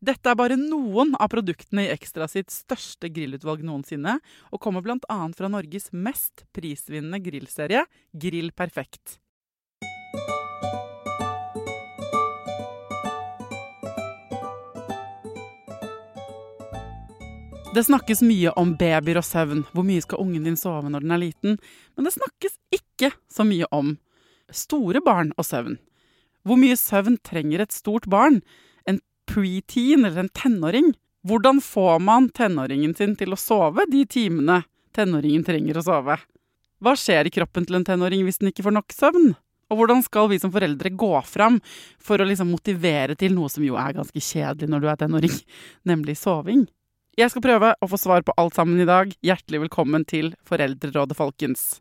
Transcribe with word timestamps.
Dette 0.00 0.30
er 0.32 0.36
bare 0.38 0.56
noen 0.56 1.10
av 1.20 1.28
produktene 1.28 1.82
i 1.84 1.90
Ekstra 1.92 2.24
sitt 2.24 2.48
største 2.48 3.10
grillutvalg 3.12 3.60
noensinne, 3.68 4.14
og 4.48 4.60
kommer 4.64 4.80
bl.a. 4.80 5.16
fra 5.36 5.50
Norges 5.52 5.90
mest 5.92 6.46
prisvinnende 6.56 7.20
grillserie, 7.20 7.82
Grill 8.16 8.48
Perfekt. 8.56 9.18
Det 17.70 17.84
snakkes 17.86 18.24
mye 18.24 18.54
om 18.56 18.72
babyer 18.80 19.20
og 19.20 19.28
søvn. 19.28 19.60
Hvor 19.76 19.84
mye 19.86 20.00
skal 20.02 20.24
ungen 20.24 20.48
din 20.48 20.56
sove 20.58 20.88
når 20.88 21.04
den 21.04 21.12
er 21.12 21.22
liten? 21.26 21.60
Men 21.94 22.08
det 22.08 22.14
snakkes 22.16 22.56
ikke 22.72 23.12
så 23.30 23.44
mye 23.44 23.68
om 23.68 23.92
store 24.48 25.04
barn 25.04 25.36
og 25.36 25.44
søvn. 25.46 25.76
Hvor 26.48 26.56
mye 26.56 26.80
søvn 26.80 27.20
trenger 27.20 27.60
et 27.62 27.76
stort 27.76 28.08
barn? 28.10 28.40
En 29.30 29.34
preteen 29.34 30.04
eller 30.04 30.20
en 30.20 30.28
tenåring? 30.28 30.94
Hvordan 31.22 31.60
får 31.60 32.00
man 32.00 32.28
tenåringen 32.34 32.94
sin 32.98 33.12
til 33.16 33.30
å 33.30 33.38
sove 33.38 33.84
de 33.86 34.02
timene 34.10 34.64
tenåringen 34.96 35.44
trenger 35.46 35.78
å 35.78 35.84
sove? 35.86 36.16
Hva 36.82 36.94
skjer 36.98 37.28
i 37.28 37.30
kroppen 37.30 37.66
til 37.66 37.78
en 37.78 37.84
tenåring 37.86 38.24
hvis 38.26 38.40
den 38.40 38.50
ikke 38.50 38.64
får 38.66 38.74
nok 38.74 38.90
søvn? 38.90 39.28
Og 39.70 39.78
hvordan 39.78 40.02
skal 40.02 40.32
vi 40.32 40.40
som 40.42 40.50
foreldre 40.50 40.90
gå 40.90 41.12
fram 41.30 41.60
for 42.02 42.18
å 42.18 42.26
liksom 42.26 42.50
motivere 42.50 43.14
til 43.14 43.36
noe 43.36 43.52
som 43.52 43.62
jo 43.62 43.78
er 43.78 43.94
ganske 44.00 44.18
kjedelig 44.18 44.66
når 44.72 44.82
du 44.82 44.88
er 44.90 44.98
tenåring, 45.04 45.36
nemlig 45.92 46.18
soving? 46.18 46.66
Jeg 47.14 47.30
skal 47.30 47.44
prøve 47.44 47.76
å 47.78 47.90
få 47.92 48.00
svar 48.02 48.26
på 48.26 48.34
alt 48.34 48.58
sammen 48.58 48.82
i 48.82 48.88
dag. 48.88 49.14
Hjertelig 49.22 49.62
velkommen 49.68 50.08
til 50.10 50.34
Foreldrerådet, 50.42 51.14
folkens. 51.14 51.76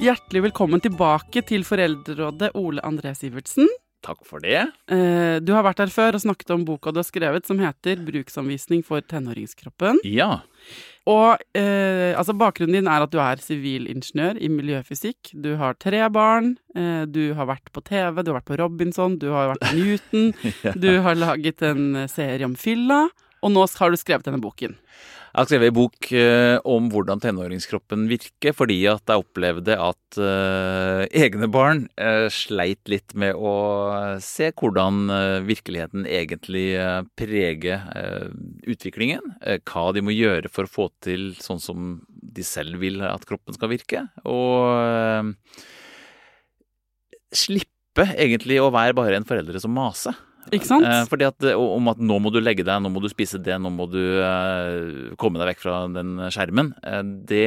Hjertelig 0.00 0.40
velkommen 0.48 0.80
tilbake 0.80 1.42
til 1.44 1.64
Foreldrerådet, 1.66 2.54
Ole 2.56 2.80
André 2.86 3.12
Sivertsen. 3.16 3.68
Takk 4.00 4.22
for 4.24 4.40
det. 4.40 4.62
Eh, 4.88 5.40
Du 5.44 5.52
har 5.52 5.62
vært 5.66 5.82
her 5.82 5.92
før 5.92 6.16
og 6.16 6.22
snakket 6.22 6.50
om 6.54 6.64
boka 6.64 6.90
du 6.90 7.02
har 7.02 7.04
skrevet 7.04 7.44
som 7.44 7.58
heter 7.58 7.96
'Bruksanvisning 8.00 8.82
for 8.82 9.02
tenåringskroppen'. 9.02 10.00
Ja. 10.04 10.40
Og 11.06 11.36
eh, 11.54 12.16
altså 12.16 12.32
bakgrunnen 12.32 12.72
din 12.80 12.88
er 12.88 13.02
at 13.02 13.10
du 13.10 13.18
er 13.18 13.36
sivilingeniør 13.36 14.40
i 14.40 14.48
miljøfysikk. 14.48 15.34
Du 15.38 15.56
har 15.56 15.74
tre 15.74 16.08
barn, 16.08 16.56
eh, 16.74 17.04
du 17.04 17.34
har 17.34 17.44
vært 17.46 17.68
på 17.72 17.84
TV, 17.84 18.22
du 18.22 18.32
har 18.32 18.40
vært 18.40 18.48
på 18.48 18.58
Robinson, 18.58 19.18
du 19.18 19.28
har 19.30 19.52
vært 19.54 19.68
på 19.68 19.76
Newton. 19.76 20.32
Du 20.80 21.00
har 21.02 21.14
laget 21.14 21.60
en 21.62 22.08
serie 22.08 22.44
om 22.44 22.54
fylla, 22.56 23.10
og 23.40 23.54
nå 23.54 23.64
har 23.64 23.90
du 23.92 23.98
skrevet 24.00 24.26
denne 24.26 24.42
boken. 24.42 24.76
Jeg 25.30 25.38
har 25.38 25.46
skrevet 25.46 25.70
en 25.70 25.76
bok 25.76 26.06
eh, 26.18 26.56
om 26.66 26.88
hvordan 26.90 27.20
tenåringskroppen 27.22 28.08
virker, 28.10 28.50
fordi 28.56 28.80
at 28.90 29.06
jeg 29.06 29.22
opplevde 29.22 29.76
at 29.78 30.18
uh, 30.18 31.04
egne 31.06 31.46
barn 31.54 31.84
uh, 32.02 32.26
sleit 32.34 32.90
litt 32.90 33.14
med 33.14 33.38
å 33.38 33.52
se 34.24 34.48
hvordan 34.50 34.98
uh, 35.06 35.36
virkeligheten 35.46 36.02
egentlig 36.10 36.64
preger 37.14 37.86
utviklingen. 38.66 39.36
hva 39.70 39.84
de 39.94 40.02
må 40.02 40.16
gjøre 40.16 40.50
for 40.50 40.66
å 40.66 40.72
få 40.72 40.88
til 41.04 41.30
sånn 41.38 41.62
som 41.62 41.92
de 42.10 42.42
selv 42.46 42.82
vil 42.82 42.98
at 43.06 43.22
kroppen 43.28 43.54
skal 43.54 43.70
virke. 43.70 44.02
Og 44.26 45.46
slippe 47.30 48.08
egentlig 48.16 48.58
å 48.58 48.72
være 48.74 48.98
bare 48.98 49.20
en 49.20 49.28
foreldre 49.28 49.62
som 49.62 49.74
maser. 49.78 50.18
Ikke 50.50 50.66
sant? 50.66 50.86
Eh, 50.86 51.04
fordi 51.10 51.26
at, 51.28 51.38
eh, 51.46 51.54
Om 51.54 51.90
at 51.92 52.00
nå 52.02 52.18
må 52.22 52.32
du 52.32 52.40
legge 52.42 52.64
deg, 52.66 52.82
nå 52.82 52.90
må 52.92 53.02
du 53.02 53.08
spise 53.12 53.38
det, 53.42 53.56
nå 53.62 53.70
må 53.72 53.86
du 53.90 54.00
eh, 54.00 55.14
komme 55.20 55.40
deg 55.40 55.52
vekk 55.52 55.62
fra 55.62 55.76
den 55.92 56.16
skjermen. 56.34 56.72
Det 57.28 57.46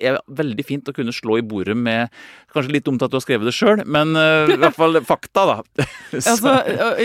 er 0.00 0.18
veldig 0.26 0.64
fint 0.66 0.88
å 0.88 0.94
kunne 0.96 1.14
slå 1.14 1.40
i 1.40 1.46
bordet 1.46 1.76
med 1.78 2.12
Kanskje 2.48 2.72
litt 2.78 2.86
dumt 2.86 3.02
at 3.04 3.12
du 3.12 3.18
har 3.18 3.20
skrevet 3.20 3.44
det 3.44 3.52
sjøl, 3.52 3.82
men 3.84 4.14
uh, 4.16 4.48
i 4.48 4.56
hvert 4.56 4.76
fall 4.76 4.96
fakta, 5.04 5.44
da. 5.50 5.84
Altså, 6.16 6.54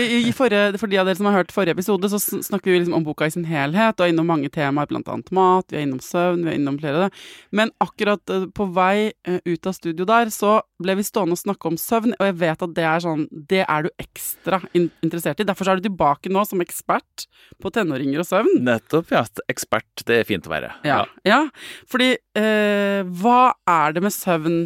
i 0.00 0.32
forrige, 0.32 0.78
for 0.80 0.88
de 0.88 0.96
av 1.02 1.04
dere 1.04 1.18
som 1.18 1.28
har 1.28 1.36
hørt 1.36 1.52
forrige 1.52 1.76
episode, 1.76 2.08
så 2.08 2.16
snakker 2.18 2.72
vi 2.72 2.78
liksom 2.78 2.96
om 2.96 3.04
boka 3.04 3.28
i 3.28 3.34
sin 3.34 3.44
helhet, 3.44 3.98
og 3.98 4.06
er 4.06 4.14
innom 4.14 4.30
mange 4.32 4.48
temaer, 4.52 4.88
annet 4.88 5.28
mat, 5.36 5.68
vi 5.68 5.82
er 5.82 5.84
innom 5.84 6.00
søvn, 6.00 6.46
vi 6.46 6.54
er 6.54 6.56
innom 6.56 6.78
flere. 6.80 7.10
Men 7.52 7.74
akkurat 7.84 8.32
på 8.56 8.68
vei 8.72 9.12
ut 9.44 9.68
av 9.68 9.76
studio 9.76 10.08
der, 10.08 10.32
så 10.32 10.56
ble 10.80 10.96
vi 10.96 11.04
stående 11.04 11.36
og 11.36 11.42
snakke 11.42 11.70
om 11.70 11.76
søvn, 11.80 12.16
og 12.16 12.30
jeg 12.30 12.38
vet 12.40 12.64
at 12.64 12.74
det 12.78 12.88
er 12.88 13.04
sånn, 13.04 13.28
det 13.52 13.62
er 13.66 13.84
du 13.84 13.92
ekstra 14.00 14.62
in 14.72 14.88
interessert 15.04 15.40
i. 15.40 15.46
Derfor 15.48 15.66
så 15.66 15.74
er 15.74 15.80
du 15.80 15.88
tilbake 15.88 16.32
nå 16.32 16.44
som 16.48 16.62
ekspert 16.64 17.26
på 17.62 17.72
tenåringer 17.74 18.22
og 18.22 18.28
søvn. 18.28 18.60
Nettopp, 18.64 19.12
ja. 19.14 19.24
Ekspert, 19.50 20.04
det 20.08 20.22
er 20.22 20.28
fint 20.28 20.48
å 20.48 20.52
være. 20.52 20.72
Ja, 20.86 21.02
ja. 21.26 21.42
fordi 21.90 22.14
eh, 22.38 22.83
hva 23.20 23.54
er 23.70 23.94
det 23.96 24.02
med 24.04 24.14
søvn 24.14 24.56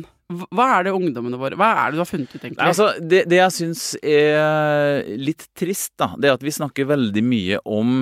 Hva 0.53 0.67
er 0.77 0.89
det 0.89 0.93
ungdommene 0.97 1.41
våre 1.41 1.57
Hva 1.59 1.71
er 1.85 1.91
det 1.91 1.99
du 1.99 2.03
har 2.05 2.11
funnet 2.11 2.35
ut, 2.35 2.43
egentlig? 2.43 2.67
Altså, 2.67 2.91
det, 3.01 3.25
det 3.31 3.41
jeg 3.41 3.57
syns 3.57 3.85
er 4.03 5.09
litt 5.17 5.47
trist, 5.57 5.95
da, 6.01 6.13
det 6.21 6.29
er 6.31 6.39
at 6.39 6.45
vi 6.47 6.53
snakker 6.55 6.91
veldig 6.91 7.25
mye 7.25 7.61
om 7.65 7.95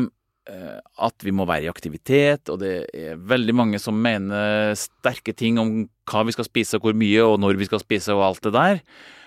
eh, 0.50 0.78
at 1.06 1.26
vi 1.26 1.34
må 1.34 1.46
være 1.46 1.68
i 1.68 1.70
aktivitet, 1.70 2.50
og 2.50 2.60
det 2.64 2.72
er 2.94 3.20
veldig 3.20 3.54
mange 3.54 3.82
som 3.82 3.98
mener 3.98 4.74
sterke 4.78 5.34
ting 5.38 5.60
om 5.62 5.76
hva 6.10 6.24
vi 6.26 6.34
skal 6.34 6.48
spise, 6.48 6.78
og 6.78 6.88
hvor 6.88 6.98
mye, 6.98 7.22
og 7.22 7.38
når 7.42 7.60
vi 7.62 7.70
skal 7.70 7.82
spise, 7.82 8.14
og 8.14 8.26
alt 8.26 8.42
det 8.46 8.54
der. 8.58 8.82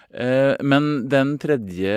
Eh, 0.09 0.53
Men 0.65 1.07
den 1.12 1.38
tredje 1.39 1.95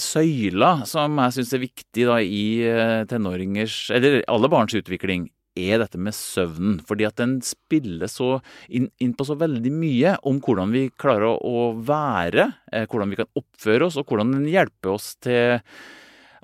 søyla, 0.00 0.86
som 0.88 1.18
jeg 1.20 1.38
syns 1.38 1.54
er 1.54 1.64
viktig 1.66 2.06
da 2.08 2.18
i 2.22 2.44
eh, 2.66 3.02
tenåringers, 3.10 3.90
eller 3.94 4.22
alle 4.30 4.50
barns 4.52 4.74
utvikling, 4.78 5.28
er 5.56 5.80
dette 5.82 6.00
med 6.00 6.14
søvnen. 6.16 6.78
Fordi 6.86 7.06
at 7.08 7.18
den 7.20 7.38
spiller 7.44 8.10
så 8.10 8.36
inn, 8.68 8.90
inn 9.02 9.14
på 9.16 9.26
så 9.26 9.36
veldig 9.40 9.72
mye 9.74 10.16
om 10.28 10.40
hvordan 10.44 10.74
vi 10.74 10.86
klarer 11.00 11.36
å, 11.36 11.68
være, 11.76 12.50
eh, 12.72 12.86
hvordan 12.90 13.12
vi 13.12 13.20
kan 13.22 13.30
oppføre 13.38 13.88
oss, 13.88 13.98
og 14.00 14.10
hvordan 14.10 14.36
den 14.36 14.50
hjelper 14.52 14.94
oss 14.94 15.14
til 15.24 15.58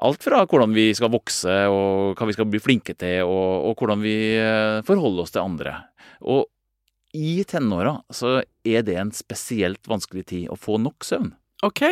alt 0.02 0.24
fra 0.24 0.40
hvordan 0.48 0.72
vi 0.74 0.88
skal 0.98 1.12
vokse, 1.12 1.58
og 1.70 2.16
hva 2.18 2.26
vi 2.26 2.34
skal 2.34 2.48
bli 2.50 2.62
flinke 2.62 2.96
til, 2.98 3.22
og, 3.28 3.68
og 3.68 3.78
hvordan 3.78 4.02
vi 4.02 4.16
eh, 4.40 4.80
forholder 4.88 5.26
oss 5.26 5.34
til 5.34 5.44
andre. 5.44 5.76
Og 6.26 6.48
i 7.12 7.42
tenåra 7.44 7.98
så 8.14 8.40
er 8.64 8.86
det 8.86 8.96
en 8.98 9.12
spesielt 9.14 9.86
vanskelig 9.88 10.24
tid 10.32 10.50
å 10.50 10.58
få 10.58 10.80
nok 10.80 11.04
søvn. 11.06 11.34
Ok. 11.62 11.84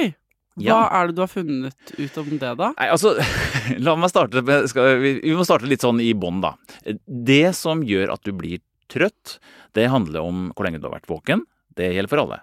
Hva 0.66 0.80
er 0.98 1.08
det 1.08 1.16
du 1.16 1.22
har 1.24 1.30
funnet 1.30 1.94
ut 1.96 2.18
om 2.22 2.30
det, 2.32 2.52
da? 2.60 2.72
Nei, 2.76 2.88
altså, 2.92 3.14
la 3.86 3.96
meg 3.98 4.12
starte 4.12 4.42
med, 4.46 4.68
skal, 4.72 4.98
vi, 5.02 5.14
vi 5.24 5.36
må 5.38 5.46
starte 5.48 5.70
litt 5.70 5.84
sånn 5.84 6.02
i 6.04 6.12
bånn, 6.18 6.42
da. 6.44 6.54
Det 7.06 7.54
som 7.58 7.84
gjør 7.86 8.14
at 8.16 8.26
du 8.26 8.34
blir 8.36 8.60
trøtt, 8.90 9.38
det 9.78 9.90
handler 9.92 10.26
om 10.26 10.46
hvor 10.54 10.66
lenge 10.66 10.82
du 10.82 10.88
har 10.88 10.98
vært 10.98 11.10
våken. 11.10 11.44
Det 11.78 11.92
gjelder 11.94 12.10
for 12.10 12.24
alle. 12.24 12.40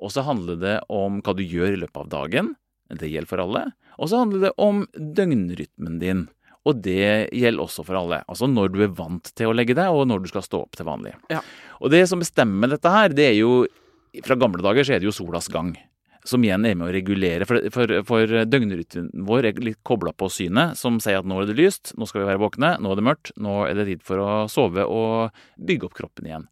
Og 0.00 0.12
så 0.14 0.24
handler 0.24 0.58
det 0.60 0.76
om 0.92 1.20
hva 1.24 1.34
du 1.36 1.42
gjør 1.44 1.74
i 1.74 1.80
løpet 1.82 2.04
av 2.04 2.10
dagen. 2.12 2.54
Det 2.90 3.10
gjelder 3.10 3.30
for 3.30 3.42
alle. 3.42 3.64
Og 4.00 4.10
så 4.10 4.22
handler 4.22 4.46
det 4.46 4.52
om 4.62 4.84
døgnrytmen 4.94 5.98
din. 6.00 6.24
Og 6.68 6.80
det 6.84 7.30
gjelder 7.36 7.64
også 7.64 7.84
for 7.86 7.98
alle. 8.00 8.22
Altså 8.30 8.48
når 8.50 8.72
du 8.72 8.80
er 8.84 8.96
vant 8.96 9.30
til 9.36 9.50
å 9.50 9.56
legge 9.56 9.76
deg, 9.76 9.92
og 9.92 10.08
når 10.08 10.24
du 10.24 10.30
skal 10.32 10.44
stå 10.44 10.64
opp 10.64 10.78
til 10.78 10.88
vanlig. 10.88 11.14
Ja. 11.32 11.42
Og 11.80 11.92
det 11.92 12.04
som 12.08 12.22
bestemmer 12.22 12.72
dette 12.72 12.92
her, 12.92 13.12
det 13.12 13.30
er 13.32 13.38
jo 13.40 13.52
Fra 14.26 14.34
gamle 14.34 14.58
dager 14.58 14.82
så 14.82 14.96
er 14.96 14.98
det 14.98 15.06
jo 15.06 15.14
solas 15.14 15.46
gang 15.46 15.68
som 16.26 16.44
igjen 16.44 16.66
er 16.68 16.76
med 16.78 16.88
å 16.88 16.94
regulere. 16.94 17.46
For, 17.48 17.66
for, 17.74 17.94
for 18.08 18.36
døgnrytmen 18.48 19.10
vår 19.26 19.50
er 19.50 19.60
litt 19.64 19.80
kobla 19.86 20.12
på 20.16 20.28
synet, 20.32 20.78
som 20.80 21.00
sier 21.02 21.20
at 21.20 21.28
nå 21.28 21.40
er 21.42 21.50
det 21.50 21.58
lyst, 21.60 21.94
nå 21.96 22.08
skal 22.08 22.24
vi 22.24 22.30
være 22.30 22.42
våkne, 22.42 22.74
nå 22.82 22.92
er 22.92 23.00
det 23.00 23.06
mørkt, 23.08 23.34
nå 23.40 23.60
er 23.68 23.76
det 23.78 23.88
tid 23.88 24.06
for 24.06 24.22
å 24.22 24.30
sove 24.52 24.86
og 24.86 25.44
bygge 25.56 25.88
opp 25.88 25.96
kroppen 25.98 26.28
igjen. 26.30 26.48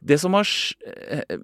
Det 0.00 0.16
som 0.20 0.32
har, 0.32 0.48
eh, 0.86 1.36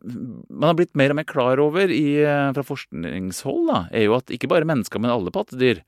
man 0.49 0.71
har 0.71 0.75
blitt 0.75 0.97
mer 0.97 1.13
og 1.13 1.17
mer 1.17 1.29
klar 1.29 1.61
over 1.61 1.91
i, 1.93 2.23
eh, 2.25 2.53
fra 2.53 2.65
forskningshold, 2.65 3.67
da, 3.69 3.89
er 3.93 4.05
jo 4.05 4.15
at 4.17 4.33
ikke 4.33 4.49
bare 4.49 4.65
mennesker, 4.65 4.99
men 4.99 5.11
alle 5.11 5.31
pattedyr 5.31 5.83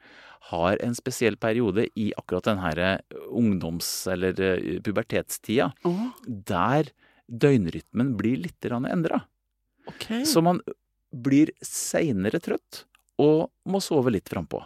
har 0.51 0.77
en 0.85 0.95
spesiell 0.95 1.37
periode 1.37 1.89
i 1.97 2.13
akkurat 2.17 2.45
denne 2.45 2.77
eh, 2.77 2.99
ungdoms- 3.33 4.07
eller 4.13 4.33
pubertetstida, 4.85 5.73
Oh, 5.85 6.13
der 6.27 6.93
døgnrytmen 7.29 8.17
blir 8.17 8.37
litt 8.37 8.61
endra. 8.61 9.25
Okay. 9.89 10.25
Så 10.25 10.43
man 10.43 10.61
blir 11.15 11.53
seinere 11.65 12.41
trøtt 12.43 12.85
og 13.19 13.49
må 13.69 13.81
sove 13.83 14.13
litt 14.15 14.29
frampå. 14.31 14.61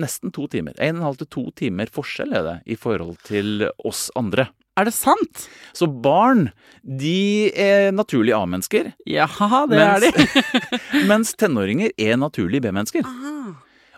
Nesten 0.00 0.32
to 0.34 0.48
timer. 0.50 0.74
En 0.82 0.98
og 0.98 1.00
en 1.00 1.06
halv 1.08 1.22
til 1.22 1.30
to 1.30 1.44
timer 1.60 1.90
forskjell 1.94 2.34
er 2.34 2.46
det 2.46 2.56
i 2.74 2.76
forhold 2.78 3.16
til 3.28 3.68
oss 3.86 4.08
andre. 4.18 4.48
Er 4.74 4.88
det 4.88 4.94
sant? 4.96 5.44
Så 5.70 5.86
barn, 5.86 6.48
de 6.82 7.46
er 7.54 7.92
naturlige 7.94 8.34
A-mennesker. 8.34 8.90
Jaha, 9.06 9.60
det 9.70 9.78
er 9.78 10.02
de. 10.02 10.42
mens 11.10 11.30
tenåringer 11.38 11.94
er 11.94 12.18
naturlige 12.18 12.64
B-mennesker. 12.66 13.06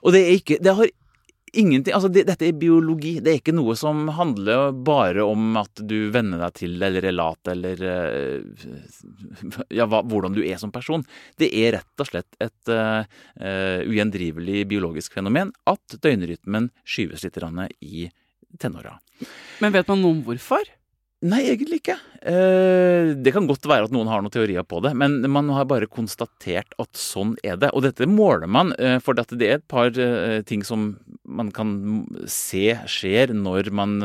Og 0.04 0.12
det 0.12 0.20
er 0.20 0.37
ikke 0.37 0.58
Det 0.60 0.75
har 0.76 0.93
ingenting 1.52 1.94
Altså, 1.94 2.08
det, 2.12 2.25
dette 2.28 2.48
er 2.48 2.56
biologi. 2.58 3.16
Det 3.22 3.32
er 3.32 3.40
ikke 3.40 3.54
noe 3.56 3.76
som 3.78 4.06
handler 4.16 4.72
bare 4.87 5.25
om 5.26 5.56
at 5.60 5.82
du 5.88 6.10
venner 6.14 6.43
deg 6.43 6.56
til 6.60 6.76
eller 6.76 7.06
er 7.06 7.16
lat 7.16 7.52
eller 7.52 7.84
eh, 7.90 8.66
Ja, 9.75 9.87
hva, 9.90 10.02
hvordan 10.06 10.37
du 10.37 10.43
er 10.44 10.60
som 10.60 10.72
person. 10.75 11.04
Det 11.38 11.50
er 11.54 11.76
rett 11.78 12.02
og 12.02 12.08
slett 12.08 12.38
et 12.43 12.70
uh, 12.72 13.04
ugjendrivelig 13.87 14.64
biologisk 14.70 15.16
fenomen 15.16 15.52
at 15.69 15.98
døgnrytmen 16.02 16.70
skyves 16.84 17.25
litt 17.26 17.38
i 17.81 18.08
tenåra. 18.60 18.96
Men 19.62 19.75
vet 19.75 19.88
man 19.90 20.02
noe 20.02 20.16
om 20.16 20.22
hvorfor? 20.26 20.64
Nei, 21.26 21.46
egentlig 21.48 21.81
ikke. 21.81 21.96
Eh, 22.23 23.13
det 23.17 23.33
kan 23.35 23.47
godt 23.49 23.67
være 23.69 23.89
at 23.89 23.95
noen 23.95 24.09
har 24.11 24.23
noen 24.23 24.33
teorier 24.33 24.65
på 24.67 24.81
det, 24.85 24.93
men 24.99 25.19
man 25.33 25.51
har 25.55 25.69
bare 25.69 25.89
konstatert 25.91 26.75
at 26.81 26.99
sånn 26.99 27.35
er 27.47 27.59
det. 27.61 27.73
Og 27.77 27.85
dette 27.85 28.09
måler 28.09 28.49
man, 28.51 28.73
eh, 28.79 28.99
for 29.03 29.17
det 29.17 29.27
er 29.43 29.59
et 29.59 29.69
par 29.69 29.91
eh, 29.91 30.41
ting 30.47 30.65
som 30.67 30.95
man 31.27 31.51
kan 31.55 32.07
se 32.31 32.77
skjer 32.87 33.33
når 33.35 33.71
man 33.75 33.99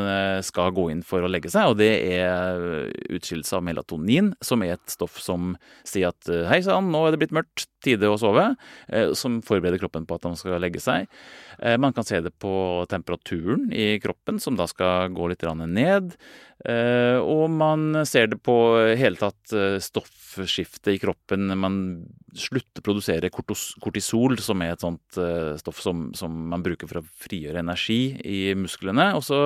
skal 0.46 0.72
gå 0.74 0.88
inn 0.90 1.04
for 1.06 1.22
å 1.22 1.30
legge 1.30 1.52
seg, 1.54 1.70
og 1.70 1.78
det 1.78 1.92
er 2.18 2.90
utskillelse 3.14 3.60
av 3.60 3.66
melatonin, 3.66 4.32
som 4.42 4.64
er 4.66 4.74
et 4.74 4.90
stoff 4.94 5.20
som 5.22 5.54
sier 5.88 6.10
at 6.10 6.32
hei 6.50 6.62
sann, 6.66 6.90
nå 6.92 7.04
er 7.06 7.14
det 7.14 7.22
blitt 7.22 7.36
mørkt, 7.36 7.68
tide 7.86 8.10
å 8.10 8.18
sove, 8.22 8.48
som 9.18 9.40
forbereder 9.46 9.82
kroppen 9.82 10.08
på 10.10 10.18
at 10.18 10.26
man 10.28 10.38
skal 10.38 10.62
legge 10.62 10.82
seg. 10.82 11.10
Man 11.82 11.94
kan 11.94 12.06
se 12.06 12.20
det 12.26 12.34
på 12.42 12.54
temperaturen 12.90 13.70
i 13.74 14.00
kroppen, 14.02 14.42
som 14.42 14.58
da 14.58 14.68
skal 14.70 15.14
gå 15.14 15.30
litt 15.30 15.46
ned. 15.62 16.16
Og 17.22 17.46
man 17.54 18.06
ser 18.12 18.28
det 18.32 18.38
på 18.44 18.54
hele 19.00 19.20
tatt 19.20 19.54
eh, 19.56 19.78
stoffskiftet 19.82 20.92
i 20.94 21.00
kroppen. 21.02 21.48
Man 21.60 21.78
slutter 22.38 22.82
å 22.82 22.86
produsere 22.86 23.32
kortisol, 23.32 24.38
som 24.44 24.64
er 24.64 24.74
et 24.76 24.84
sånt 24.84 25.20
eh, 25.22 25.54
stoff 25.62 25.80
som, 25.84 26.10
som 26.18 26.36
man 26.52 26.64
bruker 26.66 26.90
for 26.90 27.02
å 27.02 27.06
frigjøre 27.24 27.64
energi 27.64 28.00
i 28.28 28.42
musklene. 28.60 29.12
Og 29.18 29.24
så 29.28 29.40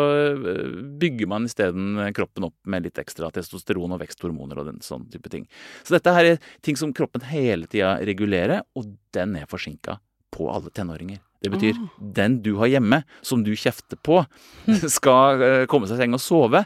eh, 0.50 0.74
bygger 1.02 1.30
man 1.32 1.48
isteden 1.50 2.02
kroppen 2.18 2.50
opp 2.50 2.58
med 2.70 2.88
litt 2.88 3.02
ekstra 3.02 3.32
testosteron 3.36 3.96
og 3.96 4.02
veksthormoner 4.04 4.62
og 4.62 4.72
den 4.72 4.82
sånn 4.86 5.08
type 5.14 5.32
ting. 5.34 5.48
Så 5.86 5.98
dette 5.98 6.16
her 6.16 6.34
er 6.34 6.52
ting 6.66 6.80
som 6.80 6.94
kroppen 6.96 7.26
hele 7.30 7.70
tida 7.72 7.96
regulerer, 8.06 8.66
og 8.76 8.96
den 9.16 9.38
er 9.40 9.50
forsinka 9.50 10.00
på 10.36 10.50
alle 10.52 10.74
tenåringer. 10.74 11.22
Det 11.46 11.52
betyr 11.54 11.78
Ah. 11.78 11.90
den 12.00 12.42
du 12.42 12.56
har 12.58 12.68
hjemme, 12.68 13.04
som 13.22 13.44
du 13.44 13.52
kjefter 13.54 14.00
på, 14.02 14.26
skal 14.98 15.42
eh, 15.42 15.66
komme 15.70 15.88
seg 15.88 16.00
i 16.00 16.04
seng 16.04 16.18
og 16.18 16.24
sove, 16.24 16.66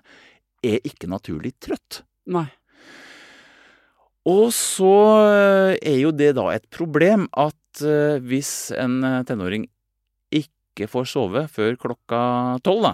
er 0.66 0.80
ikke 0.88 1.10
naturlig 1.12 1.54
trøtt. 1.64 2.04
Nei. 2.30 2.48
Og 4.30 4.50
så 4.54 4.94
eh, 5.26 5.74
er 5.80 6.00
jo 6.02 6.12
det 6.14 6.34
da 6.38 6.50
et 6.54 6.66
problem 6.74 7.28
at 7.40 7.84
eh, 7.86 8.20
hvis 8.20 8.72
en 8.78 9.00
eh, 9.06 9.22
tenåring 9.28 9.66
ikke 10.36 10.90
får 10.92 11.08
sove 11.14 11.46
før 11.52 11.78
klokka 11.80 12.22
tolv, 12.66 12.86
da, 12.86 12.94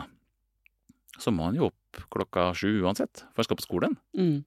så 1.19 1.33
må 1.33 1.49
han 1.49 1.57
jo 1.57 1.71
opp 1.71 2.03
klokka 2.13 2.49
sju 2.57 2.83
uansett, 2.83 3.23
for 3.31 3.41
han 3.41 3.49
skal 3.49 3.59
på 3.59 3.65
skolen. 3.65 3.97
Mm. 4.17 4.43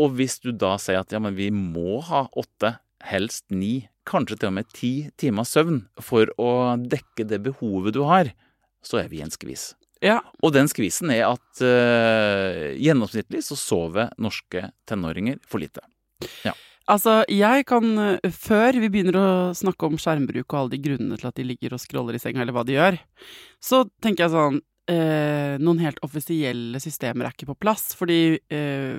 Og 0.00 0.14
hvis 0.16 0.38
du 0.42 0.52
da 0.56 0.76
sier 0.80 1.02
at 1.02 1.12
ja, 1.12 1.20
men 1.22 1.36
vi 1.36 1.50
må 1.54 2.00
ha 2.08 2.26
åtte, 2.38 2.78
helst 3.04 3.46
ni, 3.52 3.88
kanskje 4.08 4.36
til 4.40 4.50
og 4.50 4.56
med 4.58 4.70
ti 4.76 4.92
timer 5.20 5.46
søvn 5.48 5.84
for 6.04 6.28
å 6.40 6.76
dekke 6.80 7.24
det 7.28 7.40
behovet 7.46 7.96
du 7.96 8.02
har, 8.08 8.32
så 8.84 9.02
er 9.02 9.10
vi 9.12 9.20
i 9.20 9.24
en 9.24 9.32
skvis. 9.32 9.70
Ja. 10.04 10.20
Og 10.40 10.54
den 10.56 10.68
skvisen 10.70 11.12
er 11.12 11.26
at 11.28 11.60
uh, 11.60 12.72
gjennomsnittlig 12.80 13.42
så 13.44 13.58
sover 13.58 14.12
norske 14.20 14.70
tenåringer 14.88 15.40
for 15.46 15.62
lite. 15.62 15.84
Altså, 16.90 17.20
jeg 17.30 17.66
kan 17.70 17.92
eh, 18.02 18.32
Før 18.34 18.74
vi 18.82 18.88
begynner 18.90 19.18
å 19.20 19.26
snakke 19.54 19.86
om 19.86 19.98
skjermbruk 20.00 20.48
og 20.48 20.56
alle 20.58 20.72
de 20.72 20.80
grunnene 20.88 21.18
til 21.20 21.28
at 21.28 21.36
de 21.38 21.46
ligger 21.46 21.76
og 21.76 21.82
scroller 21.82 22.16
i 22.16 22.22
senga, 22.22 22.42
eller 22.42 22.56
hva 22.56 22.64
de 22.66 22.74
gjør, 22.74 22.98
så 23.62 23.84
tenker 24.02 24.26
jeg 24.26 24.34
sånn 24.34 24.58
eh, 24.90 25.56
Noen 25.62 25.80
helt 25.82 26.00
offisielle 26.06 26.80
systemer 26.82 27.28
er 27.28 27.34
ikke 27.34 27.48
på 27.52 27.56
plass. 27.62 27.92
Fordi 27.98 28.38
eh, 28.50 28.98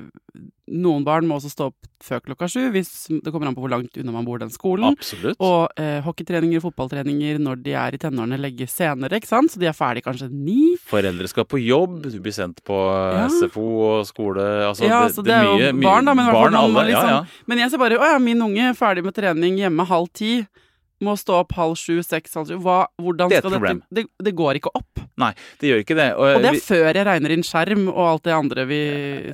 noen 0.71 1.03
barn 1.03 1.27
må 1.27 1.35
også 1.37 1.51
stå 1.51 1.67
opp 1.71 1.87
før 2.01 2.21
klokka 2.25 2.47
sju, 2.49 2.61
hvis 2.73 2.89
det 3.21 3.29
kommer 3.33 3.49
an 3.49 3.55
på 3.57 3.61
hvor 3.61 3.73
langt 3.73 3.97
unna 3.99 4.13
man 4.15 4.25
bor 4.25 4.39
den 4.41 4.49
skolen. 4.53 4.95
Absolutt. 4.95 5.37
Og 5.43 5.69
eh, 5.81 5.99
hockeytreninger 6.05 6.61
og 6.61 6.69
fotballtreninger 6.69 7.41
når 7.43 7.59
de 7.65 7.75
er 7.77 7.97
i 7.97 8.01
tenårene, 8.01 8.39
legges 8.41 8.73
senere, 8.79 9.19
ikke 9.19 9.29
sant? 9.29 9.51
Så 9.53 9.61
de 9.61 9.67
er 9.69 9.77
ferdig 9.77 10.05
kanskje 10.07 10.31
ni. 10.31 10.73
Foreldre 10.89 11.29
skal 11.29 11.45
på 11.51 11.59
jobb, 11.61 11.99
du 12.07 12.17
blir 12.23 12.35
sendt 12.35 12.63
på 12.67 12.79
eh, 12.87 13.19
Ja. 13.21 13.27
SFO 13.29 13.67
og 13.91 14.07
skole 14.09 14.47
altså 14.71 14.87
Ja, 14.87 15.03
så 15.11 15.21
det 15.25 15.35
er 15.35 15.45
jo 15.51 15.71
barn, 15.83 16.07
da, 16.07 16.15
men 16.15 16.23
i 16.25 16.29
hvert 16.31 16.39
fall 16.39 16.47
barn, 16.49 16.59
alle, 16.63 16.87
liksom- 16.89 17.11
ja, 17.11 17.21
ja. 17.21 17.45
Men 17.51 17.61
jeg 17.65 17.71
ser 17.73 17.81
bare 17.83 17.99
Å 18.01 18.11
ja, 18.15 18.19
min 18.23 18.41
unge 18.41 18.69
er 18.71 18.77
ferdig 18.77 19.03
med 19.05 19.13
trening 19.17 19.59
hjemme 19.59 19.85
halv 19.85 20.07
ti. 20.15 20.33
Må 21.01 21.15
stå 21.17 21.39
opp 21.41 21.55
halv 21.57 21.75
sju, 21.81 21.99
seks, 22.05 22.35
halv 22.37 22.47
sju. 22.51 22.57
Hva, 22.61 22.85
hvordan 23.01 23.29
Det 23.31 23.39
er 23.39 23.41
et 23.41 23.45
skal 23.47 23.55
problem. 23.57 23.79
dette 23.89 24.01
det, 24.01 24.25
det 24.29 24.35
går 24.37 24.59
ikke 24.61 24.71
opp. 24.77 24.99
Nei, 25.21 25.31
det 25.59 25.69
gjør 25.69 25.81
ikke 25.83 25.95
det. 25.97 26.05
Og 26.15 26.41
det 26.41 26.45
er 26.49 26.55
vi- 26.55 26.61
før 26.65 26.93
jeg 26.93 27.05
regner 27.05 27.31
inn 27.35 27.43
skjerm 27.45 27.87
og 27.89 27.99
alt 28.07 28.23
det 28.23 28.33
andre 28.33 28.65
vi 28.65 28.79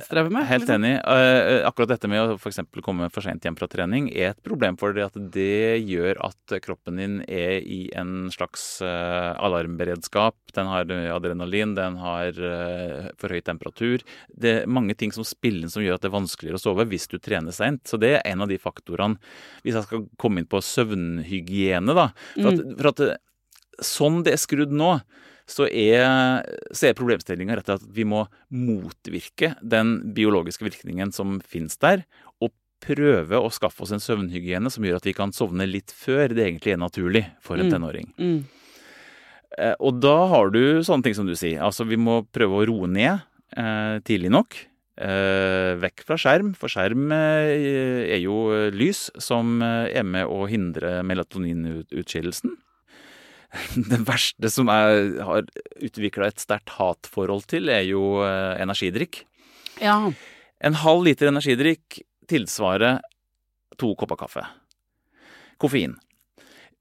strever 0.04 0.30
med. 0.32 0.44
Helt 0.48 0.64
liksom. 0.66 0.82
enig. 0.82 0.94
Eh, 1.04 1.66
akkurat 1.68 1.88
dette 1.92 2.08
med 2.08 2.20
å 2.24 2.38
f.eks. 2.38 2.60
komme 2.82 3.10
for 3.12 3.20
sent 3.24 3.42
hjem 3.46 3.56
fra 3.56 3.68
trening 3.68 4.08
er 4.14 4.30
et 4.32 4.42
problem, 4.42 4.76
for 4.78 4.96
at 4.98 5.12
det 5.14 5.84
gjør 5.86 6.16
at 6.24 6.60
kroppen 6.64 6.96
din 6.96 7.20
er 7.28 7.60
i 7.62 7.90
en 7.96 8.28
slags 8.32 8.80
eh, 8.82 9.34
alarmberedskap. 9.38 10.34
Den 10.56 10.66
har 10.66 10.84
adrenalin, 10.84 11.74
den 11.76 11.96
har 12.00 12.28
eh, 12.28 13.10
for 13.20 13.28
høy 13.28 13.40
temperatur. 13.44 14.02
Det 14.34 14.62
er 14.62 14.66
mange 14.66 14.96
ting 14.96 15.12
som 15.12 15.24
spiller 15.24 15.62
inn 15.68 15.70
som 15.72 15.82
gjør 15.82 15.94
at 15.94 16.04
det 16.04 16.10
er 16.12 16.16
vanskeligere 16.18 16.58
å 16.58 16.64
sove 16.64 16.88
hvis 16.88 17.08
du 17.08 17.18
trener 17.18 17.52
seint. 17.52 17.84
Så 17.88 17.98
det 18.00 18.16
er 18.18 18.22
en 18.32 18.42
av 18.42 18.48
de 18.48 18.58
faktorene, 18.58 19.18
hvis 19.64 19.74
jeg 19.78 19.84
skal 19.88 20.06
komme 20.18 20.38
inn 20.42 20.48
på 20.50 20.60
søvnhygiene, 20.64 21.57
da. 21.98 22.08
For 22.34 22.50
at, 22.52 22.62
for 22.78 22.90
at 22.92 23.84
sånn 23.84 24.22
det 24.26 24.32
er 24.36 24.40
skrudd 24.42 24.72
nå, 24.74 25.00
så 25.48 25.64
er, 25.70 26.42
så 26.76 26.90
er 26.90 26.96
problemstillinga 26.98 27.54
rett 27.56 27.68
og 27.70 27.78
slett 27.78 27.86
at 27.88 27.94
vi 27.96 28.04
må 28.04 28.26
motvirke 28.52 29.54
den 29.64 29.94
biologiske 30.16 30.66
virkningen 30.66 31.12
som 31.16 31.38
finnes 31.40 31.78
der, 31.80 32.02
og 32.44 32.52
prøve 32.84 33.40
å 33.40 33.48
skaffe 33.50 33.82
oss 33.86 33.94
en 33.96 34.02
søvnhygiene 34.02 34.70
som 34.70 34.84
gjør 34.84 35.00
at 35.00 35.08
vi 35.08 35.14
kan 35.16 35.32
sovne 35.34 35.64
litt 35.66 35.90
før 35.96 36.34
det 36.36 36.44
egentlig 36.44 36.74
er 36.76 36.82
naturlig 36.84 37.24
for 37.42 37.56
en 37.58 37.66
Mm. 37.66 37.72
tenåring. 37.72 38.12
Mm. 38.18 38.44
Eh, 39.58 39.74
Og 39.80 40.00
da 40.00 40.26
har 40.28 40.50
du 40.50 40.80
sånne 40.84 41.02
ting 41.02 41.14
som 41.16 41.26
du 41.26 41.34
sier. 41.34 41.58
Altså 41.64 41.86
vi 41.88 41.96
må 41.96 42.20
prøve 42.30 42.60
å 42.60 42.66
roe 42.68 42.86
ned 42.86 43.20
eh, 43.56 43.98
tidlig 44.04 44.30
nok. 44.30 44.54
Eh, 44.98 45.76
vekk 45.78 46.02
fra 46.08 46.16
skjerm, 46.18 46.54
for 46.58 46.72
skjerm 46.72 47.12
eh, 47.14 48.08
er 48.16 48.18
jo 48.18 48.48
eh, 48.50 48.72
lys 48.74 49.04
som 49.22 49.60
er 49.62 50.02
med 50.02 50.26
å 50.26 50.48
hindre 50.50 51.04
melatoninutskillelsen. 51.06 52.56
Det 53.92 54.00
verste 54.08 54.50
som 54.50 54.70
jeg 54.72 55.12
har 55.24 55.46
utvikla 55.86 56.32
et 56.32 56.42
sterkt 56.42 56.74
hatforhold 56.80 57.46
til, 57.48 57.70
er 57.70 57.86
jo 57.86 58.18
energidrikk. 58.26 59.22
Ja. 59.80 60.10
En 60.58 60.80
halv 60.82 61.06
liter 61.06 61.30
energidrikk 61.30 62.00
tilsvarer 62.28 62.98
to 63.78 63.94
kopper 63.96 64.18
kaffe. 64.18 64.44
Koffein. 65.62 65.94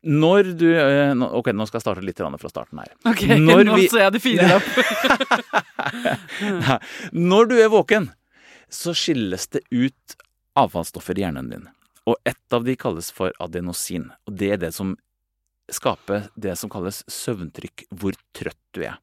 Når 0.06 0.52
du 0.60 0.68
eh, 0.78 1.14
Ok, 1.34 1.50
nå 1.58 1.66
skal 1.68 1.80
jeg 1.80 1.86
starte 1.86 2.04
litt 2.06 2.20
fra 2.22 2.50
starten 2.52 2.80
her. 2.84 2.92
Ok, 3.10 3.24
Når 3.42 3.64
nå 3.66 3.76
vi- 3.80 3.88
så 3.90 3.98
jeg 4.04 4.14
det 4.14 4.22
fire 4.22 4.60
opp. 4.60 4.68
Nei. 6.42 6.78
Når 7.32 7.50
du 7.50 7.56
er 7.64 7.70
våken, 7.74 8.10
så 8.70 8.94
skilles 8.96 9.48
det 9.54 9.64
ut 9.72 10.16
avfallsstoffer 10.58 11.18
i 11.18 11.24
hjernen 11.26 11.50
din. 11.52 11.66
Og 12.08 12.16
ett 12.26 12.54
av 12.56 12.64
de 12.64 12.76
kalles 12.80 13.10
for 13.12 13.34
adenosin. 13.44 14.12
Og 14.28 14.38
det 14.38 14.52
er 14.56 14.58
det 14.62 14.74
som 14.76 14.96
skaper 15.72 16.30
det 16.40 16.54
som 16.58 16.70
kalles 16.72 17.02
søvntrykk, 17.12 17.88
hvor 18.00 18.16
trøtt 18.38 18.60
du 18.78 18.84
er. 18.88 18.98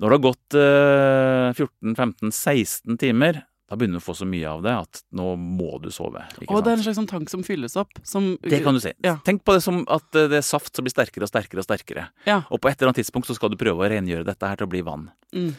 Når 0.00 0.10
det 0.10 0.16
har 0.16 0.24
gått 0.26 0.56
eh, 0.58 1.52
14-15-16 1.94 2.98
timer, 3.00 3.44
da 3.66 3.74
begynner 3.74 3.98
du 3.98 4.02
å 4.04 4.06
få 4.06 4.14
så 4.14 4.26
mye 4.28 4.46
av 4.46 4.62
det 4.62 4.72
at 4.78 5.00
nå 5.18 5.32
må 5.42 5.80
du 5.82 5.88
sove. 5.94 6.22
Og 6.46 6.60
det 6.62 6.70
er 6.70 6.76
en 6.78 6.84
slags 6.84 7.00
sånn 7.00 7.08
tank 7.10 7.30
som 7.32 7.42
fylles 7.46 7.74
opp. 7.80 7.98
Som, 8.06 8.36
Det 8.42 8.60
kan 8.62 8.78
du 8.78 8.82
si. 8.82 8.92
Ja. 9.02 9.16
Tenk 9.26 9.42
på 9.46 9.56
det 9.56 9.64
som 9.64 9.82
at 9.90 10.06
eh, 10.14 10.28
det 10.30 10.38
er 10.38 10.46
saft 10.46 10.76
som 10.76 10.86
blir 10.86 10.94
sterkere 10.94 11.26
og 11.26 11.32
sterkere 11.32 11.64
og 11.64 11.66
sterkere. 11.66 12.08
Ja. 12.28 12.44
Og 12.46 12.62
på 12.62 12.70
et 12.70 12.78
eller 12.78 12.92
annet 12.92 13.02
tidspunkt 13.02 13.26
så 13.26 13.34
skal 13.34 13.50
du 13.50 13.58
prøve 13.58 13.82
å 13.82 13.90
rengjøre 13.90 14.26
dette 14.28 14.52
her 14.52 14.60
til 14.60 14.68
å 14.68 14.70
bli 14.70 14.84
vann. 14.86 15.08
Mm. 15.34 15.50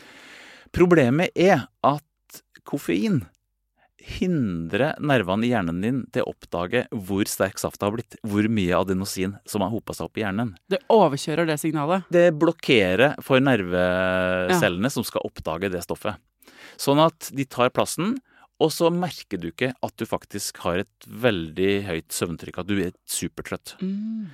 Problemet 0.76 1.36
er 1.36 1.68
at 1.84 2.40
koffein 2.68 3.26
hindrer 4.08 4.96
nervene 5.04 5.44
i 5.44 5.52
hjernen 5.52 5.82
din 5.84 6.00
til 6.16 6.24
å 6.24 6.32
oppdage 6.32 6.86
hvor 6.96 7.28
sterk 7.28 7.60
safta 7.60 7.90
har 7.90 7.98
blitt, 7.98 8.16
hvor 8.24 8.48
mye 8.48 8.78
adenosin 8.78 9.36
som 9.50 9.66
har 9.66 9.74
hopa 9.74 9.96
seg 9.98 10.08
opp 10.08 10.20
i 10.20 10.24
hjernen. 10.24 10.54
Det 10.72 10.80
overkjører 10.94 11.50
det 11.50 11.58
signalet. 11.60 12.08
Det 12.14 12.30
blokkerer 12.40 13.18
for 13.26 13.44
nervecellene 13.44 14.92
som 14.94 15.04
skal 15.08 15.28
oppdage 15.28 15.72
det 15.74 15.84
stoffet. 15.84 16.16
Sånn 16.78 17.02
at 17.02 17.32
de 17.34 17.46
tar 17.50 17.74
plassen, 17.74 18.16
og 18.62 18.72
så 18.74 18.90
merker 18.94 19.38
du 19.42 19.52
ikke 19.52 19.74
at 19.86 19.94
du 19.98 20.06
faktisk 20.10 20.58
har 20.64 20.82
et 20.82 21.10
veldig 21.10 21.74
høyt 21.90 22.14
søvntrykk, 22.14 22.62
at 22.64 22.70
du 22.70 22.80
er 22.82 22.96
supertrøtt. 23.10 23.76
Mm. 23.82 24.32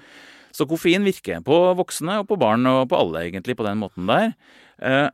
Så 0.53 0.67
koffein 0.69 1.03
virker 1.03 1.41
på 1.43 1.57
voksne 1.79 2.19
og 2.21 2.29
på 2.29 2.37
barn 2.39 2.67
og 2.69 2.85
på 2.91 2.99
alle, 2.99 3.25
egentlig, 3.25 3.57
på 3.59 3.65
den 3.67 3.81
måten 3.81 4.07
der. 4.07 4.35
Eh, 4.79 5.09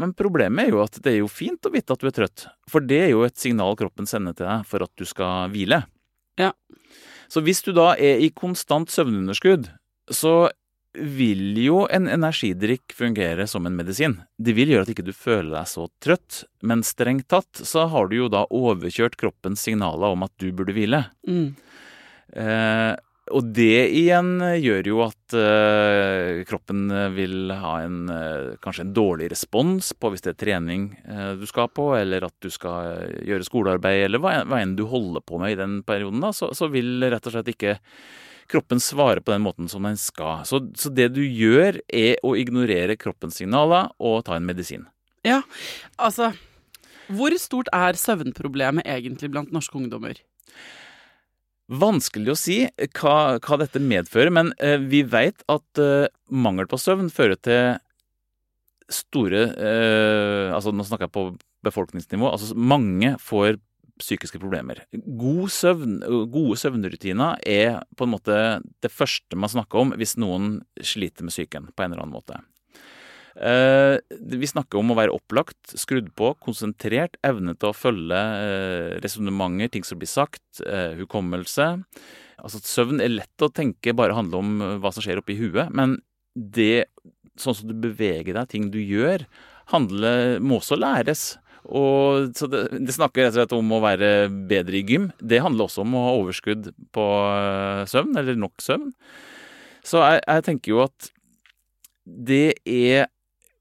Men 0.00 0.14
problemet 0.16 0.64
er 0.64 0.70
jo 0.72 0.80
at 0.80 0.94
det 1.04 1.10
er 1.12 1.18
jo 1.20 1.28
fint 1.28 1.66
å 1.68 1.70
vite 1.70 1.92
at 1.92 2.00
du 2.00 2.06
er 2.08 2.14
trøtt, 2.16 2.46
for 2.66 2.80
det 2.80 2.96
er 3.04 3.10
jo 3.12 3.26
et 3.26 3.36
signal 3.36 3.76
kroppen 3.76 4.08
sender 4.08 4.32
til 4.32 4.48
deg 4.48 4.64
for 4.64 4.80
at 4.86 4.90
du 4.96 5.04
skal 5.04 5.52
hvile. 5.52 5.82
Ja. 6.40 6.54
Så 7.28 7.42
hvis 7.44 7.60
du 7.62 7.74
da 7.76 7.90
er 8.00 8.22
i 8.24 8.30
konstant 8.32 8.88
søvnunderskudd, 8.88 9.68
så 10.08 10.48
vil 10.94 11.56
jo 11.62 11.84
en 11.90 12.08
energidrikk 12.10 12.92
fungere 12.96 13.46
som 13.48 13.66
en 13.66 13.76
medisin. 13.76 14.18
Det 14.36 14.54
vil 14.56 14.74
gjøre 14.74 14.86
at 14.86 14.92
ikke 14.92 15.06
du 15.06 15.14
føler 15.16 15.54
deg 15.54 15.70
så 15.70 15.86
trøtt, 16.04 16.42
men 16.62 16.84
strengt 16.86 17.30
tatt 17.32 17.62
så 17.64 17.86
har 17.92 18.10
du 18.10 18.18
jo 18.18 18.28
da 18.32 18.44
overkjørt 18.52 19.16
kroppens 19.20 19.64
signaler 19.64 20.12
om 20.12 20.26
at 20.26 20.34
du 20.42 20.50
burde 20.52 20.76
hvile. 20.76 21.06
Mm. 21.28 21.54
Eh, 22.36 22.92
og 23.32 23.52
det 23.54 23.86
igjen 23.94 24.34
gjør 24.60 24.88
jo 24.90 24.98
at 25.04 25.36
eh, 25.38 26.42
kroppen 26.48 26.90
vil 27.14 27.52
ha 27.54 27.76
en, 27.84 28.00
eh, 28.10 28.48
kanskje 28.62 28.84
en 28.84 28.94
dårlig 28.96 29.30
respons 29.32 29.92
på 29.94 30.10
hvis 30.12 30.24
det 30.26 30.34
er 30.34 30.40
trening 30.42 30.88
eh, 31.06 31.30
du 31.38 31.46
skal 31.48 31.70
på, 31.72 31.92
eller 31.96 32.26
at 32.26 32.34
du 32.42 32.50
skal 32.52 32.90
eh, 32.90 33.22
gjøre 33.30 33.46
skolearbeid, 33.46 34.08
eller 34.08 34.22
hva, 34.22 34.34
hva 34.50 34.60
enn 34.60 34.74
du 34.76 34.84
holder 34.90 35.24
på 35.24 35.40
med 35.40 35.54
i 35.54 35.60
den 35.60 35.80
perioden, 35.86 36.20
da, 36.24 36.34
så, 36.36 36.50
så 36.56 36.68
vil 36.72 36.98
rett 37.06 37.30
og 37.30 37.36
slett 37.36 37.54
ikke 37.54 37.78
kroppen 38.50 38.80
svarer 38.82 39.22
på 39.24 39.34
den 39.34 39.44
måten 39.44 39.68
som 39.70 39.84
den 39.86 39.98
skal. 40.00 40.46
Så, 40.48 40.62
så 40.78 40.90
det 40.92 41.12
du 41.16 41.22
gjør, 41.22 41.78
er 41.88 42.16
å 42.26 42.34
ignorere 42.38 42.98
kroppens 43.00 43.38
signaler 43.40 43.92
og 44.02 44.24
ta 44.26 44.38
en 44.38 44.48
medisin. 44.48 44.88
Ja, 45.26 45.42
altså 46.02 46.32
Hvor 47.12 47.34
stort 47.38 47.68
er 47.74 47.98
søvnproblemet 47.98 48.86
egentlig 48.88 49.30
blant 49.30 49.52
norske 49.54 49.76
ungdommer? 49.78 50.18
Vanskelig 51.72 52.32
å 52.32 52.38
si 52.38 52.58
hva, 52.98 53.38
hva 53.38 53.58
dette 53.60 53.80
medfører, 53.80 54.32
men 54.34 54.50
eh, 54.58 54.80
vi 54.80 55.04
vet 55.06 55.44
at 55.52 55.80
eh, 55.80 56.10
mangel 56.28 56.68
på 56.68 56.80
søvn 56.80 57.08
fører 57.12 57.38
til 57.38 57.78
store 58.92 59.44
eh, 59.56 60.48
Altså 60.52 60.72
nå 60.74 60.84
snakker 60.84 61.08
jeg 61.08 61.14
på 61.14 61.26
befolkningsnivå. 61.64 62.28
Altså 62.28 62.56
mange 62.58 63.14
får 63.22 63.56
psykiske 64.02 64.40
problemer. 64.42 64.82
God 64.92 65.50
søvn, 65.54 66.00
gode 66.32 66.58
søvnrutiner 66.60 67.40
er 67.48 67.82
på 67.96 68.06
en 68.06 68.14
måte 68.14 68.38
det 68.84 68.92
første 68.92 69.38
man 69.38 69.52
snakker 69.52 69.82
om 69.82 69.94
hvis 69.98 70.18
noen 70.20 70.58
sliter 70.82 71.26
med 71.26 71.34
psyken 71.34 71.70
på 71.72 71.84
en 71.84 71.94
eller 71.94 72.04
annen 72.04 72.16
måte. 72.18 72.42
Eh, 73.32 73.96
vi 74.20 74.48
snakker 74.48 74.78
om 74.78 74.92
å 74.92 74.96
være 74.98 75.14
opplagt, 75.14 75.72
skrudd 75.80 76.10
på, 76.18 76.34
konsentrert, 76.44 77.16
evne 77.24 77.54
til 77.56 77.70
å 77.70 77.76
følge 77.76 78.18
eh, 78.18 78.98
resonnementer, 79.04 79.72
ting 79.72 79.86
som 79.88 80.00
blir 80.00 80.10
sagt, 80.10 80.44
eh, 80.66 80.92
hukommelse. 81.00 81.70
Altså 82.42 82.60
at 82.60 82.68
Søvn 82.68 83.00
er 83.00 83.14
lett 83.14 83.44
å 83.44 83.52
tenke 83.54 83.96
bare 83.96 84.16
handler 84.18 84.42
om 84.42 84.82
hva 84.82 84.92
som 84.92 85.04
skjer 85.04 85.22
oppi 85.22 85.38
huet, 85.38 85.72
men 85.72 85.96
det, 86.36 86.90
sånn 87.40 87.56
som 87.56 87.70
du 87.70 87.76
beveger 87.86 88.36
deg, 88.36 88.50
ting 88.52 88.68
du 88.74 88.80
gjør, 88.82 89.24
handler, 89.72 90.38
må 90.42 90.58
også 90.60 90.76
læres. 90.76 91.36
Og, 91.70 92.32
så 92.36 92.48
det, 92.50 92.64
det 92.82 92.94
snakker 92.94 93.26
rett 93.26 93.36
og 93.36 93.38
slett 93.40 93.54
om 93.56 93.74
å 93.76 93.82
være 93.84 94.10
bedre 94.50 94.80
i 94.80 94.84
gym. 94.86 95.10
Det 95.22 95.42
handler 95.44 95.68
også 95.68 95.84
om 95.84 95.94
å 95.98 96.04
ha 96.08 96.12
overskudd 96.18 96.72
på 96.94 97.08
eh, 97.30 97.82
søvn, 97.90 98.16
eller 98.18 98.38
nok 98.40 98.62
søvn. 98.62 98.90
Så 99.86 100.02
jeg, 100.02 100.22
jeg 100.26 100.46
tenker 100.48 100.74
jo 100.74 100.82
at 100.84 101.10
det 102.02 102.46
er 102.66 103.06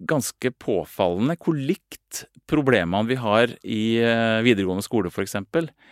ganske 0.01 0.50
påfallende 0.58 1.36
hvor 1.41 1.58
likt 1.58 2.24
problemene 2.50 3.05
vi 3.08 3.17
har 3.22 3.53
i 3.62 3.84
eh, 4.01 4.41
videregående 4.46 4.84
skole, 4.86 5.12
f.eks., 5.13 5.38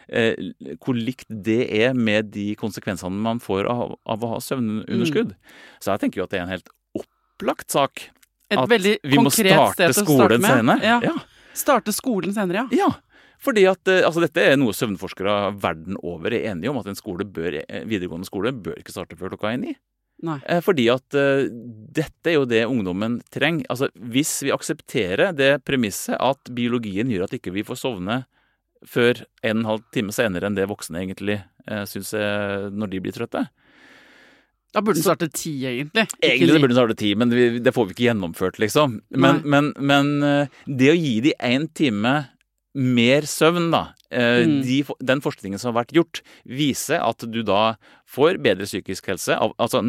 eh, 0.10 0.50
hvor 0.82 0.98
likt 0.98 1.30
det 1.30 1.62
er 1.80 1.94
med 1.98 2.32
de 2.34 2.52
konsekvensene 2.60 3.22
man 3.22 3.42
får 3.44 3.70
av, 3.70 3.96
av 4.10 4.26
å 4.26 4.34
ha 4.34 4.40
søvnunderskudd. 4.44 5.36
Så 5.80 5.94
jeg 5.94 6.04
tenker 6.04 6.22
jo 6.22 6.28
at 6.28 6.34
det 6.34 6.42
er 6.42 6.48
en 6.48 6.56
helt 6.58 6.74
opplagt 6.98 7.70
sak 7.72 8.10
Et 8.50 8.58
at 8.58 8.72
vi 8.74 9.22
må 9.22 9.30
starte 9.30 9.92
skolen 9.94 10.42
senere. 10.42 10.82
Ja. 10.82 10.98
Ja. 11.06 11.16
Starte 11.58 11.94
skolen 11.96 12.34
senere, 12.36 12.66
ja. 12.70 12.86
Ja, 12.86 12.90
fordi 13.44 13.64
at 13.70 13.88
eh, 13.88 14.04
altså 14.06 14.24
dette 14.24 14.44
er 14.44 14.58
noe 14.60 14.76
søvnforskere 14.76 15.54
verden 15.64 16.00
over 16.04 16.34
er 16.36 16.52
enige 16.52 16.72
om, 16.72 16.80
at 16.82 16.90
en 16.92 17.00
skole 17.00 17.28
bør, 17.28 17.62
eh, 17.62 17.86
videregående 17.88 18.28
skole 18.28 18.52
bør 18.52 18.80
ikke 18.82 18.96
starte 18.96 19.18
før 19.20 19.34
klokka 19.34 19.54
er 19.54 19.62
ni. 19.62 19.76
Nei. 20.28 20.36
Eh, 20.52 20.60
Fordi 20.64 20.90
at 20.92 21.16
dette 21.96 22.28
er 22.28 22.36
jo 22.36 22.48
det 22.50 22.66
ungdommen 22.68 23.22
trenger. 23.32 23.64
Altså 23.72 23.88
hvis 23.96 24.34
vi 24.44 24.52
aksepterer 24.52 25.32
det 25.36 25.54
premisset 25.68 26.20
at 26.20 26.52
biologien 26.52 27.12
gjør 27.12 27.30
at 27.30 27.38
ikke 27.40 27.56
vi 27.56 27.64
får 27.68 27.80
sovne 27.80 28.26
før 28.88 29.24
en 29.44 29.60
og 29.60 29.64
en 29.64 29.70
halv 29.70 29.88
time 29.96 30.16
senere 30.16 30.48
enn 30.48 30.56
det 30.56 30.68
voksne 30.72 31.02
egentlig 31.02 31.42
syns 31.92 32.14
når 32.72 32.92
de 32.94 33.02
blir 33.04 33.16
trøtte. 33.16 33.42
Da 34.74 34.82
burde 34.86 35.00
den 35.00 35.06
starte 35.08 35.30
ti, 35.34 35.54
egentlig. 35.66 36.04
Egentlig 36.22 36.60
burde 36.62 36.74
den 36.76 36.78
starte 36.78 36.98
ti, 37.00 37.14
men 37.18 37.32
det 37.64 37.74
får 37.74 37.88
vi 37.90 37.96
ikke 37.96 38.08
gjennomført, 38.10 38.60
liksom. 38.62 39.00
Men, 39.18 39.40
men, 39.50 39.72
men 39.82 40.12
eh, 40.24 40.60
det 40.70 40.92
å 40.92 40.98
gi 41.00 41.16
de 41.26 41.34
én 41.42 41.66
time 41.74 42.12
mer 42.78 43.26
søvn, 43.26 43.72
da. 43.74 43.82
eh, 44.14 44.46
Mm. 44.46 44.62
De, 44.68 44.78
den 45.10 45.22
forskningen 45.26 45.58
som 45.60 45.72
har 45.74 45.82
vært 45.84 45.96
gjort, 45.98 46.22
viser 46.46 47.02
at 47.02 47.26
du 47.34 47.42
da 47.44 47.76
får 48.10 48.38
bedre 48.46 48.66
psykisk 48.70 49.10
helse. 49.10 49.34
Altså, 49.58 49.82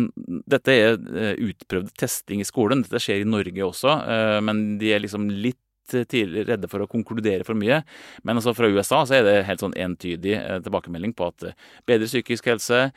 dette 0.48 0.72
er 0.72 0.96
eh, 0.96 1.34
utprøvd 1.50 1.92
testing 2.00 2.40
i 2.40 2.48
skolen. 2.48 2.82
Dette 2.86 3.00
skjer 3.04 3.20
i 3.20 3.28
Norge 3.28 3.60
også, 3.68 3.98
men 4.44 4.78
de 4.80 4.94
er 4.96 5.04
liksom 5.04 5.28
litt 5.30 5.60
eh, 5.96 6.06
tidlig 6.08 6.46
redde 6.48 6.70
for 6.70 6.84
å 6.84 6.88
konkludere 6.90 7.46
for 7.46 7.58
mye. 7.58 7.82
Men 8.26 8.40
altså 8.40 8.54
fra 8.56 8.70
USA 8.70 9.02
så 9.08 9.20
er 9.20 9.26
det 9.26 9.36
helt 9.48 9.64
sånn 9.64 9.76
entydig 9.78 10.36
eh, 10.38 10.58
tilbakemelding 10.64 11.14
på 11.18 11.30
at 11.32 11.50
eh, 11.50 11.70
bedre 11.88 12.10
psykisk 12.10 12.50
helse, 12.50 12.90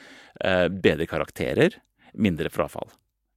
bedre 0.84 1.06
karakterer, 1.08 1.76
mindre 2.18 2.50
frafall 2.52 2.90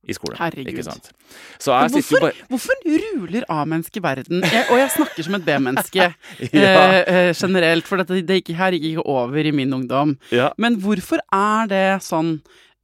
i 0.06 0.14
skolen. 0.14 0.38
Herregud. 0.38 0.86
Men 0.86 2.20
bare 2.22 2.32
Hvorfor 2.50 2.78
ruler 2.86 3.46
A-mennesket 3.52 4.02
verden? 4.04 4.44
Jeg, 4.44 4.66
og 4.70 4.78
jeg 4.80 4.92
snakker 4.94 5.26
som 5.26 5.38
et 5.38 5.46
B-menneske 5.46 6.06
ja, 6.54 6.84
eh, 7.02 7.32
generelt, 7.34 7.88
for 7.88 8.02
dette, 8.02 8.22
det 8.26 8.40
gikk, 8.40 8.54
her 8.58 8.76
gikk 8.76 8.92
ikke 8.92 9.06
over 9.10 9.50
i 9.50 9.54
min 9.54 9.74
ungdom. 9.76 10.16
ja. 10.34 10.52
Men 10.62 10.78
hvorfor 10.82 11.22
er 11.34 11.70
det 11.70 11.84
sånn 12.06 12.36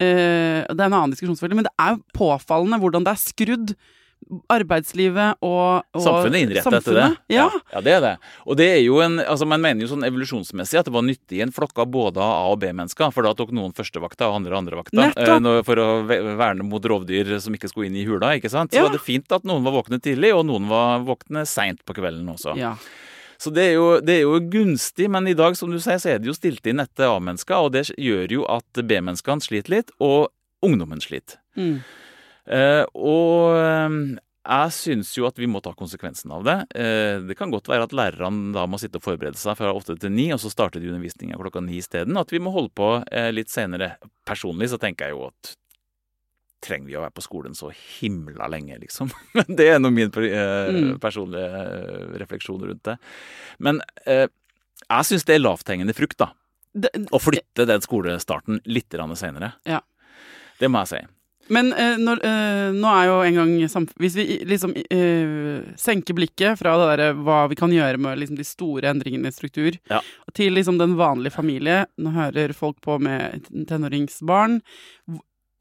eh, 0.02 0.62
Det 0.66 0.78
er 0.78 0.88
en 0.88 0.98
annen 0.98 1.14
diskusjon, 1.14 1.38
selvfølgelig, 1.38 1.62
men 1.62 1.70
det 1.70 1.76
er 1.86 2.00
påfallende 2.16 2.80
hvordan 2.82 3.06
det 3.06 3.14
er 3.14 3.22
skrudd. 3.22 3.74
Arbeidslivet 4.52 5.38
og, 5.44 5.82
og 5.94 6.02
Samfunnet 6.04 6.36
er 6.38 6.44
innrettet 6.46 6.76
etter 6.78 6.96
det. 6.98 7.06
Ja. 7.32 7.46
ja, 7.72 7.82
det 7.84 7.92
er 7.96 8.00
det. 8.04 8.12
Og 8.46 8.56
det 8.60 8.68
er 8.76 8.80
jo 8.84 9.00
en, 9.04 9.18
altså 9.22 9.46
Man 9.48 9.62
mener 9.64 9.84
jo 9.84 9.90
sånn 9.92 10.06
evolusjonsmessig 10.08 10.78
at 10.80 10.88
det 10.88 10.94
var 10.94 11.04
nyttig 11.06 11.38
i 11.40 11.44
en 11.46 11.52
flokk 11.54 11.78
av 11.84 11.90
både 11.92 12.22
A- 12.24 12.48
og 12.52 12.58
B-mennesker. 12.62 13.12
For 13.14 13.26
da 13.26 13.34
tok 13.38 13.52
noen 13.56 13.74
førstevakta 13.76 14.28
og 14.30 14.40
andre 14.40 14.58
andrevakta 14.60 15.10
eh, 15.12 15.62
for 15.66 15.82
å 15.82 15.88
ve- 16.08 16.20
verne 16.40 16.66
mot 16.68 16.82
rovdyr 16.92 17.34
som 17.42 17.54
ikke 17.56 17.70
skulle 17.72 17.90
inn 17.90 17.96
i 18.00 18.06
hula. 18.08 18.34
ikke 18.38 18.50
sant? 18.52 18.72
Så 18.72 18.80
Ja. 18.82 18.88
var 18.88 18.96
det 18.96 19.04
fint 19.04 19.30
at 19.32 19.44
noen 19.48 19.64
var 19.64 19.72
våkne 19.82 20.00
tidlig, 20.02 20.32
og 20.36 20.46
noen 20.46 20.68
var 20.70 21.00
våkne 21.06 21.46
seint 21.46 21.84
på 21.84 21.94
kvelden 21.98 22.28
også. 22.34 22.56
ja. 22.58 22.76
Så 23.42 23.50
det 23.50 23.62
er, 23.64 23.72
jo, 23.74 23.86
det 23.98 24.12
er 24.14 24.20
jo 24.22 24.36
gunstig, 24.38 25.08
men 25.10 25.26
i 25.26 25.32
dag 25.34 25.56
som 25.58 25.68
du 25.68 25.80
sier, 25.82 25.98
så 25.98 26.12
er 26.12 26.20
det 26.22 26.28
jo 26.30 26.34
stilt 26.36 26.64
inn 26.70 26.78
etter 26.78 27.08
A-mennesker, 27.10 27.56
og 27.58 27.72
det 27.74 27.88
gjør 27.98 28.30
jo 28.30 28.44
at 28.46 28.78
B-menneskene 28.86 29.42
sliter 29.42 29.68
litt, 29.74 29.90
og 29.98 30.28
ungdommen 30.62 31.00
sliter. 31.02 31.40
Mm. 31.58 31.80
Eh, 32.50 32.82
og 32.98 33.56
eh, 33.60 33.96
jeg 34.42 34.72
syns 34.74 35.12
jo 35.14 35.28
at 35.28 35.36
vi 35.38 35.46
må 35.46 35.60
ta 35.62 35.70
konsekvensen 35.78 36.32
av 36.34 36.42
det. 36.46 36.56
Eh, 36.74 37.20
det 37.28 37.36
kan 37.38 37.52
godt 37.54 37.68
være 37.70 37.86
at 37.86 37.94
lærerne 37.94 38.50
da 38.56 38.64
må 38.66 38.80
sitte 38.82 38.98
og 38.98 39.04
forberede 39.06 39.38
seg 39.38 39.54
fra 39.60 39.70
åtte 39.70 39.94
til 40.02 40.10
ni, 40.10 40.28
og 40.34 40.40
så 40.42 40.50
starter 40.50 40.82
de 40.82 40.90
undervisninga 40.90 41.38
klokka 41.38 41.62
ni 41.62 41.78
isteden. 41.78 42.18
At 42.18 42.34
vi 42.34 42.40
må 42.42 42.50
holde 42.54 42.74
på 42.74 42.88
eh, 43.12 43.30
litt 43.34 43.52
senere. 43.54 43.94
Personlig 44.26 44.72
så 44.72 44.80
tenker 44.82 45.10
jeg 45.12 45.16
jo 45.18 45.28
at 45.30 45.54
trenger 46.62 46.86
vi 46.90 46.94
å 46.98 47.00
være 47.02 47.14
på 47.18 47.24
skolen 47.24 47.56
så 47.58 47.72
himla 47.74 48.46
lenge, 48.50 48.76
liksom. 48.82 49.08
Men 49.38 49.56
det 49.58 49.70
er 49.72 49.80
nå 49.82 49.90
min 49.94 50.10
Mm. 50.12 50.98
personlige 51.02 51.62
refleksjon 52.22 52.62
rundt 52.68 52.84
det. 52.86 52.94
Men 53.58 53.80
jeg 54.06 55.08
syns 55.08 55.24
det 55.26 55.34
er 55.34 55.42
lavthengende 55.42 55.94
frukt, 55.96 56.18
da. 56.22 56.28
Å 57.10 57.18
flytte 57.20 57.66
den 57.66 57.82
skolestarten 57.82 58.60
litt 58.70 58.94
seinere. 59.18 59.54
Ja. 59.66 59.80
Det 60.60 60.70
må 60.70 60.84
jeg 60.84 60.92
si. 60.92 61.00
Men 61.48 61.72
eh, 61.72 61.96
når, 61.98 62.20
eh, 62.24 62.68
nå 62.76 62.90
er 62.92 63.08
jo 63.08 63.16
en 63.26 63.38
gang 63.40 63.52
Hvis 63.98 64.14
vi 64.16 64.26
liksom 64.46 64.74
eh, 64.78 65.74
senker 65.80 66.14
blikket 66.14 66.58
fra 66.60 66.76
det 66.78 66.88
der, 67.00 67.14
hva 67.18 67.48
vi 67.50 67.58
kan 67.58 67.72
gjøre 67.74 67.98
med 67.98 68.20
liksom, 68.20 68.38
de 68.38 68.46
store 68.46 68.92
endringene 68.92 69.28
i 69.28 69.34
struktur, 69.34 69.78
Ja. 69.90 70.00
til 70.34 70.54
liksom 70.54 70.78
den 70.78 70.94
vanlige 70.96 71.34
familie 71.34 71.86
Nå 71.98 72.14
hører 72.14 72.54
folk 72.54 72.80
på 72.80 72.98
med 73.02 73.42
tenåringsbarn. 73.68 74.60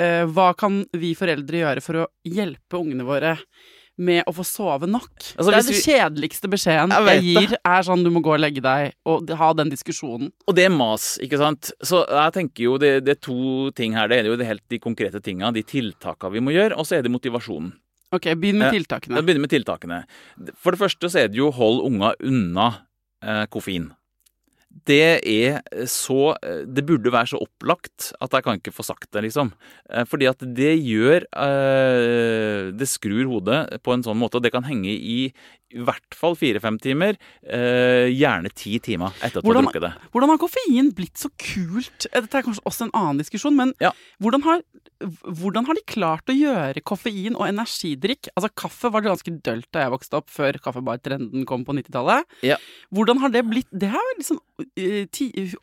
Eh, 0.01 0.25
hva 0.25 0.51
kan 0.57 0.83
vi 0.93 1.13
foreldre 1.17 1.61
gjøre 1.63 1.81
for 1.85 2.03
å 2.03 2.07
hjelpe 2.25 2.79
ungene 2.79 3.05
våre 3.05 3.35
med 4.01 4.23
å 4.29 4.33
få 4.35 4.45
sove 4.47 4.87
nok? 4.89 5.11
Altså, 5.35 5.47
det 5.49 5.57
er 5.57 5.61
den 5.61 5.69
det 5.71 5.81
kjedeligste 5.83 6.49
beskjeden 6.51 6.93
Jeg 6.95 7.07
jeg, 7.09 7.23
gir, 7.25 7.47
gir, 7.49 7.55
er 7.73 7.85
sånn 7.87 8.05
du 8.05 8.11
må 8.13 8.23
gå 8.23 8.33
og 8.35 8.41
legge 8.41 8.63
deg, 8.63 8.95
og 9.09 9.31
ha 9.41 9.51
den 9.57 9.71
diskusjonen. 9.73 10.31
Og 10.47 10.57
det 10.57 10.67
er 10.67 10.73
mas, 10.73 11.13
ikke 11.23 11.39
sant. 11.41 11.73
Så 11.85 12.03
jeg 12.07 12.35
tenker 12.37 12.67
jo 12.69 12.77
det, 12.81 12.93
det 13.05 13.17
er 13.17 13.21
to 13.21 13.69
ting 13.77 13.97
her. 13.97 14.11
Det 14.11 14.21
er 14.21 14.31
jo 14.31 14.39
det 14.39 14.49
helt 14.49 14.65
de 14.71 14.81
konkrete 14.81 15.21
tinga, 15.23 15.51
de 15.55 15.65
tiltaka 15.67 16.31
vi 16.33 16.43
må 16.43 16.55
gjøre, 16.55 16.77
og 16.79 16.87
så 16.87 16.97
er 16.97 17.05
det 17.05 17.13
motivasjonen. 17.13 17.73
Ok, 18.11 18.27
begynn 18.35 18.59
med 18.59 18.73
tiltakene. 18.75 19.15
Ja, 19.15 19.23
begynn 19.23 19.43
med 19.43 19.53
tiltakene. 19.53 20.01
For 20.59 20.75
det 20.75 20.81
første 20.81 21.11
så 21.11 21.23
er 21.23 21.31
det 21.31 21.39
jo 21.39 21.47
hold 21.55 21.79
unga 21.87 22.11
unna 22.19 22.67
eh, 23.23 23.45
koffein. 23.51 23.91
Det 24.87 25.19
er 25.27 25.57
så 25.91 26.31
eh, 26.41 26.61
Det 26.65 26.85
burde 26.87 27.11
være 27.13 27.33
så 27.33 27.41
opplagt 27.43 28.11
at 28.23 28.31
jeg 28.37 28.45
kan 28.45 28.57
ikke 28.57 28.73
få 28.73 28.85
sagt 28.87 29.09
det, 29.13 29.25
liksom. 29.27 29.51
Eh, 29.91 30.05
Fordi 30.09 30.29
at 30.31 30.41
det 30.57 30.71
gjør 30.79 31.25
eh, 31.27 32.71
Det 32.73 32.87
skrur 32.89 33.25
hodet 33.29 33.81
på 33.83 33.93
en 33.93 34.05
sånn 34.05 34.17
måte, 34.21 34.39
og 34.39 34.45
det 34.47 34.53
kan 34.55 34.67
henge 34.67 34.93
i 34.95 35.19
i 35.71 35.79
hvert 35.87 36.15
fall 36.19 36.33
fire-fem 36.35 36.75
timer. 36.83 37.15
Gjerne 37.47 38.49
ti 38.59 38.73
timer 38.83 39.13
etter 39.23 39.39
at 39.39 39.45
du 39.45 39.53
har 39.53 39.61
drukket 39.61 39.85
det. 39.85 39.91
Hvordan 40.11 40.33
har 40.33 40.39
koffein 40.41 40.89
blitt 40.97 41.15
så 41.21 41.29
kult? 41.39 42.09
Dette 42.11 42.41
er 42.41 42.43
kanskje 42.43 42.65
også 42.67 42.89
en 42.89 42.91
annen 42.99 43.21
diskusjon, 43.21 43.55
men 43.55 43.71
Ja. 43.79 43.93
hvordan, 44.19 44.43
har, 44.43 44.65
hvordan 45.23 45.69
har 45.69 45.79
de 45.79 45.85
klart 45.87 46.27
å 46.27 46.35
gjøre 46.35 46.83
koffein 46.83 47.37
og 47.39 47.47
energidrikk 47.47 48.27
Altså, 48.35 48.51
kaffe 48.51 48.91
var 48.91 49.05
ganske 49.07 49.31
dølt 49.47 49.69
da 49.71 49.85
jeg 49.85 49.93
vokste 49.95 50.19
opp, 50.19 50.27
før 50.27 50.59
kaffebartrenden 50.59 51.47
kom 51.47 51.63
på 51.63 51.77
90-tallet. 51.79 52.27
Ja. 52.43 52.59
Hvordan 52.91 53.23
har 53.23 53.31
det 53.31 53.45
blitt 53.47 53.71
Det 53.71 53.87
er 53.95 54.11
liksom 54.19 54.43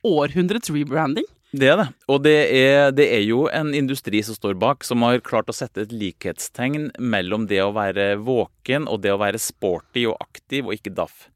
århundrets 0.06 0.72
rebranding. 0.74 1.26
Det 1.48 1.70
er 1.70 1.78
det. 1.80 1.86
Og 2.12 2.20
det 2.26 2.36
er, 2.52 2.90
det 2.92 3.06
er 3.14 3.22
jo 3.24 3.46
en 3.48 3.72
industri 3.76 4.20
som 4.24 4.36
står 4.36 4.58
bak, 4.60 4.84
som 4.84 5.00
har 5.06 5.22
klart 5.24 5.48
å 5.48 5.56
sette 5.56 5.86
et 5.86 5.94
likhetstegn 5.96 6.90
mellom 7.00 7.46
det 7.48 7.62
å 7.64 7.72
være 7.76 8.18
våken 8.20 8.88
og 8.90 9.00
det 9.06 9.14
å 9.14 9.20
være 9.22 9.40
sporty 9.40 10.04
og 10.10 10.18
aktiv 10.20 10.68
og 10.68 10.76
ikke 10.76 10.92
daff. 10.96 11.28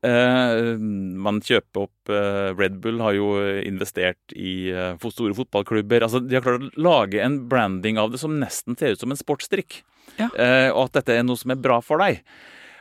Uh, 0.00 0.74
man 0.80 1.38
kjøper 1.44 1.84
opp 1.84 2.10
uh, 2.10 2.50
Red 2.56 2.78
Bull 2.82 3.02
har 3.04 3.14
jo 3.14 3.34
investert 3.62 4.32
i 4.32 4.72
uh, 4.74 5.10
store 5.12 5.36
fotballklubber. 5.36 6.06
Altså, 6.06 6.22
de 6.24 6.38
har 6.38 6.44
klart 6.44 6.64
å 6.66 6.82
lage 6.82 7.20
en 7.22 7.42
branding 7.50 8.00
av 8.00 8.12
det 8.12 8.22
som 8.22 8.38
nesten 8.40 8.78
ser 8.80 8.96
ut 8.96 9.02
som 9.02 9.12
en 9.14 9.20
sportsdrikk. 9.20 9.82
Ja. 10.18 10.26
Og 10.74 10.88
at 10.88 10.98
dette 10.98 11.14
er 11.14 11.22
noe 11.24 11.38
som 11.38 11.52
er 11.54 11.60
bra 11.62 11.78
for 11.84 12.02
deg. 12.02 12.18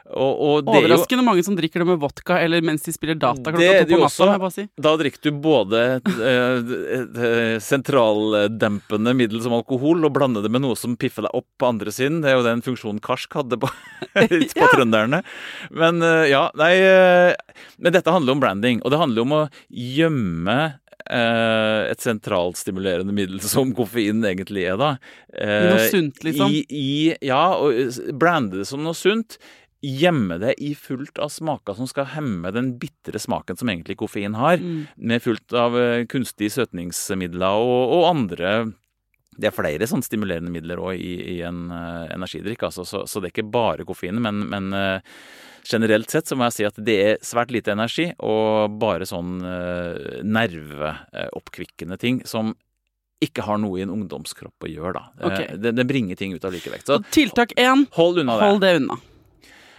Og, 0.10 0.40
og 0.42 0.70
er 0.74 0.80
jo 0.82 0.88
Overraskende 0.88 1.24
mange 1.26 1.44
som 1.46 1.56
drikker 1.58 1.84
det 1.84 1.88
med 1.92 2.00
vodka 2.02 2.40
eller 2.42 2.64
mens 2.66 2.82
de 2.86 2.94
spiller 2.94 3.18
data 3.20 3.54
klokka 3.54 3.84
to 3.86 4.00
på 4.00 4.30
natta. 4.30 4.50
si. 4.56 4.66
Da 4.82 4.94
drikker 4.98 5.22
du 5.30 5.38
både 5.44 5.84
eh, 6.00 6.72
eh, 7.28 7.58
sentraldempende 7.62 9.14
middel 9.18 9.44
som 9.46 9.54
alkohol, 9.60 10.02
og 10.08 10.16
blander 10.18 10.46
det 10.46 10.52
med 10.54 10.66
noe 10.66 10.78
som 10.80 10.98
piffer 11.00 11.28
deg 11.28 11.38
opp 11.38 11.48
på 11.62 11.70
andre 11.70 11.94
siden. 11.94 12.24
Det 12.24 12.34
er 12.34 12.40
jo 12.40 12.48
den 12.48 12.66
funksjonen 12.66 13.02
Karsk 13.06 13.38
hadde 13.38 13.62
på, 13.62 13.70
på 14.18 14.74
trønderne. 14.74 15.22
Men 15.70 16.02
eh, 16.02 16.26
ja, 16.34 16.48
nei 16.58 16.74
Men 17.78 17.94
dette 17.94 18.14
handler 18.14 18.34
om 18.34 18.42
branding, 18.42 18.84
og 18.84 18.94
det 18.94 19.02
handler 19.02 19.28
om 19.28 19.42
å 19.44 19.48
gjemme 19.70 20.62
et 21.10 22.04
sentralstimulerende 22.04 23.14
middel 23.16 23.40
som 23.54 23.72
koffein 23.74 24.20
egentlig 24.30 24.68
er, 24.70 24.76
da. 24.78 24.92
Noe 25.34 25.88
sunt, 25.90 26.20
liksom. 26.26 26.52
I, 26.54 26.60
i, 26.70 26.92
ja, 27.26 27.56
og 27.58 28.14
brande 28.20 28.60
det 28.60 28.68
som 28.70 28.84
noe 28.86 28.98
sunt. 28.98 29.40
Gjemme 29.82 30.36
det 30.42 30.54
i 30.60 30.74
fullt 30.76 31.18
av 31.24 31.30
smaker 31.32 31.78
som 31.78 31.88
skal 31.88 32.10
hemme 32.18 32.52
den 32.52 32.74
bitre 32.82 33.20
smaken 33.20 33.56
som 33.58 33.70
egentlig 33.72 33.96
koffein 34.02 34.36
har 34.36 34.58
Mm. 34.60 34.88
med 34.98 35.24
fullt 35.24 35.54
av 35.56 35.78
eh, 35.80 36.06
kunstige 36.06 36.52
søtningsmidler 36.52 37.64
og, 37.64 37.94
og 37.96 38.10
andre 38.10 38.74
Det 39.40 39.48
er 39.48 39.56
flere 39.56 39.88
sånn 39.88 40.04
stimulerende 40.04 40.52
midler 40.52 40.82
òg 40.84 40.98
i, 41.00 41.14
i 41.38 41.42
en 41.48 41.70
uh, 41.72 42.10
energidrikk, 42.12 42.66
altså, 42.68 42.84
så, 42.84 43.06
så 43.08 43.22
det 43.22 43.30
er 43.30 43.32
ikke 43.38 43.52
bare 43.54 43.86
koffein. 43.88 44.20
Men, 44.20 44.42
men 44.52 44.74
uh, 44.76 45.00
generelt 45.64 46.12
sett 46.12 46.28
så 46.28 46.36
må 46.36 46.44
jeg 46.50 46.58
si 46.58 46.66
at 46.68 46.76
det 46.84 46.98
er 47.06 47.22
svært 47.24 47.54
lite 47.56 47.72
energi 47.72 48.10
og 48.20 48.76
bare 48.82 49.08
sånn 49.08 49.40
uh, 49.40 50.20
nerveoppkvikkende 50.28 51.98
ting 51.98 52.20
som 52.28 52.52
ikke 53.24 53.44
har 53.44 53.60
noe 53.60 53.80
i 53.80 53.84
en 53.84 53.92
ungdomskropp 53.92 54.64
å 54.64 54.70
gjøre, 54.72 54.94
da. 54.96 55.28
Okay. 55.28 55.56
Det, 55.60 55.74
det 55.76 55.86
bringer 55.88 56.16
ting 56.20 56.36
ut 56.36 56.46
av 56.48 56.54
likevekt. 56.56 56.88
Så 56.88 57.00
Så 57.00 57.08
tiltak 57.12 57.52
én 57.60 57.86
hold 57.96 58.20
unna 58.22 58.38
det. 58.40 58.46
hold 58.48 58.62
det 58.64 58.76
unna. 58.80 58.96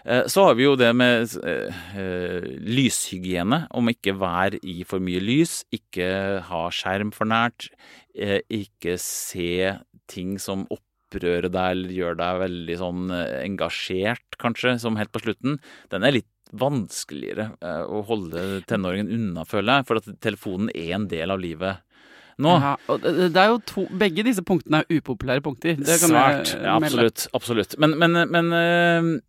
Eh, 0.04 0.26
Så 0.26 0.44
har 0.44 0.54
vi 0.54 0.66
jo 0.66 0.76
det 0.78 0.90
med 0.96 1.28
eh, 1.44 1.80
eh, 1.98 2.46
lyshygiene. 2.64 3.64
Om 3.70 3.92
ikke 3.92 4.16
være 4.20 4.60
i 4.62 4.82
for 4.88 5.02
mye 5.02 5.20
lys, 5.22 5.62
ikke 5.74 6.40
ha 6.48 6.62
skjerm 6.74 7.12
for 7.14 7.28
nært, 7.30 7.70
ikke 8.10 8.96
se 8.98 9.76
ting 10.10 10.34
som 10.42 10.64
opprører 10.74 11.46
deg 11.46 11.76
eller 11.76 11.92
gjør 11.94 12.16
deg 12.18 12.40
veldig 12.42 12.76
sånn 12.80 13.12
engasjert, 13.14 14.34
kanskje, 14.42 14.74
som 14.82 14.98
helt 14.98 15.12
på 15.14 15.22
slutten. 15.22 15.60
Den 15.94 16.04
er 16.04 16.16
litt 16.18 16.28
vanskeligere 16.50 17.52
å 17.86 18.02
holde 18.08 18.64
tenåringen 18.66 19.12
unna, 19.14 19.46
føler 19.46 19.78
jeg, 19.78 19.86
for 19.86 20.02
at 20.02 20.10
telefonen 20.26 20.72
er 20.74 20.96
en 20.98 21.06
del 21.08 21.30
av 21.30 21.38
livet 21.40 21.86
nå. 22.42 22.56
Ja, 22.58 22.74
og 22.90 23.06
det, 23.06 23.30
er 23.36 23.52
jo 23.52 23.60
to, 23.68 23.86
begge 24.00 24.24
disse 24.26 24.42
punktene 24.46 24.82
er 24.82 24.98
upopulære 24.98 25.44
punkter. 25.44 25.78
Det 25.78 26.00
kan 26.02 26.12
Svært. 26.12 26.54
Ja, 26.56 26.76
absolutt. 26.80 27.26
absolutt. 27.36 27.78
Men, 27.78 27.94
men, 28.00 28.18
men 28.32 29.20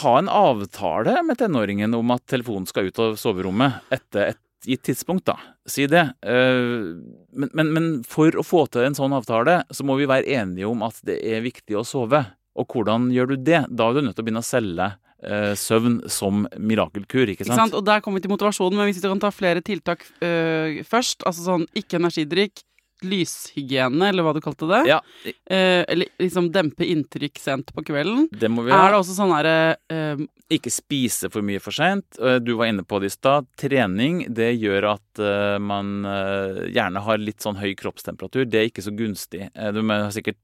ha 0.00 0.14
en 0.18 0.28
avtale 0.32 1.18
med 1.26 1.38
tenåringen 1.40 1.94
om 1.94 2.14
at 2.14 2.24
telefonen 2.30 2.68
skal 2.68 2.88
ut 2.88 3.00
av 3.02 3.18
soverommet 3.20 3.92
etter 3.92 4.32
et 4.32 4.40
gitt 4.64 4.84
tidspunkt, 4.86 5.26
da. 5.26 5.36
Si 5.68 5.88
det. 5.90 6.04
Eh, 6.22 6.94
men, 7.34 7.50
men, 7.52 7.72
men 7.74 7.88
for 8.08 8.34
å 8.38 8.44
få 8.46 8.64
til 8.72 8.86
en 8.86 8.96
sånn 8.96 9.14
avtale, 9.16 9.60
så 9.74 9.84
må 9.86 9.96
vi 9.98 10.06
være 10.10 10.30
enige 10.38 10.68
om 10.70 10.84
at 10.86 11.00
det 11.06 11.18
er 11.18 11.42
viktig 11.44 11.76
å 11.78 11.84
sove. 11.86 12.22
Og 12.58 12.68
hvordan 12.68 13.10
gjør 13.14 13.32
du 13.32 13.36
det? 13.48 13.64
Da 13.72 13.88
er 13.88 13.98
du 13.98 14.06
nødt 14.06 14.16
til 14.18 14.22
å 14.22 14.28
begynne 14.28 14.44
å 14.44 14.46
selge 14.46 14.90
eh, 15.24 15.52
søvn 15.58 16.02
som 16.10 16.44
mirakelkur, 16.58 17.32
ikke 17.32 17.42
Ikke 17.46 17.50
sant? 17.50 17.64
sant? 17.64 17.78
Og 17.78 17.86
der 17.86 18.02
kommer 18.04 18.20
vi 18.20 18.26
til 18.26 18.34
motivasjonen, 18.34 18.78
men 18.78 18.90
hvis 18.90 19.00
vi 19.02 19.08
kan 19.08 19.22
ta 19.22 19.32
flere 19.34 19.64
tiltak 19.64 20.04
øh, 20.22 20.82
først, 20.88 21.24
altså 21.28 21.48
sånn 21.48 21.66
ikke 21.78 21.98
energidrikk, 22.02 22.62
lyshygiene, 23.04 24.08
eller 24.08 24.22
hva 24.26 24.32
du 24.36 24.40
kalte 24.44 24.68
det, 24.70 24.82
Ja, 24.88 25.00
eh, 25.46 25.84
eller 25.88 26.06
liksom 26.20 26.50
dempe 26.54 26.86
inntrykk 26.86 27.38
sent 27.38 27.72
på 27.74 27.84
kvelden, 27.84 28.28
det 28.32 28.50
må 28.50 28.64
vi 28.66 28.72
er 28.72 28.90
det 28.92 28.98
også 29.00 29.16
sånn 29.16 29.32
derre 29.34 29.76
eh, 29.92 30.22
Ikke 30.52 30.70
spise 30.72 31.30
for 31.32 31.40
mye 31.42 31.60
for 31.64 31.72
seint. 31.72 32.04
Du 32.44 32.54
var 32.58 32.66
inne 32.68 32.84
på 32.84 32.98
det 33.00 33.08
i 33.08 33.14
stad. 33.14 33.46
Trening 33.56 34.26
det 34.34 34.50
gjør 34.60 34.90
at 34.94 35.18
eh, 35.24 35.58
man 35.58 36.04
eh, 36.04 36.66
gjerne 36.74 37.00
har 37.06 37.16
litt 37.22 37.40
sånn 37.40 37.56
høy 37.56 37.72
kroppstemperatur. 37.80 38.44
Det 38.44 38.60
er 38.60 38.68
ikke 38.68 38.84
så 38.84 38.92
gunstig. 38.92 39.46
Eh, 39.54 39.70
Du 39.72 39.80
har 39.88 40.10
sikkert 40.12 40.36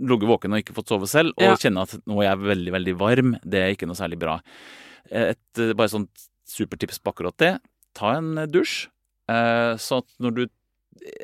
ligget 0.00 0.28
våken 0.28 0.52
og 0.52 0.60
ikke 0.62 0.76
fått 0.76 0.88
sove 0.92 1.08
selv, 1.08 1.32
og 1.36 1.42
Ja. 1.44 1.56
kjenne 1.56 1.82
at 1.88 1.96
nå 2.08 2.20
er 2.20 2.30
jeg 2.30 2.38
veldig, 2.50 2.72
veldig 2.76 2.94
varm. 3.00 3.32
Det 3.44 3.60
er 3.64 3.72
ikke 3.74 3.88
noe 3.88 3.96
særlig 3.96 4.18
bra. 4.20 4.40
Eh, 5.10 5.30
Et 5.32 5.58
eh, 5.58 5.72
bare 5.72 5.88
sånt 5.88 6.28
supertips 6.46 7.00
på 7.00 7.12
akkurat 7.14 7.36
det. 7.38 7.60
Ta 7.94 8.16
en 8.18 8.36
eh, 8.38 8.46
dusj, 8.46 8.88
eh, 9.28 9.74
så 9.80 9.98
at 10.04 10.08
når 10.20 10.34
du 10.36 10.46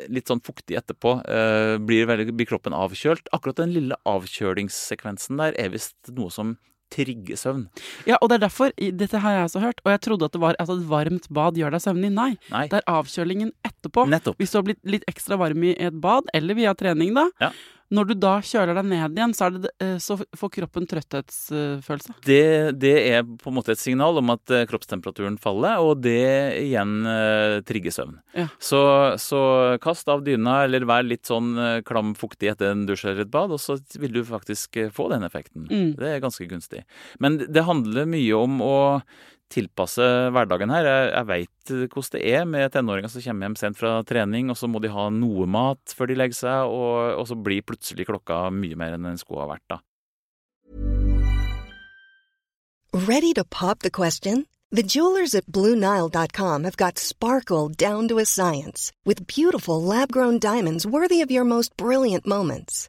litt 0.09 0.31
sånn 0.31 0.40
fuktig 0.44 0.76
etterpå, 0.79 1.18
eh, 1.29 1.76
blir, 1.83 2.07
veldig, 2.09 2.33
blir 2.37 2.48
kroppen 2.48 2.72
avkjølt. 2.76 3.29
Akkurat 3.37 3.57
den 3.61 3.74
lille 3.74 3.98
avkjølingssekvensen 4.09 5.37
der 5.40 5.57
er 5.61 5.72
visst 5.74 5.96
noe 6.16 6.31
som 6.33 6.57
trigger 6.94 7.35
søvn. 7.35 7.64
Ja, 8.07 8.14
og 8.22 8.31
det 8.31 8.37
er 8.38 8.44
derfor 8.46 8.70
Dette 8.79 9.18
har 9.18 9.33
jeg 9.35 9.46
også 9.48 9.62
hørt, 9.64 9.81
og 9.85 9.90
jeg 9.90 10.00
trodde 10.07 10.29
at 10.29 10.33
det 10.37 10.40
var 10.40 10.55
at 10.62 10.70
et 10.70 10.85
varmt 10.87 11.26
bad 11.35 11.59
gjør 11.59 11.74
deg 11.74 11.83
søvnig. 11.83 12.12
Nei, 12.14 12.29
Nei, 12.52 12.66
det 12.70 12.79
er 12.79 12.92
avkjølingen 12.94 13.50
etterpå. 13.66 14.07
nettopp. 14.09 14.38
Hvis 14.38 14.55
du 14.55 14.59
har 14.61 14.66
blitt 14.68 14.83
litt 14.87 15.07
ekstra 15.11 15.38
varm 15.40 15.64
i 15.66 15.74
et 15.74 15.98
bad, 16.00 16.31
eller 16.33 16.55
via 16.55 16.74
trening, 16.79 17.12
da. 17.18 17.26
Ja. 17.42 17.50
Når 17.94 18.09
du 18.09 18.14
da 18.18 18.33
kjøler 18.42 18.75
deg 18.81 18.88
ned 18.90 19.18
igjen, 19.18 19.35
så, 19.37 19.49
det, 19.55 19.70
eh, 19.83 19.96
så 20.03 20.16
får 20.18 20.53
kroppen 20.57 20.88
trøtthetsfølelse. 20.90 22.16
Det, 22.27 22.46
det 22.83 22.94
er 23.12 23.22
på 23.27 23.53
en 23.53 23.57
måte 23.59 23.77
et 23.77 23.83
signal 23.83 24.18
om 24.18 24.33
at 24.35 24.55
eh, 24.55 24.64
kroppstemperaturen 24.70 25.38
faller, 25.42 25.79
og 25.83 26.03
det 26.03 26.59
igjen 26.64 26.96
eh, 27.11 27.59
trigger 27.68 27.94
søvn. 27.94 28.18
Ja. 28.35 28.49
Så, 28.59 28.81
så 29.22 29.42
kast 29.83 30.11
av 30.12 30.25
dyna, 30.27 30.64
eller 30.66 30.88
vær 30.88 31.07
litt 31.07 31.31
sånn 31.31 31.55
eh, 31.55 31.79
klam 31.87 32.16
fuktig 32.18 32.51
etter 32.53 32.75
en 32.75 32.87
dusj 32.88 33.07
eller 33.07 33.27
et 33.27 33.33
bad, 33.35 33.55
og 33.55 33.62
så 33.62 33.79
vil 34.01 34.18
du 34.18 34.25
faktisk 34.27 34.81
få 34.96 35.09
den 35.14 35.27
effekten. 35.29 35.68
Mm. 35.70 35.94
Det 36.01 36.11
er 36.11 36.25
ganske 36.25 36.51
gunstig. 36.51 36.83
Men 37.22 37.38
det 37.46 37.66
handler 37.68 38.11
mye 38.11 38.42
om 38.42 38.61
å 38.64 38.77
tilpasse 39.52 40.06
hverdagen 40.35 40.72
her. 40.74 40.87
Jeg, 40.88 41.11
jeg 41.12 41.28
veit 41.30 41.72
hvordan 41.92 42.12
det 42.16 42.22
er 42.30 42.46
med 42.48 42.72
tenåringer 42.74 43.12
som 43.12 43.24
kommer 43.24 43.48
hjem 43.48 43.59
sent 43.61 43.78
fra 43.80 43.92
trening, 44.06 44.50
og 44.52 44.59
så 44.59 44.70
må 44.70 44.82
de 44.82 44.92
ha 44.92 45.09
noe 45.14 45.46
mat 45.50 45.94
før 45.96 46.11
de 46.11 46.18
legger 46.18 46.40
seg, 46.40 46.72
og, 46.72 47.20
og 47.20 47.28
så 47.30 47.38
blir 47.38 47.66
plutselig 47.66 48.09
klokka 48.09 48.46
mye 48.54 48.78
mer 48.78 48.96
enn 48.96 49.09
den 49.11 49.20
skulle 49.20 49.44
ha 49.44 49.52
vært 49.54 49.66
da. 49.72 49.80
Ready 52.96 53.35
to 53.35 53.44
pop 53.44 53.80
the 53.80 53.90
question? 53.90 54.46
The 54.72 54.82
jewelers 54.82 55.35
at 55.35 55.46
BlueNile.com 55.46 56.64
have 56.64 56.76
got 56.76 56.98
sparkle 56.98 57.68
down 57.68 58.09
to 58.09 58.18
a 58.18 58.24
science 58.24 58.90
with 59.04 59.26
beautiful 59.26 59.82
lab-grown 59.82 60.38
diamonds 60.38 60.87
worthy 60.87 61.20
of 61.20 61.30
your 61.30 61.44
most 61.44 61.76
brilliant 61.76 62.26
moments. 62.26 62.88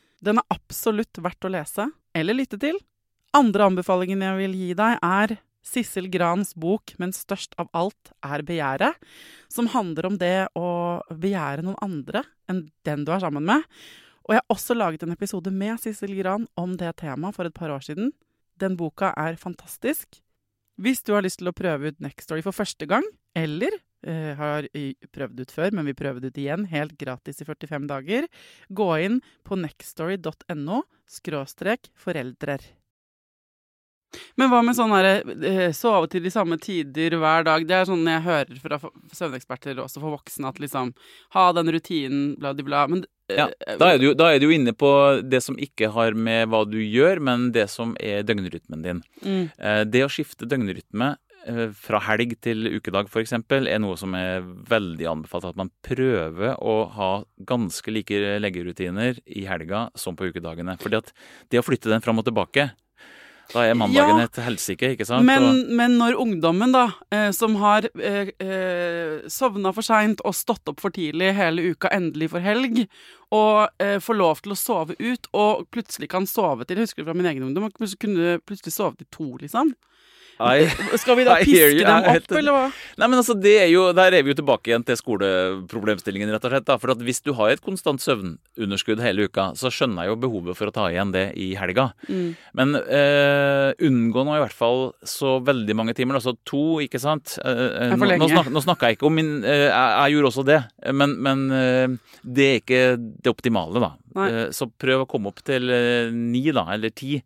Den 0.21 0.37
er 0.37 0.53
absolutt 0.53 1.17
verdt 1.17 1.47
å 1.47 1.51
lese 1.51 1.87
eller 2.17 2.37
lytte 2.37 2.59
til. 2.61 2.77
Andre 3.33 3.69
anbefalingen 3.71 4.21
jeg 4.21 4.37
vil 4.37 4.57
gi 4.59 4.73
deg, 4.77 4.99
er 5.01 5.37
Sissel 5.61 6.09
Grans 6.09 6.53
bok 6.57 6.93
'Men 6.97 7.13
størst 7.13 7.53
av 7.57 7.69
alt 7.73 8.11
er 8.23 8.41
begjæret', 8.41 8.97
som 9.47 9.67
handler 9.67 10.05
om 10.05 10.17
det 10.17 10.47
å 10.57 11.01
begjære 11.09 11.63
noen 11.63 11.77
andre 11.81 12.25
enn 12.49 12.71
den 12.83 13.05
du 13.05 13.11
er 13.11 13.21
sammen 13.21 13.45
med. 13.45 13.63
Og 14.25 14.35
jeg 14.35 14.41
har 14.41 14.55
også 14.55 14.77
laget 14.77 15.03
en 15.03 15.13
episode 15.13 15.51
med 15.51 15.79
Sissel 15.79 16.15
Gran 16.17 16.47
om 16.57 16.77
det 16.77 16.97
temaet 16.97 17.35
for 17.35 17.45
et 17.45 17.53
par 17.53 17.69
år 17.69 17.81
siden. 17.81 18.11
Den 18.57 18.77
boka 18.77 19.13
er 19.17 19.35
fantastisk. 19.35 20.21
Hvis 20.77 21.03
du 21.03 21.13
har 21.13 21.21
lyst 21.21 21.39
til 21.39 21.49
å 21.49 21.55
prøve 21.55 21.89
ut 21.89 21.99
Nextory 22.01 22.41
for 22.41 22.51
første 22.51 22.87
gang, 22.87 23.03
eller 23.35 23.71
eh, 24.07 24.33
har 24.37 24.67
prøvd 25.15 25.43
ut 25.43 25.55
før, 25.55 25.71
men 25.77 25.89
vi 25.89 25.97
prøver 25.97 26.21
det 26.23 26.33
ut 26.33 26.41
igjen, 26.43 26.67
helt 26.71 26.97
gratis 26.99 27.41
i 27.41 27.47
45 27.47 27.87
dager, 27.91 28.27
gå 28.69 28.91
inn 29.05 29.21
på 29.47 29.59
nextstory.no 29.59 30.83
skråstrek 31.11 31.91
foreldrer. 31.99 32.63
Men 34.35 34.49
hva 34.51 34.59
med 34.65 34.75
sånn 34.75 34.91
herre 34.91 35.69
sove 35.75 36.09
til 36.11 36.25
de 36.25 36.31
samme 36.33 36.57
tider 36.61 37.15
hver 37.19 37.45
dag? 37.47 37.63
Det 37.67 37.77
er 37.77 37.87
sånn 37.87 38.03
jeg 38.07 38.25
hører 38.25 38.59
fra 38.59 38.79
søvneksperter 39.15 39.79
også 39.79 40.01
for 40.03 40.17
voksne, 40.17 40.51
at 40.51 40.59
liksom 40.59 40.93
ha 41.35 41.45
den 41.55 41.71
rutinen, 41.71 42.25
bla, 42.39 42.53
bla, 42.57 42.67
bla. 42.67 42.83
Men 42.91 43.05
ja, 43.31 43.47
da 43.79 43.93
er, 43.93 44.01
du, 44.01 44.09
da 44.17 44.33
er, 44.33 44.41
du, 44.43 44.49
inne 44.51 44.73
på 44.75 44.91
det 45.23 45.39
som 45.45 45.55
ikke 45.55 45.93
har 45.95 46.17
med 46.17 46.49
hva 46.51 46.65
du 46.67 46.79
gjør, 46.81 47.23
men 47.23 47.51
det 47.55 47.69
som 47.71 47.95
er 48.03 48.25
døgnrytmen 48.27 48.83
din. 48.83 49.03
Mm. 49.23 49.45
Det 49.91 50.03
å 50.03 50.11
skifte 50.11 50.49
døgnrytme 50.49 51.13
fra 51.73 51.97
helg 52.05 52.35
til 52.45 52.67
ukedag 52.77 53.07
f.eks. 53.09 53.31
er 53.33 53.79
noe 53.81 53.95
som 53.97 54.13
er 54.13 54.43
veldig 54.45 55.07
anbefalt. 55.09 55.47
At 55.49 55.57
man 55.57 55.71
prøver 55.85 56.53
å 56.61 56.75
ha 56.93 57.11
ganske 57.49 57.93
like 57.93 58.19
leggerutiner 58.43 59.17
i 59.25 59.47
helga 59.49 59.87
som 59.97 60.17
på 60.17 60.29
ukedagene. 60.29 60.77
Fordi 60.81 60.99
at 61.01 61.09
det 61.49 61.61
å 61.61 61.65
flytte 61.65 61.89
den 61.89 62.03
fram 62.05 62.21
og 62.21 62.27
tilbake 62.29 62.69
da 63.51 63.63
er 63.67 63.75
mandagen 63.75 64.19
ja, 64.19 64.27
et 64.27 64.39
helsike, 64.45 64.93
ikke 64.95 65.05
sant? 65.07 65.25
Men, 65.27 65.65
men, 65.75 65.97
når 65.99 66.17
ungdommen, 66.21 66.71
da, 66.73 66.85
eh, 67.11 67.29
som 67.35 67.57
har 67.61 67.87
eh, 67.99 68.31
eh, 68.43 69.27
sovna 69.31 69.73
for 69.75 69.85
seint 69.85 70.23
og 70.27 70.35
stått 70.37 70.71
opp 70.71 70.79
for 70.83 70.93
tidlig 70.95 71.33
hele 71.37 71.73
uka, 71.73 71.91
endelig 71.91 72.31
får 72.31 72.45
helg, 72.45 72.81
og 73.35 73.83
eh, 73.83 73.97
får 74.03 74.19
lov 74.19 74.43
til 74.45 74.55
å 74.55 74.59
sove 74.59 74.95
ut, 74.99 75.27
og 75.35 75.65
plutselig 75.73 76.11
kan 76.11 76.27
sove 76.29 76.67
til 76.67 76.79
Jeg 76.79 76.89
husker 76.89 77.03
det 77.03 77.09
fra 77.09 77.17
min 77.17 77.31
egen 77.31 77.49
ungdom, 77.49 77.67
kunne 77.99 78.37
plutselig 78.45 78.75
sove 78.75 78.95
til 78.99 79.09
to, 79.11 79.29
liksom. 79.43 79.75
I, 80.41 80.97
Skal 81.01 81.17
vi 81.19 81.25
da 81.27 81.37
piske 81.43 81.85
dem 81.85 82.07
opp, 82.11 82.33
eller 82.37 82.55
hva? 82.55 82.63
Nei, 83.01 83.07
men 83.07 83.17
altså, 83.19 83.35
det 83.37 83.55
er 83.63 83.69
jo, 83.71 83.87
Der 83.97 84.17
er 84.17 84.25
vi 84.25 84.33
jo 84.33 84.39
tilbake 84.41 84.71
igjen 84.71 84.85
til 84.87 84.97
skoleproblemstillingen, 84.99 86.31
rett 86.33 86.47
og 86.47 86.53
slett. 86.55 86.67
da, 86.67 86.77
For 86.81 86.93
at 86.95 87.03
hvis 87.05 87.23
du 87.25 87.33
har 87.37 87.53
et 87.53 87.63
konstant 87.63 88.03
søvnunderskudd 88.03 89.03
hele 89.03 89.27
uka, 89.29 89.51
så 89.59 89.71
skjønner 89.73 90.05
jeg 90.05 90.13
jo 90.13 90.19
behovet 90.25 90.59
for 90.59 90.71
å 90.71 90.75
ta 90.75 90.87
igjen 90.91 91.13
det 91.15 91.25
i 91.39 91.51
helga. 91.59 91.91
Mm. 92.09 92.29
Men 92.57 92.75
eh, 92.81 93.71
unngå 93.87 94.25
nå 94.27 94.37
i 94.37 94.43
hvert 94.43 94.57
fall 94.57 94.91
så 95.07 95.37
veldig 95.45 95.77
mange 95.77 95.95
timer. 95.97 96.19
Altså 96.19 96.35
to, 96.47 96.81
ikke 96.83 97.01
sant? 97.01 97.37
Eh, 97.45 97.95
nå, 97.95 98.11
nå, 98.15 98.29
snak, 98.31 98.51
nå 98.53 98.63
snakker 98.63 98.91
jeg 98.91 98.99
ikke 98.99 99.09
om 99.09 99.17
min 99.17 99.33
eh, 99.45 99.67
jeg, 99.67 99.71
jeg, 99.71 100.15
gjorde 100.15 100.31
også 100.31 100.47
det, 100.47 100.61
men, 100.97 101.17
men 101.23 101.45
eh, 101.55 102.15
det 102.21 102.47
er 102.47 102.61
ikke 102.61 102.83
det 102.97 103.31
optimale, 103.31 103.81
da. 103.81 103.93
Eh, 104.15 104.45
så 104.55 104.67
prøv 104.69 105.05
å 105.05 105.09
komme 105.09 105.31
opp 105.31 105.41
til 105.47 105.71
eh, 105.71 106.11
ni, 106.13 106.43
da, 106.55 106.65
eller 106.73 106.93
ti. 106.95 107.19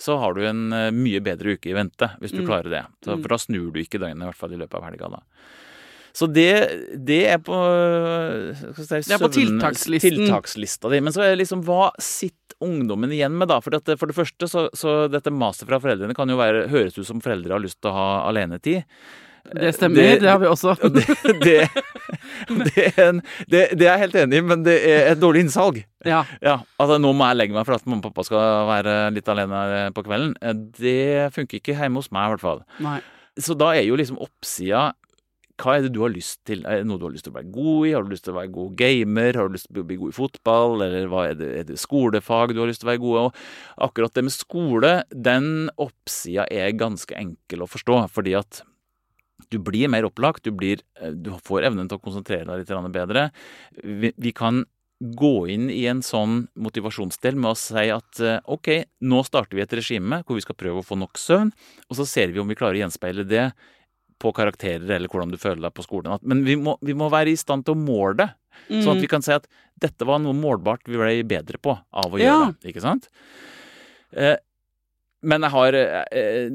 Så 0.00 0.18
har 0.20 0.36
du 0.36 0.44
en 0.48 0.64
eh, 0.76 0.90
mye 0.94 1.22
bedre 1.24 1.56
uke 1.56 1.70
i 1.70 1.76
vente, 1.76 2.12
hvis 2.22 2.34
du 2.34 2.42
mm. 2.42 2.46
klarer 2.48 2.72
det. 2.72 2.84
Så, 3.04 3.16
mm. 3.16 3.24
for 3.24 3.34
da 3.34 3.40
snur 3.42 3.68
du 3.74 3.82
ikke 3.82 4.00
døgnet, 4.02 4.24
i 4.24 4.30
hvert 4.30 4.40
fall 4.40 4.56
i 4.56 4.60
løpet 4.60 4.78
av 4.80 4.88
helga. 4.90 5.12
da. 5.16 5.22
Så 6.12 6.28
det, 6.28 6.52
det 7.08 7.22
er 7.32 7.40
på 7.40 7.56
si, 8.76 8.84
Det 8.84 9.16
er 9.16 9.22
på 9.22 9.32
tiltakslisten. 9.32 10.26
tiltakslista 10.26 10.90
di. 10.92 11.00
Men 11.00 11.14
så 11.14 11.24
er 11.24 11.38
liksom 11.40 11.64
hva 11.64 11.88
sitter 11.96 12.38
ungdommen 12.62 13.10
igjen 13.14 13.34
med, 13.34 13.48
da? 13.50 13.58
For, 13.64 13.74
dette, 13.74 13.96
for 13.98 14.10
det 14.10 14.16
første, 14.18 14.46
så, 14.50 14.68
så 14.76 15.06
dette 15.10 15.32
maset 15.34 15.66
fra 15.66 15.80
foreldrene 15.82 16.14
kan 16.14 16.30
jo 16.30 16.38
være, 16.38 16.68
høres 16.70 16.98
ut 16.98 17.08
som 17.08 17.22
foreldre 17.24 17.56
har 17.56 17.64
lyst 17.64 17.80
til 17.80 17.90
å 17.90 17.96
ha 17.96 18.08
alenetid. 18.28 18.84
Det 19.42 19.72
stemmer, 19.74 19.98
det, 19.98 20.20
det 20.22 20.30
har 20.30 20.38
vi 20.38 20.46
også. 20.46 20.76
det, 20.96 21.06
det, 21.42 21.56
det, 22.68 22.84
er 22.92 23.08
en, 23.08 23.22
det, 23.50 23.62
er 23.74 23.86
jeg 23.88 24.02
helt 24.04 24.18
enig 24.22 24.38
i, 24.38 24.44
men 24.52 24.62
det 24.66 24.76
er 24.86 25.10
et 25.10 25.22
dårlig 25.22 25.42
innsalg. 25.46 25.82
Ja. 26.06 26.22
ja. 26.44 26.60
Altså, 26.78 27.00
nå 27.02 27.10
må 27.16 27.26
jeg 27.30 27.40
legge 27.40 27.56
meg 27.56 27.66
for 27.68 27.76
at 27.76 27.86
mamma 27.88 28.00
og 28.00 28.10
pappa 28.10 28.26
skal 28.28 28.68
være 28.70 28.96
litt 29.16 29.28
alene 29.32 29.90
på 29.96 30.06
kvelden. 30.06 30.36
Det 30.78 31.32
funker 31.34 31.58
ikke 31.58 31.76
hjemme 31.76 32.02
hos 32.02 32.12
meg, 32.14 32.28
i 32.28 32.36
hvert 32.36 32.46
fall. 32.46 32.62
Nei. 32.84 33.00
Så 33.40 33.56
da 33.58 33.72
er 33.74 33.86
jo 33.86 33.96
liksom 33.98 34.20
oppsida 34.22 34.92
hva 35.60 35.76
er 35.76 35.84
det 35.84 35.92
du 35.94 36.00
har 36.02 36.10
lyst 36.10 36.40
til? 36.48 36.64
Er 36.66 36.80
det 36.80 36.88
noe 36.88 36.98
du 36.98 37.04
har 37.06 37.12
lyst 37.14 37.26
til 37.26 37.34
å 37.34 37.36
være 37.36 37.52
god 37.54 37.86
i? 37.86 37.92
Har 37.94 38.02
du 38.02 38.10
lyst 38.10 38.24
til 38.26 38.32
å 38.32 38.38
være 38.38 38.50
god 38.54 38.72
gamer? 38.80 39.38
Har 39.38 39.48
du 39.48 39.56
lyst 39.56 39.68
til 39.68 39.82
å 39.82 39.86
bli 39.86 39.98
god 40.00 40.12
i 40.14 40.16
fotball? 40.16 40.74
Eller 40.86 41.14
er 41.20 41.36
det, 41.38 41.50
er 41.60 41.68
det 41.68 41.78
skolefag 41.78 42.54
du 42.54 42.62
har 42.62 42.70
lyst 42.70 42.82
til 42.82 42.88
å 42.88 42.92
være 42.92 43.02
god 43.04 43.18
i? 43.18 43.22
Og 43.22 43.86
akkurat 43.86 44.16
det 44.16 44.24
med 44.26 44.34
skole, 44.34 44.92
den 45.28 45.48
oppsida 45.76 46.48
er 46.50 46.74
ganske 46.80 47.14
enkel 47.18 47.62
å 47.62 47.70
forstå. 47.70 48.00
Fordi 48.16 48.34
at 48.40 48.62
du 49.52 49.58
blir 49.62 49.90
mer 49.92 50.06
opplagt, 50.08 50.44
du, 50.46 50.52
blir, 50.56 50.82
eh, 51.00 51.12
du 51.12 51.32
får 51.44 51.68
evnen 51.68 51.90
til 51.90 52.00
å 52.00 52.04
konsentrere 52.04 52.48
deg 52.48 52.62
litt 52.62 52.94
bedre. 52.94 53.28
Vi, 53.82 54.12
vi, 54.16 54.32
kan 54.36 54.64
gå 55.02 55.34
inn 55.50 55.68
i 55.72 55.84
en 55.90 56.02
sånn 56.06 56.46
motivasjonsdel 56.62 57.36
med 57.36 57.52
å 57.52 57.58
si 57.58 57.88
at 57.92 58.22
eh, 58.22 58.40
ok, 58.46 58.72
nå 59.08 59.22
starter 59.26 59.58
vi 59.58 59.64
et 59.64 59.76
regime 59.78 60.22
hvor 60.22 60.38
vi 60.38 60.44
skal 60.44 60.58
prøve 60.58 60.82
å 60.82 60.86
få 60.86 60.98
nok 61.00 61.20
søvn, 61.20 61.52
og 61.88 61.98
så 61.98 62.08
ser 62.08 62.34
vi 62.34 62.42
om 62.42 62.50
vi 62.50 62.58
klarer 62.58 62.78
å 62.78 62.84
gjenspeile 62.84 63.26
det 63.28 63.48
på 64.22 64.30
karakterer 64.36 64.86
eller 64.86 65.10
hvordan 65.10 65.32
du 65.32 65.40
føler 65.40 65.64
deg 65.64 65.74
på 65.74 65.84
skolen. 65.84 66.14
Men 66.22 66.44
vi 66.46 66.54
må, 66.60 66.76
vi 66.84 66.94
må 66.94 67.10
være 67.10 67.32
i 67.32 67.40
stand 67.40 67.66
til 67.66 67.74
å 67.74 67.82
måle 67.82 68.14
det, 68.20 68.28
sånn 68.70 68.94
at 68.94 69.02
vi 69.02 69.10
kan 69.10 69.24
si 69.24 69.34
at 69.34 69.48
dette 69.82 70.06
var 70.06 70.20
noe 70.22 70.36
målbart 70.36 70.86
vi 70.86 71.00
ble 71.00 71.16
bedre 71.26 71.58
på 71.58 71.74
av 71.74 72.14
å 72.14 72.20
Ja. 72.20 72.28
gjøre 72.28 72.54
det. 72.54 72.70
Ikke 72.70 72.84
sant? 72.84 73.08
Eh, 75.22 75.28
men 75.28 75.46
jeg 75.46 75.54
har 75.54 75.76
eh, 75.78 76.50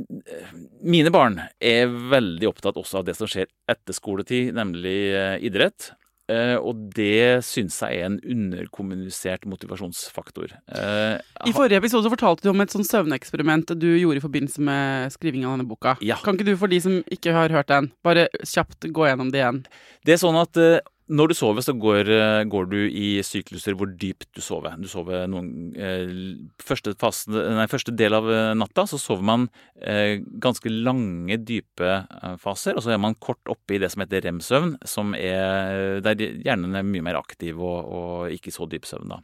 Mine 0.84 1.13
barn 1.13 1.39
er 1.60 1.88
veldig 1.88 2.49
opptatt 2.51 2.77
også 2.77 3.01
av 3.01 3.08
det 3.08 3.15
som 3.17 3.30
skjer 3.30 3.47
etter 3.71 3.95
skoletid, 3.95 4.53
nemlig 4.58 4.97
eh, 5.15 5.38
idrett. 5.47 5.93
Eh, 6.27 6.58
og 6.60 6.89
det 6.91 7.39
syns 7.47 7.77
jeg 7.80 8.01
er 8.01 8.10
en 8.10 8.17
underkommunisert 8.19 9.45
motivasjonsfaktor. 9.47 10.58
Eh, 10.67 11.15
I 11.47 11.53
forrige 11.56 11.80
episode 11.80 12.03
så 12.03 12.12
fortalte 12.12 12.43
du 12.43 12.51
om 12.51 12.63
et 12.63 12.73
sånn 12.73 12.88
søvneksperiment 12.88 13.71
du 13.80 13.88
gjorde 13.93 14.19
i 14.19 14.25
forbindelse 14.25 14.65
med 14.67 15.15
skriving 15.15 15.45
av 15.47 15.56
denne 15.56 15.69
boka. 15.69 15.95
Ja. 16.03 16.19
Kan 16.25 16.36
ikke 16.36 16.49
du, 16.49 16.58
for 16.60 16.71
de 16.71 16.82
som 16.84 16.99
ikke 17.13 17.36
har 17.36 17.56
hørt 17.56 17.71
den, 17.71 17.93
bare 18.03 18.27
kjapt 18.43 18.89
gå 18.91 19.08
gjennom 19.08 19.32
det 19.32 19.39
igjen? 19.39 19.63
Det 20.03 20.17
er 20.17 20.23
sånn 20.25 20.39
at 20.41 20.60
eh, 20.60 20.82
når 21.07 21.31
du 21.31 21.35
sover, 21.39 21.63
så 21.63 21.73
går, 21.77 22.09
eh, 22.11 22.43
går 22.51 22.65
du 22.71 22.77
i 22.85 23.07
sykluser 23.23 23.75
hvor 23.79 23.87
dypt 23.87 24.27
du 24.35 24.41
sover. 24.43 24.75
Du 24.81 24.89
sover 24.91 25.27
noen 25.31 25.71
eh, 25.79 26.11
første, 26.59 26.93
fase, 26.99 27.31
nei, 27.31 27.67
første 27.71 27.93
del 27.95 28.17
av 28.17 28.27
eh, 28.31 28.51
natta 28.59 28.87
så 28.91 28.99
sover 28.99 29.23
man 29.29 29.47
eh, 29.79 30.19
ganske 30.43 30.71
lange, 30.71 31.39
dype 31.47 31.93
eh, 32.03 32.35
faser. 32.43 32.75
Og 32.75 32.83
så 32.83 32.93
er 32.95 33.01
man 33.03 33.15
kort 33.23 33.41
oppe 33.47 33.77
i 33.77 33.81
det 33.83 33.91
som 33.93 34.03
heter 34.03 34.27
rem-søvn, 34.27 34.75
er 35.17 36.01
der 36.03 36.19
hjernen 36.43 36.75
er 36.75 36.87
mye 36.87 37.05
mer 37.05 37.21
aktiv 37.21 37.59
og, 37.59 37.87
og 37.87 38.35
ikke 38.35 38.51
så 38.51 38.67
dyp 38.69 38.87
søvn, 38.89 39.15
da. 39.15 39.21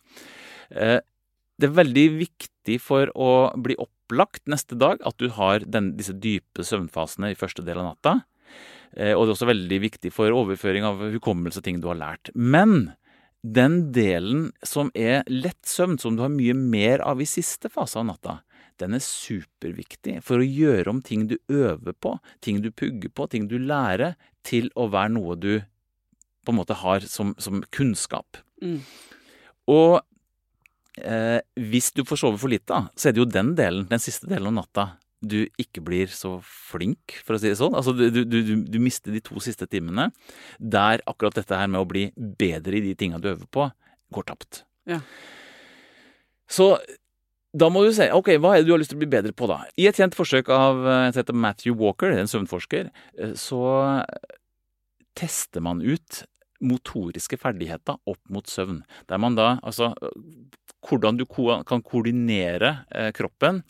Eh, 0.72 1.00
det 1.60 1.70
er 1.70 1.80
veldig 1.84 2.06
viktig 2.18 2.80
for 2.82 3.12
å 3.14 3.32
bli 3.62 3.76
opplagt 3.82 4.48
neste 4.50 4.78
dag 4.80 5.04
at 5.06 5.20
du 5.22 5.30
har 5.36 5.66
den, 5.68 5.94
disse 6.00 6.16
dype 6.16 6.66
søvnfasene 6.66 7.34
i 7.34 7.38
første 7.40 7.66
del 7.66 7.82
av 7.82 7.92
natta. 7.92 8.22
Eh, 8.96 9.14
Og 9.14 9.26
det 9.26 9.32
er 9.32 9.36
også 9.38 9.50
veldig 9.50 9.80
viktig 9.82 10.12
for 10.14 10.34
overføring 10.34 10.86
av 10.86 11.02
hukommelse 11.16 11.62
og 11.62 11.66
ting 11.66 11.82
du 11.82 11.90
har 11.90 12.00
lært. 12.00 12.30
Men 12.36 12.94
den 13.44 13.92
delen 13.92 14.52
som 14.64 14.92
er 14.96 15.24
lett 15.28 15.66
søvn, 15.68 16.00
som 16.00 16.16
du 16.16 16.24
har 16.24 16.32
mye 16.32 16.56
mer 16.56 17.04
av 17.04 17.22
i 17.22 17.28
siste 17.28 17.70
fase 17.70 18.00
av 18.00 18.08
natta, 18.08 18.40
den 18.80 18.96
er 18.96 19.04
superviktig 19.04 20.22
for 20.26 20.42
å 20.42 20.48
gjøre 20.48 20.90
om 20.90 21.02
ting 21.06 21.28
du 21.30 21.38
øver 21.52 21.94
på, 21.94 22.16
ting 22.42 22.62
du 22.64 22.72
pugger 22.72 23.12
på, 23.14 23.28
ting 23.30 23.48
du 23.52 23.60
lærer, 23.60 24.16
til 24.44 24.70
å 24.76 24.90
være 24.92 25.14
noe 25.16 25.36
du 25.40 25.54
på 26.44 26.52
en 26.52 26.58
måte 26.60 26.76
har 26.82 27.06
som, 27.08 27.32
som 27.40 27.62
kunnskap. 27.72 28.40
Mm. 28.64 28.80
Og 29.72 30.02
eh, 31.00 31.40
hvis 31.56 31.94
du 31.96 32.04
får 32.08 32.20
sove 32.20 32.42
for 32.42 32.52
litt, 32.52 32.66
da, 32.68 32.88
så 32.96 33.10
er 33.10 33.16
det 33.16 33.24
jo 33.24 33.30
den 33.30 33.54
delen, 33.60 33.88
den 33.92 34.04
siste 34.04 34.28
delen 34.28 34.52
av 34.52 34.58
natta, 34.64 34.88
du 35.24 35.46
ikke 35.62 35.82
blir 35.86 36.12
så 36.12 36.36
flink, 36.44 37.16
for 37.24 37.38
å 37.38 37.42
si 37.42 37.52
det 37.52 37.60
sånn. 37.60 37.76
Altså, 37.80 37.94
du, 37.96 38.10
du, 38.12 38.24
du, 38.28 38.56
du 38.68 38.80
mister 38.84 39.14
de 39.16 39.22
to 39.24 39.40
siste 39.44 39.68
timene 39.72 40.10
der 40.60 41.04
akkurat 41.10 41.38
dette 41.40 41.58
her 41.58 41.70
med 41.72 41.82
å 41.82 41.88
bli 41.88 42.10
bedre 42.16 42.80
i 42.80 42.84
de 42.90 42.98
tinga 43.00 43.22
du 43.24 43.32
øver 43.32 43.48
på, 43.48 43.70
går 44.14 44.28
tapt. 44.28 44.64
Ja. 44.90 45.00
Så 46.52 46.76
da 47.54 47.70
må 47.70 47.84
du 47.86 47.92
si 47.94 48.10
ok, 48.10 48.36
hva 48.42 48.56
er 48.56 48.64
det 48.64 48.68
du 48.68 48.74
har 48.74 48.82
lyst 48.82 48.92
til 48.94 49.00
å 49.00 49.04
bli 49.04 49.12
bedre 49.14 49.34
på, 49.38 49.48
da? 49.50 49.62
I 49.80 49.88
et 49.90 49.98
kjent 50.00 50.18
forsøk 50.18 50.50
av 50.54 50.84
jeg 50.90 51.18
heter 51.22 51.38
Matthew 51.38 51.78
Walker, 51.80 52.12
en 52.12 52.30
søvnforsker, 52.30 52.90
eh, 53.22 53.34
så 53.40 53.64
tester 55.18 55.62
man 55.64 55.84
ut 55.86 56.24
motoriske 56.64 57.38
ferdigheter 57.38 58.00
opp 58.10 58.22
mot 58.32 58.48
søvn. 58.50 58.82
Der 59.10 59.20
man 59.22 59.36
da, 59.38 59.58
altså 59.62 59.92
hvordan 60.84 61.18
du 61.20 61.26
kan 61.28 61.84
koordinere 61.84 62.86
eh, 62.92 63.12
kroppen. 63.16 63.62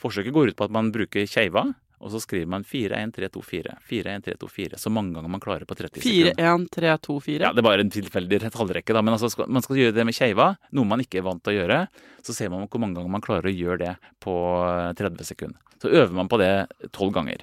Forsøket 0.00 0.34
går 0.34 0.52
ut 0.52 0.58
på 0.58 0.66
at 0.68 0.74
man 0.74 0.90
bruker 0.94 1.26
keiva, 1.28 1.66
og 1.98 2.12
så 2.12 2.20
skriver 2.22 2.46
man 2.46 2.62
4, 2.66 2.94
1, 2.94 3.12
3, 3.16 3.28
2, 3.34 3.40
4. 3.42 3.72
4, 3.88 4.12
1, 4.20 4.24
3, 4.28 4.34
2, 4.38 4.48
4. 4.54 4.78
Så 4.78 4.90
mange 4.94 5.16
ganger 5.16 5.32
man 5.32 5.42
klarer 5.42 5.66
på 5.66 5.74
30 5.74 5.98
4, 5.98 6.02
sekunder. 6.04 6.44
1, 6.62 6.68
3, 6.76 6.92
2, 7.08 7.16
4. 7.24 7.42
Ja, 7.42 7.50
Det 7.52 7.62
er 7.62 7.66
bare 7.66 7.82
en 7.82 7.90
tilfeldig 7.90 8.40
tallrekke, 8.54 8.94
da. 8.94 9.02
Men 9.02 9.16
altså, 9.16 9.30
skal, 9.34 9.48
man 9.50 9.64
skal 9.66 9.80
gjøre 9.80 9.96
det 9.96 10.06
med 10.06 10.14
keiva, 10.14 10.52
noe 10.78 10.86
man 10.86 11.02
ikke 11.02 11.18
er 11.18 11.26
vant 11.26 11.42
til 11.42 11.56
å 11.56 11.58
gjøre. 11.58 11.80
Så 12.22 12.36
ser 12.36 12.52
man 12.54 12.68
hvor 12.68 12.84
mange 12.84 13.00
ganger 13.00 13.14
man 13.16 13.24
klarer 13.24 13.50
å 13.50 13.54
gjøre 13.54 13.80
det 13.82 13.94
på 14.22 14.34
eh, 14.68 14.94
30 15.00 15.30
sekunder. 15.32 15.58
Så 15.82 15.90
øver 15.90 16.14
man 16.14 16.30
på 16.30 16.38
det 16.38 16.52
tolv 16.94 17.16
ganger. 17.18 17.42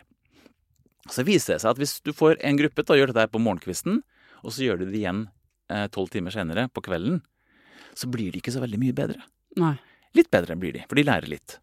Så 1.12 1.28
viser 1.28 1.56
det 1.56 1.62
seg 1.66 1.76
at 1.76 1.80
hvis 1.82 2.00
du 2.08 2.14
får 2.16 2.40
en 2.40 2.58
gruppe 2.60 2.84
til 2.84 2.96
å 2.96 3.00
gjøre 3.02 3.16
dette 3.16 3.36
på 3.36 3.44
morgenkvisten, 3.44 4.00
og 4.46 4.56
så 4.56 4.64
gjør 4.64 4.82
du 4.82 4.88
det 4.88 5.00
igjen 5.02 5.26
tolv 5.90 6.12
timer 6.14 6.30
senere 6.30 6.68
på 6.70 6.84
kvelden, 6.86 7.24
så 7.94 8.10
blir 8.12 8.34
de 8.34 8.42
ikke 8.42 8.54
så 8.56 8.64
veldig 8.64 8.82
mye 8.82 8.96
bedre. 8.96 9.22
Nei. 9.60 9.76
Litt 10.16 10.32
bedre 10.32 10.58
blir 10.60 10.76
de, 10.76 10.84
for 10.88 11.00
de 11.00 11.06
lærer 11.08 11.32
litt. 11.32 11.58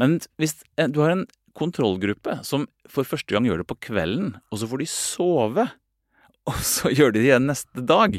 Men 0.00 0.18
hvis 0.40 0.58
eh, 0.78 0.88
du 0.88 1.02
har 1.04 1.14
en 1.14 1.26
kontrollgruppe 1.54 2.40
som 2.46 2.66
for 2.90 3.06
første 3.06 3.34
gang 3.34 3.46
gjør 3.46 3.62
det 3.62 3.70
på 3.70 3.80
kvelden, 3.90 4.34
og 4.50 4.60
så 4.60 4.68
får 4.70 4.82
de 4.82 4.88
sove, 4.90 5.66
og 6.50 6.64
så 6.66 6.92
gjør 6.92 7.14
de 7.14 7.20
det 7.20 7.28
igjen 7.28 7.48
neste 7.48 7.84
dag, 7.86 8.18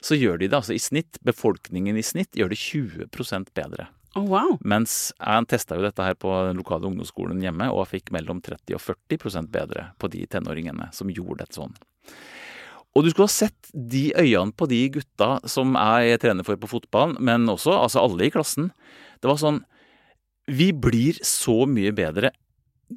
så 0.00 0.16
gjør 0.16 0.40
de 0.40 0.48
det 0.48 0.56
altså 0.56 0.74
i 0.76 0.82
snitt, 0.82 1.18
befolkningen 1.26 1.98
i 1.98 2.04
snitt, 2.04 2.32
gjør 2.36 2.52
det 2.52 2.60
20% 2.60 3.50
bedre. 3.56 3.88
Oh, 4.18 4.24
wow. 4.26 4.56
Mens 4.66 5.12
jeg 5.14 5.46
testa 5.52 5.76
jo 5.78 5.84
dette 5.84 6.02
her 6.02 6.16
på 6.18 6.32
den 6.48 6.58
lokale 6.58 6.88
ungdomsskolen 6.88 7.42
hjemme, 7.44 7.68
og 7.70 7.86
fikk 7.92 8.10
mellom 8.14 8.40
30 8.42 8.74
og 8.78 8.82
40% 8.82 9.52
bedre 9.52 9.90
på 10.00 10.10
de 10.10 10.24
tenåringene 10.30 10.90
som 10.96 11.12
gjorde 11.12 11.44
det 11.44 11.58
sånn. 11.58 11.76
Og 12.96 13.04
du 13.06 13.10
skulle 13.12 13.28
ha 13.28 13.32
sett 13.32 13.70
de 13.72 14.08
øynene 14.18 14.52
på 14.58 14.66
de 14.70 14.80
gutta 14.96 15.36
som 15.48 15.76
jeg 15.78 16.14
er 16.16 16.18
trener 16.22 16.46
for 16.46 16.58
på 16.58 16.70
fotballen, 16.72 17.16
men 17.22 17.46
også 17.52 17.70
altså 17.76 18.02
alle 18.02 18.26
i 18.26 18.32
klassen. 18.34 18.72
Det 19.22 19.30
var 19.30 19.38
sånn 19.40 19.62
Vi 20.50 20.72
blir 20.74 21.20
så 21.22 21.62
mye 21.70 21.92
bedre 21.94 22.32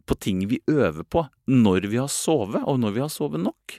på 0.10 0.16
ting 0.18 0.40
vi 0.50 0.58
øver 0.72 1.04
på 1.06 1.28
når 1.48 1.86
vi 1.92 2.00
har 2.02 2.10
sovet, 2.10 2.64
og 2.66 2.80
når 2.82 2.96
vi 2.96 3.02
har 3.04 3.12
sovet 3.14 3.44
nok. 3.44 3.76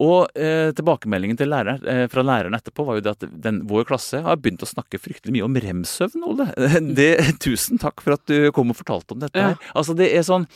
Og 0.00 0.32
eh, 0.34 0.72
tilbakemeldingen 0.74 1.36
til 1.38 1.50
lærer, 1.52 1.78
eh, 1.86 2.06
fra 2.10 2.24
læreren 2.24 2.56
etterpå 2.56 2.86
var 2.88 2.96
jo 2.98 3.04
det 3.04 3.12
at 3.12 3.26
den, 3.44 3.60
vår 3.68 3.84
klasse 3.86 4.22
har 4.24 4.38
begynt 4.40 4.64
å 4.64 4.68
snakke 4.70 4.98
fryktelig 4.98 5.34
mye 5.36 5.44
om 5.46 5.54
rem-søvn, 5.60 6.24
Ole. 6.26 6.48
Det, 6.98 7.10
tusen 7.44 7.78
takk 7.78 8.00
for 8.02 8.16
at 8.16 8.24
du 8.26 8.48
kom 8.56 8.72
og 8.72 8.78
fortalte 8.80 9.12
om 9.14 9.20
dette 9.22 9.38
Ja. 9.38 9.52
her. 9.52 9.70
Altså, 9.76 9.94
det 9.94 10.08
er 10.16 10.24
sånn 10.26 10.48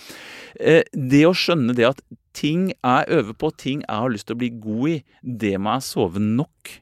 eh, 0.58 0.82
Det 0.96 1.22
å 1.28 1.34
skjønne 1.36 1.76
det 1.76 1.86
at 1.92 2.00
ting 2.34 2.72
jeg 2.72 3.10
øver 3.14 3.36
på, 3.38 3.50
ting 3.56 3.84
jeg 3.84 4.02
har 4.02 4.12
lyst 4.12 4.28
til 4.28 4.36
å 4.36 4.42
bli 4.42 4.50
god 4.62 4.90
i, 4.90 4.96
det 5.22 5.54
må 5.62 5.76
jeg 5.76 5.88
sove 5.90 6.22
nok 6.22 6.74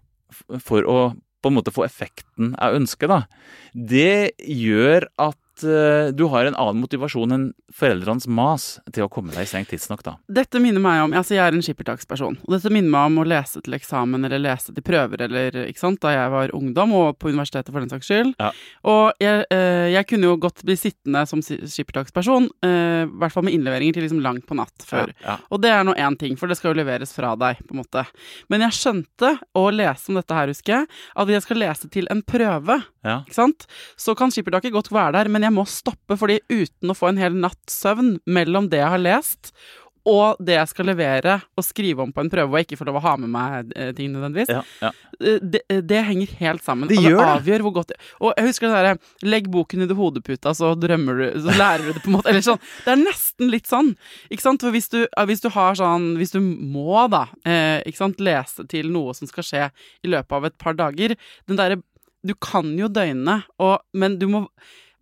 for 0.64 0.88
å 0.88 0.98
på 1.42 1.50
en 1.50 1.56
måte 1.56 1.72
få 1.74 1.82
effekten 1.82 2.52
jeg 2.54 2.78
ønsker, 2.78 3.10
da. 3.10 3.24
Det 3.74 4.38
gjør 4.46 5.08
at 5.20 5.38
eh, 5.60 6.08
du 6.16 6.24
har 6.32 6.48
en 6.48 6.56
annen 6.56 6.80
motivasjon 6.82 7.34
enn 7.36 7.44
foreldrenes 7.76 8.26
mas 8.28 8.78
til 8.92 9.04
å 9.04 9.10
komme 9.12 9.32
deg 9.34 9.44
i 9.44 9.50
seng 9.50 9.66
tidsnok, 9.68 10.02
da. 10.06 10.16
Dette 10.28 10.60
minner 10.62 10.82
meg 10.82 11.02
om 11.04 11.12
Altså, 11.12 11.36
jeg 11.36 11.44
er 11.44 11.54
en 11.54 11.62
skippertaksperson. 11.64 12.38
Og 12.46 12.54
dette 12.56 12.70
minner 12.72 12.90
meg 12.92 13.10
om 13.10 13.20
å 13.22 13.26
lese 13.28 13.60
til 13.62 13.76
eksamen 13.76 14.24
eller 14.26 14.40
lese 14.42 14.72
til 14.74 14.82
prøver 14.86 15.26
eller 15.28 15.58
ikke 15.68 15.82
sant, 15.82 16.00
da 16.02 16.14
jeg 16.14 16.32
var 16.32 16.54
ungdom, 16.56 16.94
og 16.96 17.18
på 17.20 17.30
universitetet 17.30 17.70
for 17.70 17.84
den 17.84 17.92
saks 17.92 18.08
skyld. 18.08 18.32
Ja. 18.40 18.50
Og 18.88 19.20
jeg, 19.22 19.44
eh, 19.52 19.90
jeg 19.92 20.08
kunne 20.10 20.30
jo 20.32 20.38
godt 20.40 20.64
bli 20.66 20.76
sittende 20.80 21.22
som 21.28 21.42
skippertaksperson, 21.44 22.48
eh, 22.64 23.04
i 23.04 23.10
hvert 23.20 23.32
fall 23.34 23.44
med 23.46 23.54
innleveringer 23.56 23.94
til 23.98 24.06
liksom 24.06 24.22
langt 24.24 24.46
på 24.48 24.56
natt 24.58 24.86
før. 24.86 25.12
Ja. 25.24 25.36
Og 25.52 25.60
det 25.62 25.70
er 25.70 25.84
nå 25.84 25.94
én 25.94 26.16
ting, 26.18 26.36
for 26.40 26.48
det 26.48 26.56
skal 26.58 26.72
jo 26.74 26.80
leveres 26.82 27.12
fra 27.14 27.34
deg, 27.36 27.60
på 27.68 27.76
en 27.76 27.82
måte. 27.82 28.06
Men 28.48 28.64
jeg 28.66 28.78
skjønte, 28.78 29.34
å 29.58 29.66
lese 29.74 30.08
om 30.10 30.16
dette 30.18 30.34
her, 30.36 30.48
husker 30.52 30.72
jeg, 30.80 30.88
at 31.16 31.28
jeg 31.28 31.42
skal 31.44 31.60
lese 31.62 31.90
til 31.92 32.08
en 32.10 32.22
prøve, 32.22 32.82
Ja. 33.04 33.20
ikke 33.26 33.34
sant, 33.34 33.66
så 33.98 34.14
kan 34.16 34.30
skippertaket 34.30 34.72
godt 34.72 34.90
være 34.94 35.12
der, 35.12 35.28
men 35.28 35.41
jeg 35.48 35.56
må 35.58 35.66
stoppe, 35.68 36.16
fordi 36.20 36.40
uten 36.50 36.92
å 36.92 36.98
få 36.98 37.12
en 37.12 37.22
hel 37.22 37.36
natts 37.42 37.80
søvn 37.84 38.16
mellom 38.26 38.68
det 38.72 38.82
jeg 38.82 38.92
har 38.96 39.02
lest, 39.02 39.54
og 40.02 40.40
det 40.42 40.56
jeg 40.56 40.66
skal 40.72 40.88
levere 40.90 41.36
og 41.54 41.62
skrive 41.62 42.02
om 42.02 42.10
på 42.10 42.24
en 42.24 42.30
prøve, 42.32 42.50
og 42.50 42.56
jeg 42.58 42.66
ikke 42.66 42.78
får 42.80 42.88
lov 42.88 42.96
å 42.98 43.02
ha 43.04 43.10
med 43.22 43.30
meg 43.30 43.68
eh, 43.78 43.92
ting 43.94 44.08
nødvendigvis, 44.10 44.48
Ja, 44.50 44.62
ja. 44.82 44.90
eh, 45.22 45.36
det, 45.38 45.60
det 45.86 46.00
henger 46.08 46.32
helt 46.40 46.64
sammen. 46.66 46.88
Det 46.90 46.96
det 46.98 47.04
gjør 47.04 47.20
det. 47.20 47.28
avgjør 47.36 47.62
hvor 47.68 47.74
godt 47.76 47.92
Og 48.18 48.32
jeg 48.34 48.48
husker 48.48 48.66
det 48.66 48.80
derre 48.80 49.28
Legg 49.30 49.46
boken 49.54 49.84
under 49.86 50.00
hodeputa, 50.00 50.50
så 50.58 50.72
drømmer 50.74 51.22
du 51.22 51.38
Så 51.46 51.54
lærer 51.54 51.86
du 51.86 51.92
det, 51.92 52.02
på 52.02 52.10
en 52.10 52.16
måte. 52.16 52.32
Eller 52.32 52.42
sånn. 52.42 52.58
Det 52.82 52.90
er 52.96 52.98
nesten 53.04 53.54
litt 53.54 53.70
sånn. 53.70 53.92
Ikke 54.34 54.42
sant? 54.48 54.66
For 54.66 54.74
hvis 54.74 54.90
du, 54.90 54.98
hvis 55.30 55.46
du 55.46 55.48
har 55.54 55.78
sånn 55.78 56.10
Hvis 56.18 56.34
du 56.34 56.40
må, 56.42 56.98
da, 57.14 57.28
eh, 57.46 57.78
ikke 57.86 58.02
sant, 58.02 58.18
lese 58.26 58.66
til 58.74 58.90
noe 58.90 59.14
som 59.14 59.30
skal 59.30 59.46
skje 59.46 59.68
i 60.02 60.10
løpet 60.10 60.34
av 60.40 60.50
et 60.50 60.58
par 60.58 60.74
dager 60.82 61.14
Den 61.46 61.62
derre 61.62 61.78
Du 62.26 62.34
kan 62.42 62.74
jo 62.74 62.90
døgne, 62.90 63.44
og, 63.62 63.78
men 63.94 64.18
du 64.18 64.26
må 64.34 64.48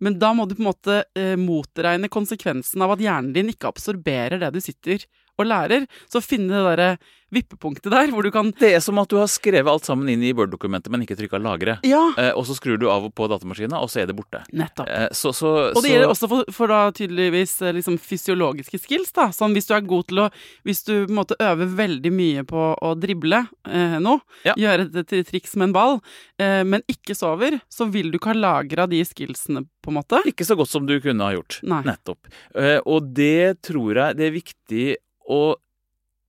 men 0.01 0.17
da 0.21 0.31
må 0.35 0.47
du 0.49 0.55
på 0.57 0.63
en 0.63 0.71
måte 0.71 0.97
eh, 1.17 1.35
motregne 1.39 2.09
konsekvensen 2.11 2.81
av 2.83 2.95
at 2.95 3.03
hjernen 3.03 3.33
din 3.35 3.51
ikke 3.53 3.69
absorberer 3.69 4.41
det 4.41 4.51
du 4.55 4.61
sitter 4.63 5.05
og 5.39 5.45
lærer, 5.47 5.87
så 6.11 6.21
finne 6.23 6.49
det 6.53 6.65
derre 6.71 6.97
vippepunktet 7.31 7.87
der, 7.93 8.09
hvor 8.11 8.25
du 8.25 8.31
kan 8.31 8.49
Det 8.59 8.73
er 8.75 8.81
som 8.83 8.97
at 8.99 9.07
du 9.07 9.15
har 9.15 9.29
skrevet 9.31 9.71
alt 9.71 9.85
sammen 9.87 10.09
inn 10.11 10.19
i 10.27 10.33
Word-dokumentet, 10.35 10.91
men 10.91 11.05
ikke 11.05 11.15
trykka 11.15 11.39
'lagre'. 11.39 11.77
Ja, 11.87 12.01
Eh, 12.17 12.33
og 12.35 12.43
så 12.45 12.51
skrur 12.57 12.77
du 12.77 12.89
av 12.91 13.05
og 13.07 13.13
på 13.15 13.23
datamaskina, 13.31 13.79
og 13.79 13.87
så 13.89 14.01
er 14.01 14.07
det 14.07 14.15
borte. 14.17 14.41
nettopp. 14.51 14.89
Eh, 14.89 15.07
så, 15.15 15.31
så, 15.33 15.71
Og 15.71 15.79
det 15.81 15.91
gjelder 15.93 16.09
også 16.11 16.27
for, 16.27 16.43
for 16.51 16.67
da 16.67 16.91
tydeligvis 16.91 17.61
eh, 17.61 17.71
liksom 17.71 17.95
fysiologiske 17.97 18.77
skills, 18.83 19.13
da. 19.15 19.29
Sånn 19.31 19.53
hvis 19.55 19.65
du 19.69 19.73
er 19.75 19.81
god 19.87 20.07
til 20.07 20.19
å 20.19 20.29
Hvis 20.65 20.83
du 20.83 21.05
på 21.07 21.09
en 21.09 21.15
måte 21.21 21.37
øver 21.39 21.71
veldig 21.71 22.11
mye 22.11 22.43
på 22.43 22.75
å 22.81 22.99
drible 22.99 23.47
eh, 23.65 23.95
nå, 24.03 24.19
Ja. 24.43 24.53
gjøre 24.59 24.89
et, 24.91 25.07
til 25.07 25.23
triks 25.23 25.55
med 25.55 25.69
en 25.69 25.73
ball, 25.73 26.01
eh, 26.37 26.63
men 26.67 26.81
ikke 26.91 27.15
sover, 27.15 27.61
så 27.71 27.87
vil 27.89 28.11
du 28.11 28.17
ikke 28.19 28.33
ha 28.33 28.35
lagra 28.35 28.89
de 28.89 28.99
skillsene, 29.07 29.63
på 29.81 29.87
en 29.87 29.95
måte. 30.03 30.19
Ikke 30.27 30.43
så 30.45 30.57
godt 30.59 30.67
som 30.69 30.85
du 30.85 30.99
kunne 30.99 31.23
ha 31.23 31.31
gjort. 31.31 31.61
Nei. 31.63 31.81
Nettopp. 31.87 32.27
Eh, 32.55 32.81
og 32.85 33.13
det 33.15 33.61
tror 33.63 33.95
jeg 33.95 34.17
det 34.17 34.27
er 34.27 34.35
viktig 34.35 34.97
å 35.31 35.41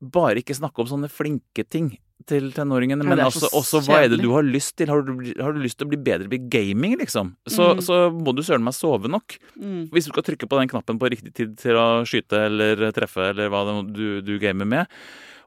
bare 0.02 0.40
ikke 0.42 0.56
snakke 0.58 0.82
om 0.82 0.88
sånne 0.90 1.10
flinke 1.12 1.62
ting 1.70 1.92
til 2.26 2.52
tenåringene, 2.54 3.02
men 3.02 3.18
er 3.18 3.26
altså, 3.26 3.48
også 3.58 3.80
hva 3.86 4.02
er 4.04 4.12
det 4.12 4.20
du 4.22 4.28
har 4.30 4.44
lyst 4.46 4.76
til? 4.78 4.90
Har 4.90 5.02
du, 5.06 5.12
har 5.42 5.54
du 5.56 5.60
lyst 5.62 5.78
til 5.80 5.88
å 5.88 5.90
bli 5.90 5.98
bedre 6.06 6.30
i 6.30 6.38
gaming, 6.50 6.94
liksom? 7.00 7.32
Så, 7.50 7.72
Mm. 7.74 7.82
så 7.82 7.96
må 8.14 8.34
du 8.34 8.42
søren 8.46 8.62
meg 8.62 8.76
sove 8.78 9.10
nok. 9.10 9.38
Mm. 9.58 9.88
Hvis 9.90 10.06
du 10.06 10.12
skal 10.14 10.26
trykke 10.28 10.46
på 10.46 10.60
den 10.60 10.70
knappen 10.70 11.00
på 11.02 11.10
riktig 11.10 11.34
tid 11.34 11.56
til 11.58 11.78
å 11.78 12.04
skyte 12.06 12.44
eller 12.46 12.92
treffe, 12.94 13.30
eller 13.32 13.50
hva 13.50 13.64
du, 13.90 14.20
du 14.22 14.38
gamer 14.42 14.68
med. 14.70 14.86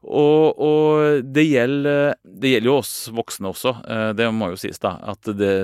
Og, 0.06 0.60
og 0.62 1.24
det, 1.24 1.46
gjelder, 1.48 2.14
det 2.22 2.52
gjelder 2.52 2.70
jo 2.70 2.76
oss 2.78 2.92
voksne 3.10 3.48
også, 3.50 3.72
eh, 3.90 4.10
det 4.14 4.28
må 4.36 4.52
jo 4.52 4.60
sies, 4.60 4.78
da. 4.78 4.92
At 5.02 5.24
det, 5.34 5.54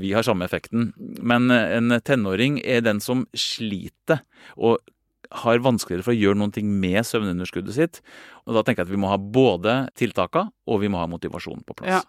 vi 0.00 0.14
har 0.16 0.24
samme 0.26 0.48
effekten. 0.48 0.90
Men 1.20 1.52
en 1.52 2.00
tenåring 2.02 2.58
er 2.64 2.80
den 2.82 2.98
som 3.04 3.26
sliter 3.36 4.24
og 4.56 4.80
har 5.42 5.62
vanskeligere 5.64 6.04
for 6.06 6.14
å 6.14 6.18
gjøre 6.18 6.38
noen 6.40 6.52
ting 6.54 6.68
med 6.82 7.00
søvnunderskuddet 7.08 7.76
sitt. 7.76 8.00
Og 8.46 8.56
da 8.58 8.62
tenker 8.66 8.82
jeg 8.84 8.90
at 8.90 8.96
vi 8.96 9.00
må 9.00 9.12
ha 9.12 9.18
både 9.20 9.76
tiltaka 9.98 10.48
og 10.68 10.82
vi 10.82 10.90
må 10.92 11.00
ha 11.02 11.08
motivasjon 11.10 11.64
på 11.66 11.78
plass. 11.80 12.02
Ja. 12.02 12.08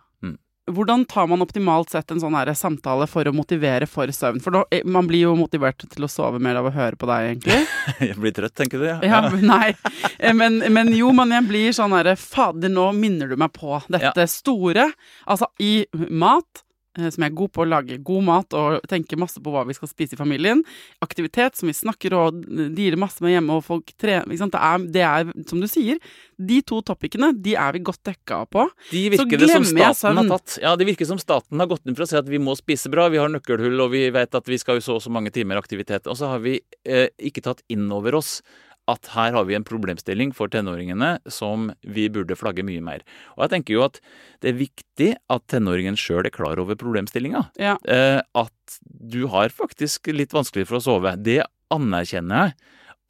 Hvordan 0.71 1.01
tar 1.11 1.25
man 1.27 1.41
optimalt 1.43 1.89
sett 1.91 2.07
en 2.13 2.21
sånn 2.23 2.37
her 2.37 2.47
samtale 2.55 3.03
for 3.11 3.27
å 3.27 3.33
motivere 3.35 3.83
for 3.83 4.07
søvn? 4.15 4.39
For 4.39 4.55
da, 4.55 4.61
eh, 4.71 4.85
man 4.87 5.09
blir 5.09 5.25
jo 5.25 5.33
motivert 5.35 5.83
til 5.91 6.05
å 6.05 6.07
sove 6.07 6.39
mer 6.39 6.55
av 6.55 6.69
å 6.69 6.71
høre 6.71 6.95
på 6.95 7.09
deg, 7.09 7.33
egentlig. 7.33 7.57
Jeg 8.07 8.15
blir 8.15 8.31
trøtt, 8.31 8.53
tenker 8.55 8.79
du? 8.79 8.85
Ja, 8.87 8.95
ja 9.03 9.19
nei. 9.43 9.73
Eh, 10.21 10.31
Men, 10.31 10.61
men 10.71 10.93
jo, 10.95 11.11
men 11.11 11.35
jeg 11.35 11.49
blir 11.49 11.75
sånn 11.75 11.91
herre 11.97 12.15
Fader, 12.15 12.71
nå 12.71 12.85
minner 12.95 13.27
du 13.27 13.35
meg 13.35 13.51
på 13.51 13.81
dette 13.91 14.23
store. 14.31 14.87
Altså, 15.27 15.51
i 15.59 15.83
mat, 16.07 16.63
som 16.93 17.23
jeg 17.23 17.31
er 17.31 17.37
god 17.37 17.51
på 17.55 17.63
å 17.63 17.67
lage 17.67 17.97
god 18.05 18.25
mat 18.27 18.55
og 18.57 18.83
tenke 18.89 19.17
masse 19.19 19.41
på 19.41 19.53
hva 19.53 19.63
vi 19.65 19.75
skal 19.77 19.89
spise 19.89 20.13
i 20.13 20.19
familien. 20.19 20.61
Aktivitet, 21.01 21.57
som 21.57 21.69
vi 21.69 21.75
snakker 21.77 22.13
og 22.17 22.43
dealer 22.75 22.99
masse 23.01 23.23
med 23.25 23.33
hjemme, 23.33 23.57
og 23.57 23.65
folk 23.65 23.93
trener? 23.97 24.29
Det, 24.29 24.59
er, 24.59 24.85
det 24.93 25.05
er, 25.07 25.31
som 25.49 25.63
du 25.63 25.69
sier, 25.71 26.01
de 26.37 26.59
to 26.65 26.81
topicene, 26.85 27.31
de 27.33 27.55
er 27.59 27.77
vi 27.77 27.83
godt 27.87 28.03
dekka 28.05 28.43
på. 28.53 28.67
De 28.91 29.05
Så 29.07 29.15
virker 29.15 29.41
det 29.41 29.49
som 29.51 29.65
staten 29.69 30.21
har 30.21 30.29
tatt. 30.35 30.57
Ja, 30.61 30.75
det 30.77 30.87
virker 30.91 31.09
som 31.09 31.21
staten 31.21 31.63
har 31.63 31.71
gått 31.71 31.87
inn 31.87 31.97
for 31.97 32.05
å 32.05 32.09
si 32.09 32.19
at 32.19 32.29
vi 32.29 32.41
må 32.41 32.55
spise 32.59 32.91
bra, 32.93 33.07
vi 33.13 33.21
har 33.21 33.31
nøkkelhull, 33.33 33.87
og 33.87 33.93
vi 33.95 34.05
vet 34.13 34.37
at 34.37 34.49
vi 34.49 34.59
skal 34.61 34.77
jo 34.79 34.85
så 34.85 34.99
og 34.99 35.01
så 35.01 35.13
mange 35.13 35.33
timer 35.33 35.57
aktivitet. 35.57 36.05
Og 36.11 36.19
så 36.19 36.29
har 36.35 36.43
vi 36.43 36.59
eh, 36.85 37.07
ikke 37.17 37.41
tatt 37.47 37.65
inn 37.73 37.89
over 37.93 38.19
oss 38.21 38.37
at 38.91 39.09
her 39.13 39.35
har 39.35 39.47
vi 39.47 39.55
en 39.55 39.65
problemstilling 39.67 40.33
for 40.35 40.51
tenåringene 40.51 41.15
som 41.31 41.69
vi 41.87 42.09
burde 42.11 42.35
flagge 42.35 42.65
mye 42.67 42.83
mer. 42.83 43.05
Og 43.37 43.45
jeg 43.45 43.53
tenker 43.55 43.77
jo 43.77 43.85
at 43.85 43.99
det 44.43 44.51
er 44.51 44.59
viktig 44.59 45.09
at 45.31 45.45
tenåringen 45.51 45.97
sjøl 45.99 46.27
er 46.27 46.35
klar 46.35 46.59
over 46.59 46.77
problemstillinga. 46.79 47.45
Ja. 47.61 47.77
Eh, 47.87 48.19
at 48.19 48.79
du 48.83 49.23
har 49.31 49.53
faktisk 49.55 50.11
litt 50.11 50.35
vanskelig 50.35 50.67
for 50.69 50.79
å 50.79 50.83
sove. 50.83 51.15
Det 51.23 51.41
anerkjenner 51.73 52.47
jeg. 52.47 52.57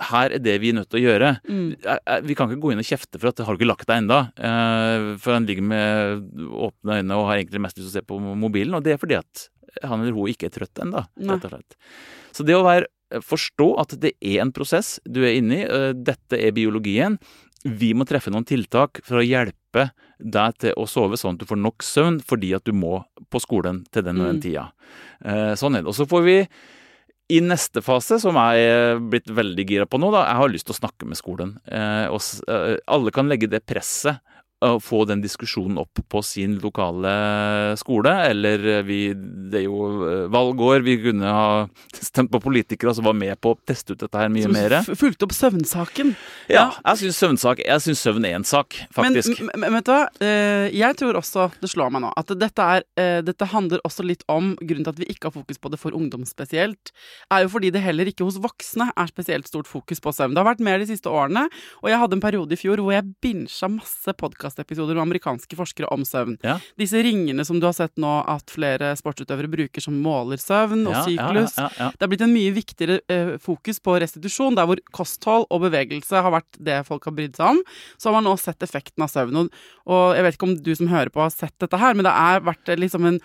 Her 0.03 0.33
er 0.35 0.41
det 0.41 0.55
vi 0.61 0.71
er 0.73 0.77
nødt 0.79 0.89
til 0.89 1.01
å 1.01 1.05
gjøre. 1.05 1.31
Mm. 1.45 1.67
Vi 2.25 2.35
kan 2.37 2.49
ikke 2.49 2.63
gå 2.63 2.73
inn 2.73 2.81
og 2.81 2.87
kjefte 2.87 3.19
for 3.21 3.29
at 3.29 3.41
har 3.45 3.53
du 3.53 3.61
ikke 3.61 3.69
lagt 3.69 3.85
deg 3.89 4.01
enda 4.01 4.17
eh, 4.41 5.11
For 5.21 5.37
han 5.37 5.45
ligger 5.45 5.67
med 5.69 6.23
åpne 6.49 6.97
øyne 6.97 7.19
og 7.19 7.27
har 7.29 7.37
egentlig 7.37 7.61
mest 7.65 7.77
lyst 7.77 7.91
til 7.91 7.93
å 7.93 7.97
se 7.99 8.07
på 8.09 8.17
mobilen. 8.21 8.73
Og 8.77 8.85
det 8.85 8.95
er 8.95 9.01
fordi 9.01 9.19
at 9.21 9.47
han 9.81 10.03
eller 10.03 10.13
hun 10.13 10.29
ikke 10.29 10.49
er 10.49 10.53
trøtt 10.53 10.81
enda, 10.83 11.07
rett 11.17 11.47
og 11.47 11.55
slett. 11.55 11.77
Så 12.33 12.45
det 12.45 12.57
å 12.57 12.65
være, 12.65 12.89
forstå 13.21 13.79
at 13.79 13.95
det 14.01 14.13
er 14.21 14.41
en 14.41 14.51
prosess 14.51 14.99
du 15.05 15.21
er 15.23 15.35
inne 15.37 15.59
i, 15.61 15.63
eh, 15.67 15.93
dette 15.93 16.33
er 16.39 16.51
biologien. 16.55 17.19
Vi 17.63 17.93
må 17.93 18.05
treffe 18.05 18.31
noen 18.31 18.45
tiltak 18.45 18.99
for 19.05 19.21
å 19.21 19.25
hjelpe 19.25 19.91
deg 20.19 20.57
til 20.59 20.73
å 20.77 20.87
sove 20.87 21.15
sånn 21.19 21.35
at 21.35 21.39
du 21.39 21.45
får 21.45 21.59
nok 21.61 21.83
søvn 21.83 22.21
fordi 22.23 22.53
at 22.55 22.63
du 22.65 22.73
må 22.73 23.03
på 23.31 23.39
skolen 23.39 23.85
til 23.91 24.03
den 24.03 24.19
og 24.19 24.27
den 24.27 24.39
Mm. 24.39 24.41
tida. 24.41 24.71
Eh, 25.23 25.53
Sånn 25.55 25.75
er 25.77 25.81
det. 25.81 25.87
Og 25.87 25.95
så 25.95 26.05
får 26.07 26.23
vi 26.23 26.47
i 27.29 27.39
neste 27.39 27.81
fase, 27.81 28.19
som 28.19 28.35
jeg 28.35 28.59
er 28.67 28.99
blitt 28.99 29.25
veldig 29.31 29.65
gira 29.65 29.85
på 29.87 29.97
nå, 29.97 30.11
da, 30.11 30.25
jeg 30.27 30.35
har 30.35 30.49
lyst 30.49 30.65
til 30.67 30.75
å 30.75 30.81
snakke 30.81 31.07
med 31.07 31.17
skolen. 31.17 31.57
Eh, 31.71 32.07
og 32.11 32.21
eh, 32.49 32.77
alle 32.87 33.11
kan 33.11 33.29
legge 33.29 33.49
det 33.49 33.65
presset 33.65 34.19
og 34.63 34.81
få 34.83 35.03
den 35.09 35.21
diskusjonen 35.23 35.79
opp 35.81 36.01
på 36.09 36.21
sin 36.25 36.57
lokale 36.63 37.13
skole. 37.79 38.13
Eller 38.29 38.63
eh, 38.77 38.83
vi 38.87 38.99
Det 39.13 39.61
er 39.61 39.65
jo 39.67 40.07
eh, 40.07 40.25
valgår. 40.33 40.83
Vi 40.85 40.97
kunne 41.03 41.33
ha 41.33 41.47
stemt 42.09 42.31
på 42.31 42.41
politikere 42.43 42.93
som 42.95 43.07
var 43.07 43.17
med 43.17 43.39
på 43.43 43.53
å 43.53 43.59
teste 43.67 43.95
ut 43.95 44.03
dette 44.03 44.19
her 44.19 44.31
mye 44.33 44.51
mer. 44.51 44.79
fulgte 44.87 45.27
opp 45.27 45.35
søvnsaken. 45.35 46.13
Ja, 46.51 46.69
jeg 46.85 47.85
syns 47.85 48.03
søvn 48.03 48.27
er 48.27 48.37
en 48.39 48.47
sak, 48.47 48.77
faktisk. 48.93 49.41
Men, 49.41 49.65
men 49.65 49.77
vet 49.79 49.89
du 49.89 49.93
hva, 49.93 50.03
Eh, 50.23 50.69
jeg 50.75 50.95
tror 50.99 51.17
også, 51.19 51.47
det 51.61 51.69
slår 51.71 51.91
meg 51.93 52.03
nå, 52.03 52.11
at 52.19 52.29
dette, 52.37 52.65
er, 52.77 53.23
dette 53.25 53.47
handler 53.49 53.81
også 53.87 54.05
litt 54.05 54.21
om 54.31 54.53
Grunnen 54.61 54.85
til 54.85 54.93
at 54.93 54.99
vi 55.01 55.07
ikke 55.11 55.29
har 55.29 55.35
fokus 55.35 55.59
på 55.59 55.71
det 55.73 55.79
for 55.81 55.95
ungdom 55.97 56.23
spesielt, 56.27 56.93
er 57.33 57.43
jo 57.43 57.51
fordi 57.55 57.71
det 57.73 57.81
heller 57.83 58.09
ikke 58.09 58.25
hos 58.27 58.37
voksne 58.43 58.89
er 58.91 59.09
spesielt 59.09 59.49
stort 59.49 59.69
fokus 59.69 60.01
på 60.03 60.13
søvn. 60.15 60.35
Det 60.35 60.43
har 60.43 60.51
vært 60.51 60.63
mer 60.63 60.81
de 60.81 60.87
siste 60.89 61.11
årene, 61.11 61.47
og 61.81 61.91
jeg 61.91 61.99
hadde 62.01 62.17
en 62.17 62.23
periode 62.23 62.55
i 62.55 62.59
fjor 62.59 62.81
hvor 62.83 62.95
jeg 62.95 63.09
binsja 63.23 63.69
masse 63.71 64.15
podkastepisoder 64.53 64.95
med 64.95 65.01
amerikanske 65.03 65.55
forskere 65.57 65.89
om 65.91 66.03
søvn. 66.05 66.37
Ja. 66.43 66.59
Disse 66.77 67.01
ringene 67.03 67.45
som 67.45 67.59
du 67.59 67.65
har 67.65 67.73
sett 67.73 67.97
nå 67.97 68.23
at 68.27 68.49
flere 68.51 68.93
sportsutøvere 68.97 69.49
bruker 69.49 69.81
som 69.81 69.95
måler 70.01 70.37
søvn 70.37 70.85
og 70.87 70.95
syklus. 71.07 71.55
Det 71.57 72.01
har 72.01 72.11
blitt 72.11 72.25
en 72.25 72.33
mye 72.33 72.53
viktigere 72.53 72.99
eh, 73.09 73.35
fokus 73.41 73.79
på 73.83 73.97
restitusjon, 73.99 74.55
der 74.55 74.67
hvor 74.69 74.81
kosthold 74.93 75.47
og 75.49 75.65
bevegelse 75.65 76.21
har 76.23 76.33
vært 76.33 76.59
det 76.59 76.81
folk 76.87 77.05
har 77.05 77.15
brydd 77.17 77.37
seg 77.37 77.55
om. 77.55 77.63
Så 77.97 78.09
har 78.09 78.19
man 78.19 78.27
nå 78.27 78.35
sett 78.37 78.63
effekten 78.63 79.03
av 79.05 79.11
søvn. 79.11 79.43
Og, 79.43 79.63
og 79.89 80.13
jeg 80.17 80.27
vet 80.27 80.37
ikke 80.37 80.51
om 80.51 80.59
du 80.59 80.73
som 80.75 80.91
hører 80.91 81.13
på 81.13 81.23
har 81.23 81.33
sett 81.33 81.55
dette 81.61 81.79
her, 81.79 81.97
men 81.97 82.07
det 82.07 82.13
er 82.13 82.45
vært 82.45 82.69
eh, 82.69 82.79
liksom 82.79 83.09
en 83.09 83.19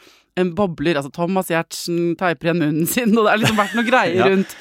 bobler. 0.58 0.98
Altså 0.98 1.10
Thomas 1.14 1.50
Giertsen 1.52 2.14
teiper 2.18 2.50
igjen 2.50 2.60
munnen 2.62 2.88
sin, 2.90 3.14
og 3.16 3.26
det 3.26 3.32
har 3.32 3.40
liksom 3.42 3.60
vært 3.60 3.78
noe 3.78 3.86
greier 3.86 4.18
Ja. 4.18 4.26
rundt, 4.32 4.54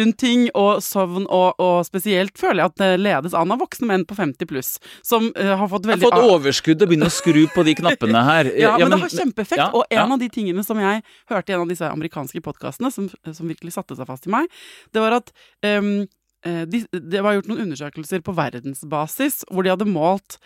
rundt 0.00 0.18
ting. 0.20 0.46
Og 0.58 0.82
sovn, 0.84 1.24
og, 1.24 1.60
og 1.62 1.86
spesielt 1.86 2.36
føler 2.38 2.62
jeg 2.62 2.72
at 2.72 2.82
det 2.82 2.90
ledes 3.00 3.36
an 3.38 3.54
av 3.54 3.62
voksne 3.62 3.88
menn 3.90 4.04
på 4.08 4.16
50 4.18 4.50
pluss, 4.50 4.74
som 5.06 5.30
uh, 5.32 5.54
har 5.60 5.70
fått 5.70 5.88
Jeg 5.88 5.94
veldig 5.94 6.10
har 6.10 6.22
fått 6.22 6.36
overskudd 6.36 6.84
og 6.84 6.92
begynner 6.92 7.12
å 7.12 7.14
skru 7.14 7.42
på 7.54 7.64
de 7.68 7.76
knappene 7.78 8.24
her. 8.28 8.52
ja, 8.64 8.74
men, 8.80 8.92
det 8.94 9.00
har 9.04 9.14
kjempeeffekt. 9.14 9.62
ja, 9.62 9.70
og 9.72 9.86
en 9.88 10.00
ja. 10.00 10.06
av 10.06 10.22
de 10.22 10.30
tingene 10.32 10.64
som 10.66 10.80
jeg 10.82 11.02
hørte 11.32 11.52
i 11.52 11.56
en 11.56 11.64
av 11.64 11.72
disse 11.72 11.90
amerikanske 11.90 12.44
podkastene, 12.44 12.92
som, 12.94 13.10
som 13.32 13.50
virkelig 13.50 13.76
satte 13.76 13.96
seg 13.98 14.08
fast 14.08 14.28
i 14.28 14.34
meg, 14.34 14.48
det 14.94 15.04
var 15.04 15.20
at 15.20 15.32
um, 15.66 16.06
de, 16.44 16.84
det 16.92 17.22
var 17.24 17.34
gjort 17.34 17.48
noen 17.50 17.66
undersøkelser 17.66 18.22
på 18.24 18.34
verdensbasis 18.36 19.42
hvor 19.50 19.66
de 19.66 19.72
hadde 19.74 19.88
målt 19.90 20.38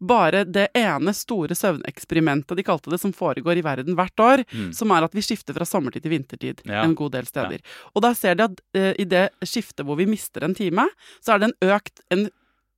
bare 0.00 0.44
det 0.48 0.68
ene 0.74 1.12
store 1.12 1.54
søvneksperimentet 1.54 2.56
de 2.56 2.62
kalte 2.64 2.90
det, 2.90 3.00
som 3.02 3.12
foregår 3.12 3.58
i 3.60 3.64
verden 3.66 3.94
hvert 3.98 4.16
år, 4.20 4.44
Mm. 4.52 4.72
som 4.74 4.90
er 4.90 5.04
at 5.04 5.12
vi 5.14 5.20
skifter 5.20 5.52
fra 5.54 5.64
sommertid 5.68 6.02
til 6.02 6.10
vintertid 6.10 6.62
Ja. 6.66 6.82
en 6.84 6.94
god 6.94 7.12
del 7.12 7.26
steder. 7.26 7.60
Og 7.94 8.02
da 8.02 8.12
ser 8.14 8.34
de 8.34 8.44
at 8.44 8.60
uh, 8.74 8.94
i 8.98 9.04
det 9.04 9.30
skiftet 9.44 9.84
hvor 9.84 9.96
vi 9.96 10.06
mister 10.06 10.42
en 10.44 10.54
time, 10.54 10.88
så 11.20 11.34
er 11.34 11.38
det 11.38 11.50
en 11.52 11.68
økt, 11.76 12.00
en 12.10 12.30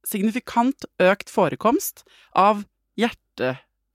signifikant 0.05 0.85
økt 1.01 1.31
forekomst 1.31 2.03
av 2.35 2.65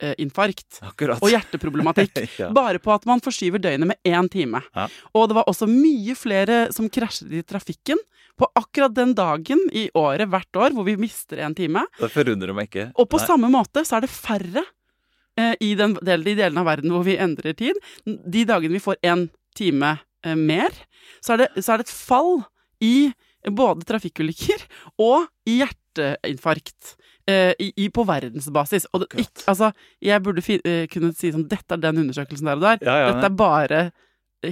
hjerteinfarkt 0.01 0.79
Akkurat. 0.81 1.21
og 1.21 1.29
hjerteproblematikk. 1.31 2.17
Ja. 2.37 2.49
Bare 2.53 2.79
på 2.79 2.91
at 2.93 3.05
man 3.05 3.21
forskyver 3.23 3.59
døgnet 3.59 3.87
med 3.87 3.97
én 4.05 4.27
time. 4.29 4.61
Ja. 4.75 4.87
Og 5.15 5.29
det 5.29 5.35
var 5.35 5.47
også 5.49 5.67
mye 5.67 6.15
flere 6.15 6.67
som 6.73 6.89
krasjet 6.89 7.31
i 7.33 7.41
trafikken 7.41 7.97
på 8.37 8.47
akkurat 8.55 8.93
den 8.93 9.15
dagen 9.17 9.59
i 9.73 9.87
året 9.97 10.29
hvert 10.29 10.55
år 10.59 10.75
hvor 10.75 10.85
vi 10.85 10.97
mister 10.97 11.41
en 11.41 11.55
time. 11.57 11.85
Det 11.97 12.11
forundrer 12.13 12.53
meg 12.53 12.69
ikke. 12.69 12.91
Og 12.95 13.09
på 13.09 13.17
Nei. 13.17 13.27
samme 13.27 13.49
måte 13.49 13.83
så 13.87 13.97
er 13.97 14.05
det 14.05 14.11
færre 14.13 14.63
eh, 15.37 15.55
i 15.65 15.73
den 15.79 15.97
de 15.97 16.17
delene 16.27 16.61
av 16.61 16.69
verden 16.69 16.93
hvor 16.93 17.05
vi 17.07 17.17
endrer 17.17 17.57
tid. 17.57 17.79
De 18.05 18.45
dagene 18.45 18.77
vi 18.77 18.83
får 18.83 19.01
én 19.01 19.27
time 19.57 19.95
eh, 20.23 20.37
mer, 20.37 20.73
så 21.23 21.33
er, 21.33 21.45
det, 21.45 21.63
så 21.65 21.73
er 21.73 21.81
det 21.81 21.87
et 21.87 21.95
fall 21.97 22.43
i 22.83 23.09
både 23.47 23.87
trafikkulykker 23.87 24.67
og 25.01 25.25
i 25.49 25.61
hjerteinfarkt. 25.63 26.95
Eh, 27.29 27.53
i, 27.59 27.69
i, 27.85 27.89
på 27.93 28.05
verdensbasis. 28.07 28.87
Og 28.93 29.03
det, 29.05 29.07
ikke, 29.25 29.45
altså, 29.51 29.71
jeg 30.03 30.23
burde 30.25 30.43
fi, 30.45 30.57
uh, 30.63 30.83
kunne 30.91 31.13
si 31.17 31.31
sånn 31.35 31.47
Dette 31.51 31.77
er 31.77 31.81
den 31.85 32.03
undersøkelsen 32.05 32.49
der 32.51 32.59
og 32.59 32.67
der. 32.67 32.83
Ja, 32.87 32.97
ja, 33.05 33.13
Dette 33.13 33.31
er 33.31 33.39
bare 33.39 33.81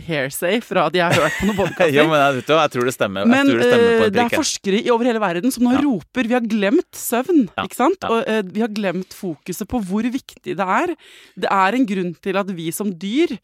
hairsay 0.05 0.57
fra 0.65 0.87
at 0.89 0.95
jeg 0.97 1.05
har 1.05 1.13
hørt 1.27 1.35
på 1.39 1.45
noen 1.47 1.57
podkaster. 1.61 1.93
ja, 1.93 2.03
men 2.09 2.17
jeg, 2.17 2.45
jeg 2.49 2.71
tror 2.73 2.87
det 2.89 2.93
stemmer. 2.95 3.27
Men 3.29 3.51
det 3.51 3.67
stemmer 3.67 3.91
eh, 4.07 4.13
det 4.15 4.23
er 4.23 4.33
forskere 4.33 4.79
i 4.81 4.89
over 4.91 5.05
hele 5.11 5.21
verden 5.21 5.53
som 5.53 5.63
nå 5.67 5.75
Ja. 5.75 5.83
roper 5.85 6.25
Vi 6.31 6.33
har 6.35 6.47
glemt 6.49 6.97
søvn, 6.97 7.43
Ja, 7.53 7.67
ikke 7.67 7.77
sant? 7.77 8.01
ja. 8.01 8.09
Og 8.09 8.25
uh, 8.25 8.41
vi 8.49 8.63
har 8.65 8.73
glemt 8.73 9.13
fokuset 9.15 9.69
på 9.71 9.79
hvor 9.85 10.07
viktig 10.09 10.57
det 10.57 10.65
er. 10.79 10.95
Det 11.37 11.51
er 11.53 11.77
en 11.77 11.85
grunn 11.91 12.11
til 12.17 12.41
at 12.41 12.49
vi 12.57 12.71
som 12.75 12.89
dyr 12.91 13.37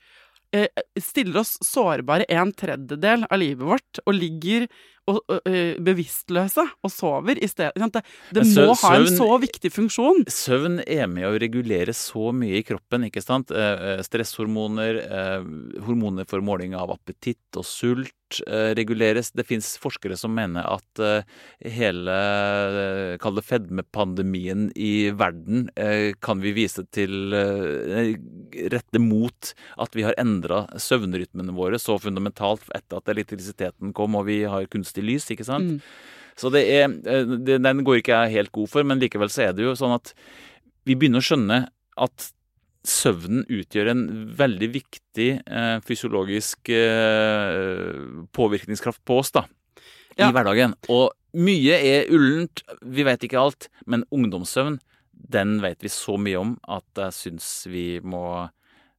stiller 0.99 1.37
oss 1.39 1.53
sårbare 1.63 2.25
en 2.27 2.49
tredjedel 2.51 3.21
av 3.31 3.39
livet 3.39 3.63
vårt 3.63 4.01
og 4.03 4.17
ligger 4.17 4.65
og, 5.11 5.51
bevisstløse 5.83 6.65
og 6.81 6.93
sover 6.93 7.39
i 7.41 7.49
stedet. 7.49 7.91
Det, 7.91 8.03
det 8.35 8.45
søvn, 8.47 8.71
må 8.71 8.77
ha 8.83 8.93
en 8.97 9.09
så 9.11 9.29
viktig 9.41 9.71
funksjon. 9.73 10.23
Søvn 10.31 10.79
er 10.85 11.07
med 11.11 11.27
å 11.27 11.35
regulere 11.41 11.93
så 11.95 12.31
mye 12.35 12.59
i 12.61 12.65
kroppen, 12.65 13.07
ikke 13.07 13.23
sant? 13.23 13.51
Eh, 13.51 13.85
eh, 13.95 14.01
Stresshormoner, 14.05 15.01
eh, 15.03 15.45
hormoner 15.85 16.27
for 16.29 16.43
måling 16.45 16.75
av 16.77 16.93
appetitt 16.95 17.59
og 17.59 17.67
sult 17.67 18.15
reguleres. 18.31 19.33
Det 19.35 19.43
fins 19.43 19.73
forskere 19.83 20.15
som 20.15 20.31
mener 20.31 20.63
at 20.63 21.01
hele 21.67 22.13
Kall 23.19 23.35
det 23.35 23.43
fedmepandemien 23.43 24.69
i 24.71 25.09
verden 25.11 25.65
kan 26.23 26.39
vi 26.39 26.53
vise 26.55 26.85
til 26.95 27.35
rette 28.71 29.01
mot 29.03 29.51
at 29.83 29.99
vi 29.99 30.05
har 30.07 30.15
endra 30.21 30.61
søvnrytmene 30.79 31.51
våre 31.57 31.75
så 31.75 31.97
fundamentalt 31.99 32.71
etter 32.71 33.01
at 33.01 33.11
elektrisiteten 33.11 33.91
kom 33.99 34.15
og 34.15 34.29
vi 34.29 34.39
har 34.47 34.69
kunstig 34.71 35.00
lys, 35.05 35.29
ikke 35.33 35.45
sant? 35.47 35.77
Mm. 35.77 35.79
Så 36.41 36.49
det 36.53 36.61
er, 36.73 36.85
eh, 37.05 37.23
det, 37.37 37.59
den 37.61 37.83
går 37.85 37.99
ikke 38.01 38.15
jeg 38.25 38.35
helt 38.37 38.51
god 38.55 38.69
for, 38.71 38.83
men 38.87 38.99
likevel 39.01 39.29
så 39.29 39.49
er 39.49 39.53
det 39.57 39.65
jo 39.67 39.73
sånn 39.77 39.93
at 39.97 40.13
vi 40.87 40.95
begynner 40.95 41.21
å 41.21 41.27
skjønne 41.27 41.57
at 42.01 42.29
søvnen 42.87 43.43
utgjør 43.45 43.91
en 43.91 44.03
veldig 44.39 44.69
viktig 44.73 45.27
eh, 45.45 45.75
fysiologisk 45.85 46.71
eh, 46.73 47.99
påvirkningskraft 48.33 49.03
på 49.05 49.19
oss 49.21 49.31
da, 49.35 49.43
Ja. 50.17 50.29
i 50.29 50.33
hverdagen. 50.33 50.73
Og 50.89 51.11
mye 51.37 51.77
er 51.77 52.09
ullent, 52.11 52.63
vi 52.83 53.03
vet 53.07 53.21
ikke 53.23 53.39
alt, 53.39 53.69
men 53.85 54.03
ungdomssøvn, 54.11 54.79
den 55.31 55.59
vet 55.61 55.79
vi 55.85 55.91
så 55.93 56.17
mye 56.19 56.39
om 56.41 56.55
at 56.67 56.83
jeg 56.97 57.13
syns 57.13 57.67
vi 57.69 57.99
må 58.03 58.49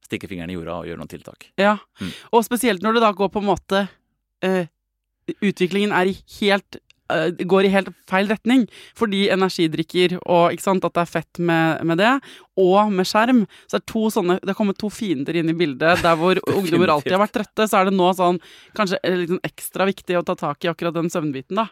stikke 0.03 0.27
fingeren 0.31 0.49
i 0.49 0.55
jorda 0.55 0.79
og 0.79 0.87
gjøre 0.87 0.97
noen 1.01 1.11
tiltak. 1.11 1.49
Ja, 1.59 1.77
Mm. 1.99 2.11
og 2.31 2.43
spesielt 2.45 2.81
når 2.81 2.93
det 2.93 3.01
da 3.03 3.11
går 3.13 3.29
på 3.29 3.39
en 3.43 3.49
måte 3.51 3.87
eh, 4.41 4.67
Utviklingen 5.41 5.93
er 5.95 6.11
i 6.11 6.15
helt 6.39 6.79
eh, 7.13 7.29
går 7.49 7.67
i 7.67 7.73
helt 7.73 7.91
feil 8.09 8.31
retning. 8.31 8.65
Fordi 8.99 9.25
energidrikker 9.33 10.17
og 10.23 10.57
sant, 10.63 10.85
at 10.85 10.95
det 10.95 11.03
er 11.03 11.11
fett 11.11 11.41
med, 11.41 11.83
med 11.87 12.01
det, 12.01 12.13
og 12.59 12.93
med 12.93 13.09
skjerm. 13.09 13.43
Så 13.67 13.77
er 13.77 13.83
det 13.83 13.91
to 13.93 14.07
sånne 14.13 14.39
Det 14.41 14.53
har 14.53 14.59
kommet 14.59 14.79
to 14.81 14.91
fiender 14.93 15.39
inn 15.39 15.51
i 15.51 15.57
bildet. 15.57 16.03
Der 16.05 16.19
hvor 16.19 16.41
ungdommer 16.57 16.95
alltid 16.95 17.15
har 17.15 17.23
vært 17.25 17.37
trøtte, 17.39 17.69
så 17.69 17.81
er 17.81 17.89
det 17.89 17.95
nå 17.97 18.09
sånn 18.17 18.41
kanskje 18.77 19.01
litt 19.13 19.31
sånn 19.35 19.47
ekstra 19.47 19.87
viktig 19.89 20.19
å 20.19 20.25
ta 20.27 20.37
tak 20.39 20.65
i 20.65 20.73
akkurat 20.73 20.97
den 20.97 21.11
søvnbiten, 21.13 21.63
da. 21.63 21.69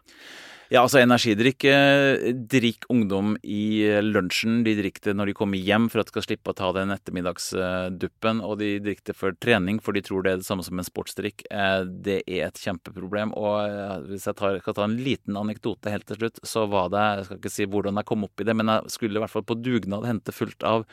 Ja, 0.72 0.86
altså 0.86 1.02
energidrikk 1.02 1.66
eh, 1.68 2.30
Drikk 2.48 2.86
ungdom 2.94 3.34
i 3.44 3.84
eh, 3.84 3.98
lunsjen. 4.00 4.62
De 4.64 4.72
drikker 4.78 5.10
det 5.10 5.14
når 5.20 5.28
de 5.28 5.34
kommer 5.36 5.60
hjem 5.60 5.90
for 5.92 6.00
at 6.00 6.08
de 6.08 6.14
skal 6.14 6.24
slippe 6.24 6.54
å 6.54 6.56
ta 6.56 6.70
den 6.78 6.94
ettermiddagsduppen. 6.96 8.40
Og 8.48 8.54
de 8.62 8.70
drikker 8.86 9.10
det 9.10 9.16
for 9.20 9.36
trening, 9.44 9.82
for 9.84 9.98
de 9.98 10.04
tror 10.08 10.24
det 10.24 10.32
er 10.32 10.40
det 10.40 10.48
samme 10.48 10.64
som 10.64 10.80
en 10.80 10.88
sportsdrikk. 10.88 11.44
Eh, 11.52 11.82
Det 12.08 12.22
er 12.24 12.46
et 12.46 12.62
kjempeproblem. 12.64 13.34
Og 13.36 14.06
hvis 14.08 14.30
jeg 14.30 14.38
tar, 14.40 14.62
kan 14.64 14.78
ta 14.78 14.86
en 14.88 14.96
liten 14.96 15.40
anekdote 15.42 15.92
helt 15.92 16.08
til 16.08 16.22
slutt, 16.22 16.40
så 16.48 16.64
var 16.72 16.88
det 16.94 17.04
Jeg 17.04 17.28
skal 17.28 17.42
ikke 17.42 17.54
si 17.58 17.68
hvordan 17.68 18.00
jeg 18.00 18.08
kom 18.14 18.24
opp 18.30 18.40
i 18.40 18.48
det, 18.48 18.56
men 18.56 18.72
jeg 18.72 18.94
skulle 18.96 19.20
i 19.20 19.24
hvert 19.26 19.34
fall 19.34 19.44
på 19.52 19.60
dugnad 19.60 20.08
hente 20.08 20.32
fullt 20.32 20.64
av 20.64 20.86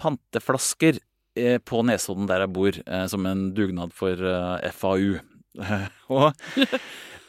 panteflasker 0.00 0.98
på 1.70 1.84
Nesodden 1.86 2.26
der 2.26 2.42
jeg 2.42 2.52
bor, 2.58 2.80
som 3.06 3.30
en 3.30 3.46
dugnad 3.54 3.94
for 3.94 4.18
FAU. 4.74 5.20
og 6.18 6.34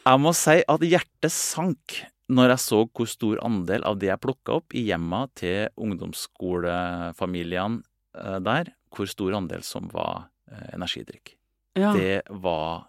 jeg 0.02 0.22
må 0.22 0.32
si 0.36 0.58
at 0.66 0.86
hjertet 0.86 1.34
sank 1.34 2.00
når 2.32 2.54
jeg 2.54 2.62
så 2.64 2.78
hvor 2.88 3.08
stor 3.10 3.40
andel 3.44 3.84
av 3.88 3.98
det 4.00 4.08
jeg 4.08 4.22
plukka 4.22 4.56
opp 4.60 4.76
i 4.76 4.86
hjemma 4.88 5.26
til 5.38 5.68
ungdomsskolefamiliene 5.76 7.82
eh, 8.16 8.38
der, 8.44 8.72
hvor 8.94 9.10
stor 9.10 9.36
andel 9.36 9.64
som 9.66 9.90
var 9.92 10.28
eh, 10.50 10.68
energidrikk. 10.76 11.34
Ja. 11.76 11.92
Det 11.96 12.22
var 12.30 12.88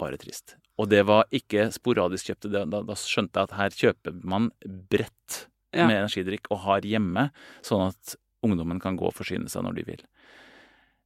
bare 0.00 0.18
trist. 0.20 0.56
Og 0.76 0.90
det 0.92 1.02
var 1.08 1.24
ikke 1.34 1.70
sporadisk 1.72 2.30
kjøpte. 2.30 2.50
Da, 2.52 2.64
da, 2.68 2.96
skjønte 3.00 3.40
jeg 3.40 3.48
at 3.48 3.56
her 3.56 3.78
kjøper 3.84 4.18
man 4.24 4.50
brett 4.64 5.46
Ja. 5.76 5.84
med 5.88 5.98
energidrikk 5.98 6.46
og 6.54 6.62
har 6.62 6.84
hjemme, 6.88 7.26
sånn 7.64 7.90
at 7.90 8.14
ungdommen 8.46 8.78
kan 8.80 8.96
gå 8.96 9.08
og 9.08 9.16
forsyne 9.16 9.48
seg 9.52 9.64
når 9.66 9.74
de 9.76 9.82
vil. 9.84 10.02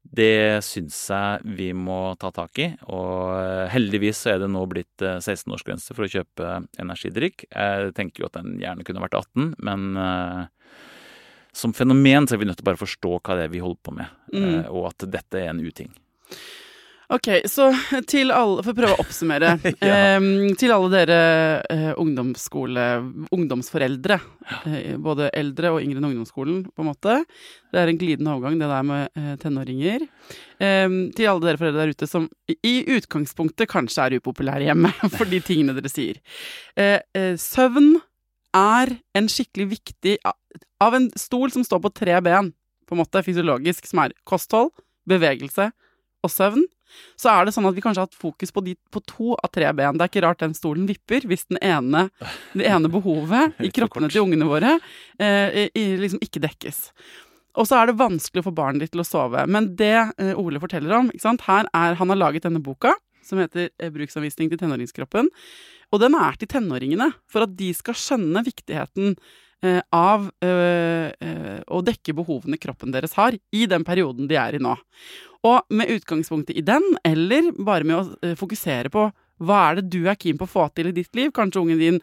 Det 0.02 0.62
syns 0.64 0.96
jeg 1.12 1.42
vi 1.58 1.68
må 1.76 2.14
ta 2.18 2.30
tak 2.34 2.58
i, 2.58 2.70
og 2.88 3.34
eh, 3.36 3.66
heldigvis 3.70 4.22
så 4.24 4.32
er 4.34 4.38
det 4.42 4.48
nå 4.50 4.62
blitt 4.70 5.04
eh, 5.04 5.20
16-årsgrense 5.20 5.94
for 5.94 6.06
å 6.06 6.10
kjøpe 6.10 6.54
energidrikk. 6.80 7.44
Jeg 7.52 7.92
tenker 7.94 8.24
jo 8.24 8.30
at 8.30 8.38
den 8.40 8.56
gjerne 8.62 8.82
kunne 8.86 9.04
vært 9.04 9.18
18, 9.20 9.52
men 9.60 9.84
eh, 10.00 10.46
som 11.52 11.74
fenomen 11.76 12.26
så 12.26 12.34
er 12.34 12.42
vi 12.42 12.48
nødt 12.48 12.58
til 12.62 12.66
å 12.66 12.70
bare 12.72 12.80
forstå 12.80 13.12
hva 13.20 13.36
det 13.38 13.44
er 13.48 13.52
vi 13.54 13.62
holder 13.62 13.82
på 13.86 13.94
med, 14.00 14.16
Mm. 14.32 14.44
eh, 14.46 14.66
og 14.70 14.88
at 14.92 15.06
dette 15.10 15.34
er 15.38 15.50
en 15.50 15.60
uting. 15.62 15.90
Ok, 17.10 17.26
så 17.50 17.66
til 18.06 18.30
alle 18.30 18.62
For 18.62 18.70
å 18.70 18.76
prøve 18.78 18.94
å 18.94 19.02
oppsummere. 19.02 19.56
Ja. 19.80 20.16
em, 20.18 20.52
til 20.58 20.70
alle 20.74 20.90
dere 20.92 21.18
eh, 21.72 21.90
ungdomsskole... 21.98 22.84
Ungdomsforeldre. 23.34 24.18
eh, 24.68 24.94
både 25.00 25.30
eldre 25.36 25.72
og 25.74 25.80
yngre 25.82 25.98
enn 25.98 26.08
ungdomsskolen, 26.10 26.60
på 26.70 26.84
en 26.84 26.90
måte. 26.90 27.16
Det 27.72 27.80
er 27.80 27.90
en 27.90 27.98
glidende 27.98 28.34
overgang, 28.34 28.60
det 28.60 28.68
der 28.70 28.86
med 28.86 29.18
eh, 29.18 29.34
tenåringer. 29.42 30.06
Til 30.60 31.30
alle 31.30 31.46
dere 31.46 31.56
foreldre 31.56 31.86
der 31.86 31.94
ute 31.96 32.08
som 32.10 32.26
i, 32.50 32.58
i 32.68 32.74
utgangspunktet 32.98 33.70
kanskje 33.70 34.04
er 34.06 34.18
upopulære 34.20 34.68
hjemme 34.68 34.92
for 35.16 35.26
de 35.30 35.40
tingene 35.44 35.74
dere 35.78 35.90
sier. 35.90 36.20
Eh, 36.76 36.98
eh, 37.16 37.32
søvn 37.40 37.94
er 38.56 38.92
en 39.14 39.28
skikkelig 39.30 39.68
viktig 39.76 40.16
Av 40.82 40.96
en 40.96 41.06
stol 41.18 41.52
som 41.54 41.64
står 41.64 41.80
på 41.84 41.92
tre 41.94 42.16
ben, 42.24 42.50
på 42.86 42.96
en 42.96 43.00
måte 43.00 43.22
fysiologisk, 43.22 43.86
som 43.86 44.02
er 44.04 44.14
kosthold, 44.28 44.72
bevegelse 45.08 45.70
og 46.26 46.32
søvn, 46.32 46.64
så 47.20 47.32
er 47.32 47.46
det 47.46 47.54
sånn 47.54 47.68
at 47.70 47.76
vi 47.76 47.84
kanskje 47.84 48.02
har 48.02 48.10
hatt 48.10 48.20
fokus 48.20 48.52
på, 48.54 48.64
de, 48.66 48.76
på 48.92 49.02
to 49.08 49.34
av 49.36 49.50
tre 49.54 49.70
ben. 49.76 49.98
Det 49.98 50.06
er 50.06 50.12
ikke 50.12 50.24
rart 50.26 50.44
den 50.44 50.56
stolen 50.56 50.86
vipper 50.90 51.26
hvis 51.28 51.46
den 51.50 51.60
ene, 51.62 52.08
det 52.54 52.68
ene 52.68 52.90
behovet 52.92 53.58
i 53.66 53.72
kroppene 53.74 54.10
til 54.12 54.24
ungene 54.26 54.48
våre 54.48 54.76
eh, 55.20 55.66
i, 55.68 55.84
liksom 56.00 56.22
ikke 56.24 56.42
dekkes. 56.46 56.86
Og 57.58 57.66
så 57.66 57.80
er 57.80 57.90
det 57.90 57.98
vanskelig 57.98 58.44
å 58.44 58.48
få 58.48 58.54
barnet 58.54 58.84
ditt 58.84 58.94
til 58.94 59.02
å 59.02 59.08
sove. 59.08 59.42
Men 59.50 59.72
det 59.78 59.96
eh, 59.98 60.34
Ole 60.38 60.62
forteller 60.62 60.96
om? 61.00 61.10
Her 61.18 61.66
er, 61.66 61.98
Han 61.98 62.12
har 62.12 62.20
laget 62.20 62.46
denne 62.46 62.62
boka 62.62 62.94
som 63.26 63.40
heter 63.42 63.68
eh, 63.78 63.90
'Bruksanvisning 63.90 64.50
til 64.50 64.60
tenåringskroppen'. 64.60 65.30
Og 65.90 66.00
den 66.02 66.14
er 66.14 66.38
til 66.38 66.48
tenåringene, 66.50 67.10
for 67.26 67.44
at 67.46 67.56
de 67.58 67.72
skal 67.74 67.96
skjønne 67.98 68.44
viktigheten 68.46 69.16
av 69.92 70.28
eh, 70.44 71.10
eh, 71.12 71.60
å 71.68 71.80
dekke 71.84 72.14
behovene 72.16 72.58
kroppen 72.60 72.94
deres 72.94 73.16
har 73.18 73.36
i 73.36 73.66
den 73.68 73.84
perioden 73.84 74.28
de 74.30 74.38
er 74.40 74.56
i 74.56 74.62
nå. 74.62 74.76
Og 75.48 75.72
med 75.72 75.90
utgangspunktet 75.96 76.56
i 76.56 76.64
den, 76.64 76.84
eller 77.04 77.52
bare 77.56 77.86
med 77.88 77.98
å 77.98 78.04
eh, 78.24 78.36
fokusere 78.38 78.92
på 78.92 79.08
hva 79.40 79.60
er 79.70 79.80
det 79.80 79.88
du 79.92 80.02
er 80.08 80.18
keen 80.20 80.36
på 80.36 80.44
å 80.44 80.52
få 80.52 80.66
til 80.76 80.90
i 80.90 80.96
ditt 80.96 81.16
liv? 81.16 81.30
Kanskje 81.36 81.62
ungen 81.62 81.80
din 81.80 82.00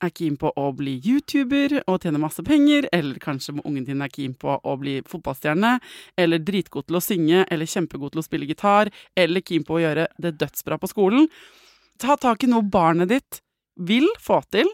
er 0.00 0.12
keen 0.14 0.38
på 0.40 0.52
å 0.56 0.68
bli 0.76 0.94
YouTuber 1.04 1.82
og 1.82 2.04
tjene 2.04 2.20
masse 2.22 2.40
penger, 2.46 2.86
eller 2.94 3.18
kanskje 3.20 3.58
ungen 3.58 3.84
din 3.84 4.00
er 4.04 4.12
keen 4.12 4.32
på 4.38 4.54
å 4.56 4.76
bli 4.80 4.98
fotballstjerne, 5.08 5.74
eller 6.16 6.40
dritgod 6.40 6.88
til 6.88 6.96
å 6.96 7.04
synge, 7.04 7.44
eller 7.50 7.68
kjempegod 7.68 8.14
til 8.14 8.22
å 8.22 8.24
spille 8.24 8.48
gitar, 8.48 8.92
eller 9.18 9.44
keen 9.44 9.66
på 9.68 9.76
å 9.76 9.82
gjøre 9.82 10.08
det 10.22 10.36
dødsbra 10.40 10.78
på 10.80 10.90
skolen. 10.94 11.28
Ta 12.00 12.16
tak 12.16 12.46
i 12.46 12.50
noe 12.50 12.64
barnet 12.64 13.10
ditt 13.12 13.42
vil 13.76 14.08
få 14.22 14.40
til, 14.52 14.70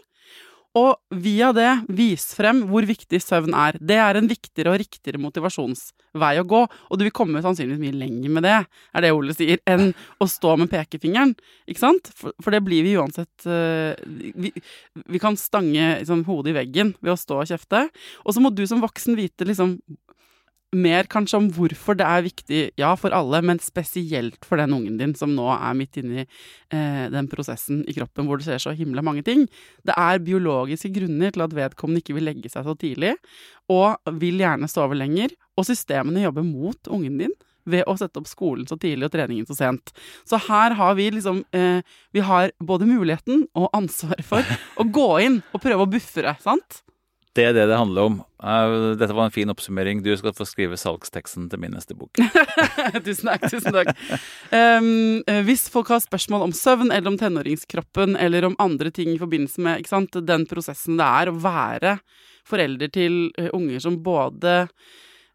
og 0.75 1.19
via 1.23 1.51
det 1.55 1.69
vise 1.95 2.35
frem 2.35 2.63
hvor 2.69 2.85
viktig 2.87 3.19
søvn 3.23 3.55
er. 3.55 3.77
Det 3.79 3.97
er 4.01 4.19
en 4.19 4.27
viktigere 4.27 4.73
og 4.73 4.79
riktigere 4.81 5.21
motivasjonsvei 5.23 6.33
å 6.41 6.47
gå, 6.51 6.61
og 6.65 6.99
du 6.99 7.05
vil 7.07 7.15
komme 7.15 7.43
sannsynligvis 7.43 7.81
mye 7.81 7.99
lenger 8.01 8.33
med 8.35 8.47
det, 8.47 8.57
er 8.65 9.05
det 9.05 9.13
Ole 9.15 9.35
sier, 9.37 9.61
enn 9.71 9.93
å 10.19 10.27
stå 10.29 10.55
med 10.59 10.71
pekefingeren. 10.73 11.35
Ikke 11.71 11.83
sant? 11.83 12.11
For, 12.17 12.35
for 12.43 12.55
det 12.55 12.63
blir 12.65 12.83
vi 12.87 12.97
uansett 12.99 13.47
uh, 13.47 13.95
vi, 14.03 14.51
vi 15.07 15.21
kan 15.21 15.39
stange 15.39 15.93
liksom, 16.01 16.25
hodet 16.27 16.53
i 16.53 16.57
veggen 16.59 16.95
ved 16.99 17.15
å 17.15 17.19
stå 17.19 17.39
og 17.41 17.51
kjefte. 17.53 17.87
Og 18.25 18.35
så 18.35 18.43
må 18.43 18.51
du 18.51 18.65
som 18.67 18.83
voksen 18.83 19.15
vite 19.19 19.47
liksom 19.47 19.77
mer 20.75 21.07
kanskje 21.11 21.39
om 21.39 21.47
hvorfor 21.55 21.97
det 21.97 22.05
er 22.07 22.25
viktig, 22.25 22.59
ja, 22.79 22.91
for 22.99 23.15
alle, 23.15 23.41
men 23.45 23.61
spesielt 23.63 24.45
for 24.45 24.59
den 24.61 24.75
ungen 24.75 24.99
din 24.99 25.15
som 25.17 25.33
nå 25.35 25.47
er 25.55 25.77
midt 25.77 25.99
inne 26.01 26.23
i 26.23 26.25
eh, 26.25 27.05
den 27.13 27.29
prosessen 27.31 27.83
i 27.89 27.95
kroppen 27.95 28.27
hvor 28.27 28.41
det 28.41 28.47
skjer 28.47 28.63
så 28.67 28.75
himla 28.77 29.03
mange 29.05 29.23
ting. 29.25 29.45
Det 29.87 29.95
er 29.95 30.23
biologiske 30.25 30.91
grunner 30.95 31.33
til 31.33 31.45
at 31.45 31.55
vedkommende 31.55 32.03
ikke 32.03 32.17
vil 32.17 32.29
legge 32.29 32.51
seg 32.51 32.67
så 32.67 32.77
tidlig, 32.79 33.15
og 33.71 33.97
vil 34.21 34.43
gjerne 34.43 34.69
sove 34.71 34.97
lenger, 34.99 35.33
og 35.55 35.67
systemene 35.67 36.25
jobber 36.27 36.45
mot 36.45 36.91
ungen 36.91 37.19
din 37.23 37.35
ved 37.65 37.85
å 37.89 37.95
sette 37.97 38.21
opp 38.21 38.29
skolen 38.29 38.67
så 38.69 38.77
tidlig 38.77 39.07
og 39.07 39.13
treningen 39.15 39.47
så 39.49 39.57
sent. 39.57 39.93
Så 40.27 40.39
her 40.47 40.75
har 40.77 40.97
vi 40.99 41.09
liksom 41.15 41.43
eh, 41.55 41.81
Vi 42.13 42.21
har 42.21 42.53
både 42.59 42.87
muligheten 42.89 43.47
og 43.57 43.71
ansvaret 43.73 44.25
for 44.25 44.45
å 44.77 44.85
gå 44.85 45.09
inn 45.25 45.39
og 45.51 45.63
prøve 45.63 45.87
å 45.87 45.89
buffere, 45.89 46.35
sant? 46.43 46.83
Det 47.35 47.43
er 47.49 47.55
det 47.55 47.65
det 47.67 47.75
handler 47.77 48.09
om. 48.09 48.13
Eh, 48.39 48.73
Dette 48.95 49.15
var 49.15 49.27
en 49.27 49.33
fin 49.35 49.51
oppsummering. 49.51 49.99
Du 50.05 50.11
skal 50.15 50.33
få 50.35 50.47
skrive 50.47 50.77
salgsteksten 50.79 51.49
til 51.51 51.59
min 51.59 51.73
neste 51.75 51.97
bok. 51.97 52.15
tusen 53.05 53.31
takk. 53.31 53.47
tusen 53.51 53.75
takk. 53.75 53.91
Um, 54.55 55.19
hvis 55.47 55.65
folk 55.71 55.91
har 55.91 56.03
spørsmål 56.03 56.47
om 56.47 56.55
søvn 56.55 56.93
eller 56.93 57.11
om 57.11 57.19
tenåringskroppen 57.19 58.15
eller 58.15 58.47
om 58.47 58.55
andre 58.63 58.93
ting 58.95 59.11
i 59.11 59.19
forbindelse 59.19 59.65
med 59.65 59.89
sant, 59.89 60.15
den 60.15 60.47
prosessen 60.47 60.95
det 61.01 61.09
er 61.23 61.31
å 61.31 61.35
være 61.43 61.97
forelder 62.45 62.91
til 62.93 63.17
eh, 63.41 63.51
unger 63.55 63.83
som 63.83 63.99
både 64.05 64.61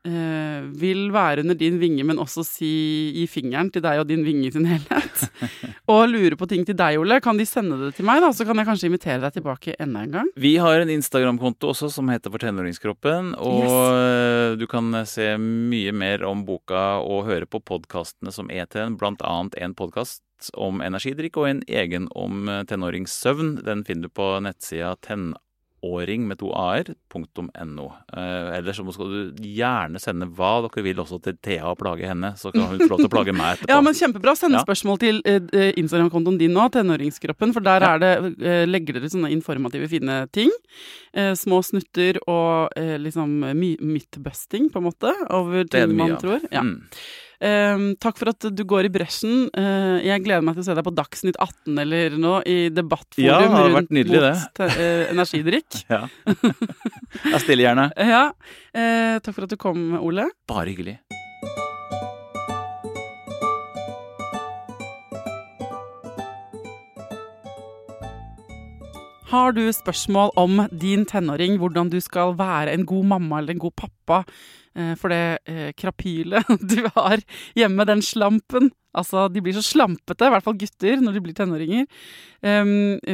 eh, 0.06 0.60
vil 0.80 1.08
være 1.14 1.44
under 1.44 1.58
din 1.58 1.78
vinge, 1.80 2.04
men 2.06 2.20
også 2.22 2.44
si 2.46 2.70
gi 3.16 3.26
fingeren 3.30 3.70
til 3.72 3.84
deg 3.84 4.02
og 4.02 4.08
din 4.08 4.24
vinge 4.26 4.48
i 4.48 4.54
sin 4.54 4.68
helhet, 4.68 5.26
og 5.92 6.06
lurer 6.12 6.36
på 6.40 6.48
ting 6.50 6.64
til 6.68 6.78
deg, 6.78 7.00
Ole, 7.00 7.20
kan 7.24 7.40
de 7.40 7.46
sende 7.48 7.78
det 7.80 7.92
til 7.98 8.08
meg, 8.08 8.22
da? 8.24 8.32
Så 8.36 8.46
kan 8.48 8.58
jeg 8.60 8.68
kanskje 8.68 8.90
invitere 8.90 9.20
deg 9.24 9.36
tilbake 9.38 9.76
enda 9.80 10.04
en 10.06 10.16
gang. 10.16 10.32
Vi 10.40 10.56
har 10.62 10.80
en 10.80 10.92
Instagram-konto 10.92 11.72
også 11.74 11.90
som 11.92 12.10
heter 12.12 12.32
For 12.32 12.42
tenåringskroppen. 12.42 13.34
Og 13.40 13.66
yes. 13.66 14.58
du 14.60 14.66
kan 14.70 14.94
se 15.08 15.32
mye 15.40 15.92
mer 15.96 16.24
om 16.28 16.44
boka 16.46 17.00
og 17.02 17.26
høre 17.28 17.48
på 17.50 17.62
podkastene 17.64 18.32
som 18.34 18.50
den, 18.50 18.96
blant 19.00 19.22
annet 19.26 19.56
en 19.58 19.74
podkast 19.74 20.22
om 20.54 20.80
energidrikk 20.84 21.36
og 21.40 21.48
en 21.50 21.62
egen 21.68 22.08
om 22.16 22.48
eh, 22.48 22.64
tenåringssøvn. 22.68 23.60
Den 23.66 23.84
finner 23.84 24.08
du 24.08 24.14
på 24.14 24.32
nettsida 24.44 24.94
tenåring 25.82 26.26
med 26.28 26.38
to 26.38 26.50
a-er, 26.52 26.94
punktum 27.10 27.50
no. 27.66 27.92
Eh, 28.12 28.58
ellers 28.58 28.76
så 28.76 28.92
skal 28.92 29.06
du 29.10 29.32
gjerne 29.42 29.98
sende 30.00 30.26
hva 30.36 30.60
dere 30.66 30.82
vil 30.84 30.96
også 31.00 31.20
til 31.22 31.36
Thea 31.42 31.70
og 31.72 31.78
plage 31.78 32.06
henne, 32.06 32.34
så 32.36 32.52
kan 32.52 32.62
hun 32.68 32.78
få 32.80 32.88
lov 32.90 32.98
til 32.98 33.08
å 33.08 33.12
plage 33.14 33.32
meg 33.32 33.56
etterpå. 33.58 33.70
Ja, 33.72 33.80
men 33.80 33.94
Kjempebra. 33.94 34.36
Send 34.36 34.52
Ja. 34.54 34.62
spørsmål 34.64 34.98
til 35.00 35.22
eh, 35.24 35.72
Instagram-kontoen 35.80 36.38
din 36.38 36.52
nå, 36.52 36.68
Tenåringskroppen. 36.70 37.52
For 37.52 37.60
der 37.60 37.80
Ja. 37.80 37.94
er 37.94 37.98
det, 37.98 38.42
eh, 38.44 38.66
legger 38.66 38.94
dere 39.00 39.08
sånne 39.10 39.30
informative, 39.32 39.88
fine 39.88 40.28
ting. 40.32 40.50
Eh, 41.14 41.32
små 41.34 41.62
snutter 41.64 42.18
og 42.28 42.70
eh, 42.76 42.96
liksom 42.98 43.40
mytbusting, 43.80 44.70
på 44.72 44.78
en 44.78 44.84
måte, 44.90 45.12
over 45.30 45.60
er 45.64 45.64
ting 45.64 45.96
man 45.96 46.16
tror. 46.20 46.40
Ja. 46.52 46.60
Mm. 46.62 46.84
Eh, 47.40 47.82
takk 48.04 48.18
for 48.20 48.28
at 48.34 48.44
du 48.52 48.62
går 48.68 48.84
i 48.84 48.92
bresjen. 48.92 49.46
Uh, 49.56 49.96
jeg 50.04 50.20
gleder 50.26 50.44
meg 50.44 50.58
til 50.58 50.64
å 50.64 50.66
se 50.68 50.74
deg 50.76 50.84
på 50.84 50.92
Dagsnytt 50.92 51.38
18 51.40 51.80
eller 51.80 52.18
noe 52.20 52.42
i 52.44 52.58
debattforum 52.68 53.24
Ja, 53.24 53.38
det 53.40 53.48
har 53.54 53.72
vært 53.78 53.94
nydelig, 53.96 54.20
mot 54.20 54.60
det. 54.60 54.68
eh, 54.76 55.06
energidrikk. 55.14 55.80
Ja. 55.90 56.02
Jeg 57.32 57.40
stiller 57.46 57.64
gjerne. 57.70 57.88
Ja. 58.12 58.26
Uh, 58.76 59.16
takk 59.24 59.34
for 59.38 59.48
at 59.48 59.54
du 59.54 59.56
kom, 59.60 59.88
Ole. 60.04 60.28
Bare 60.50 60.68
hyggelig. 60.68 60.98
Har 69.30 69.52
du 69.54 69.62
spørsmål 69.72 70.32
om 70.36 70.64
din 70.74 71.04
tenåring, 71.06 71.56
hvordan 71.62 71.90
du 71.92 72.00
skal 72.02 72.34
være 72.38 72.72
en 72.74 72.86
god 72.86 73.04
mamma 73.12 73.38
eller 73.38 73.54
en 73.54 73.62
god 73.62 73.76
pappa 73.78 74.24
for 75.00 75.10
det 75.10 75.40
eh, 75.50 75.72
krapylet 75.74 76.46
du 76.72 76.84
har 76.94 77.22
hjemme, 77.58 77.88
den 77.88 78.04
slampen 78.06 78.70
Altså, 78.90 79.28
de 79.30 79.38
blir 79.42 79.54
så 79.54 79.62
slampete, 79.62 80.26
i 80.26 80.32
hvert 80.34 80.42
fall 80.42 80.56
gutter, 80.58 80.98
når 80.98 81.14
de 81.14 81.20
blir 81.22 81.34
tenåringer. 81.38 81.84
Eh, 82.42 82.70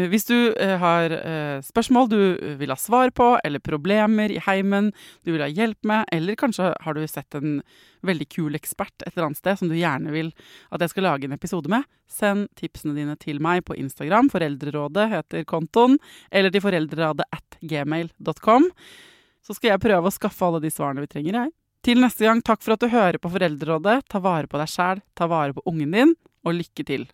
hvis 0.08 0.24
du 0.28 0.36
eh, 0.54 0.76
har 0.80 1.12
eh, 1.12 1.58
spørsmål 1.64 2.08
du 2.08 2.20
vil 2.62 2.72
ha 2.72 2.78
svar 2.80 3.12
på, 3.16 3.34
eller 3.44 3.60
problemer 3.64 4.32
i 4.32 4.40
heimen 4.46 4.88
du 5.26 5.34
vil 5.34 5.44
ha 5.44 5.50
hjelp 5.50 5.84
med, 5.88 6.08
eller 6.16 6.38
kanskje 6.40 6.70
har 6.80 6.96
du 6.96 7.02
sett 7.04 7.36
en 7.36 7.60
veldig 8.06 8.28
kul 8.32 8.56
ekspert 8.56 9.04
et 9.04 9.12
eller 9.12 9.28
annet 9.28 9.40
sted 9.40 9.60
som 9.60 9.68
du 9.68 9.74
gjerne 9.76 10.12
vil 10.14 10.30
at 10.70 10.80
jeg 10.84 10.94
skal 10.94 11.08
lage 11.10 11.28
en 11.28 11.36
episode 11.36 11.68
med, 11.72 11.84
send 12.08 12.46
tipsene 12.56 12.96
dine 12.96 13.18
til 13.20 13.42
meg 13.44 13.66
på 13.68 13.76
Instagram. 13.76 14.30
Foreldrerådet 14.32 15.10
heter 15.12 15.44
kontoen. 15.48 15.98
Eller 16.30 16.54
til 16.54 16.64
foreldrerådet 16.64 17.26
at 17.34 17.60
gmail.com. 17.66 18.70
Så 19.46 19.54
skal 19.54 19.76
jeg 19.76 19.82
prøve 19.84 20.10
å 20.10 20.10
skaffe 20.10 20.42
alle 20.42 20.58
de 20.58 20.72
svarene 20.74 21.04
vi 21.04 21.10
trenger, 21.12 21.36
jeg. 21.38 21.52
Til 21.86 22.00
neste 22.02 22.26
gang, 22.26 22.40
takk 22.42 22.64
for 22.66 22.74
at 22.74 22.82
du 22.82 22.90
hører 22.90 23.20
på 23.22 23.30
Foreldrerådet. 23.30 24.00
Ta 24.10 24.18
vare 24.18 24.50
på 24.50 24.58
deg 24.58 24.72
sjæl, 24.72 25.02
ta 25.14 25.28
vare 25.30 25.54
på 25.54 25.62
ungen 25.70 25.94
din, 25.94 26.16
og 26.42 26.58
lykke 26.58 26.82
til. 26.82 27.06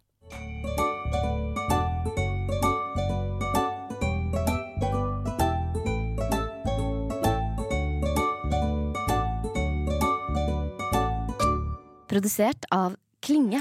Produsert 12.09 12.65
av 12.73 12.97
Klinge. 13.21 13.61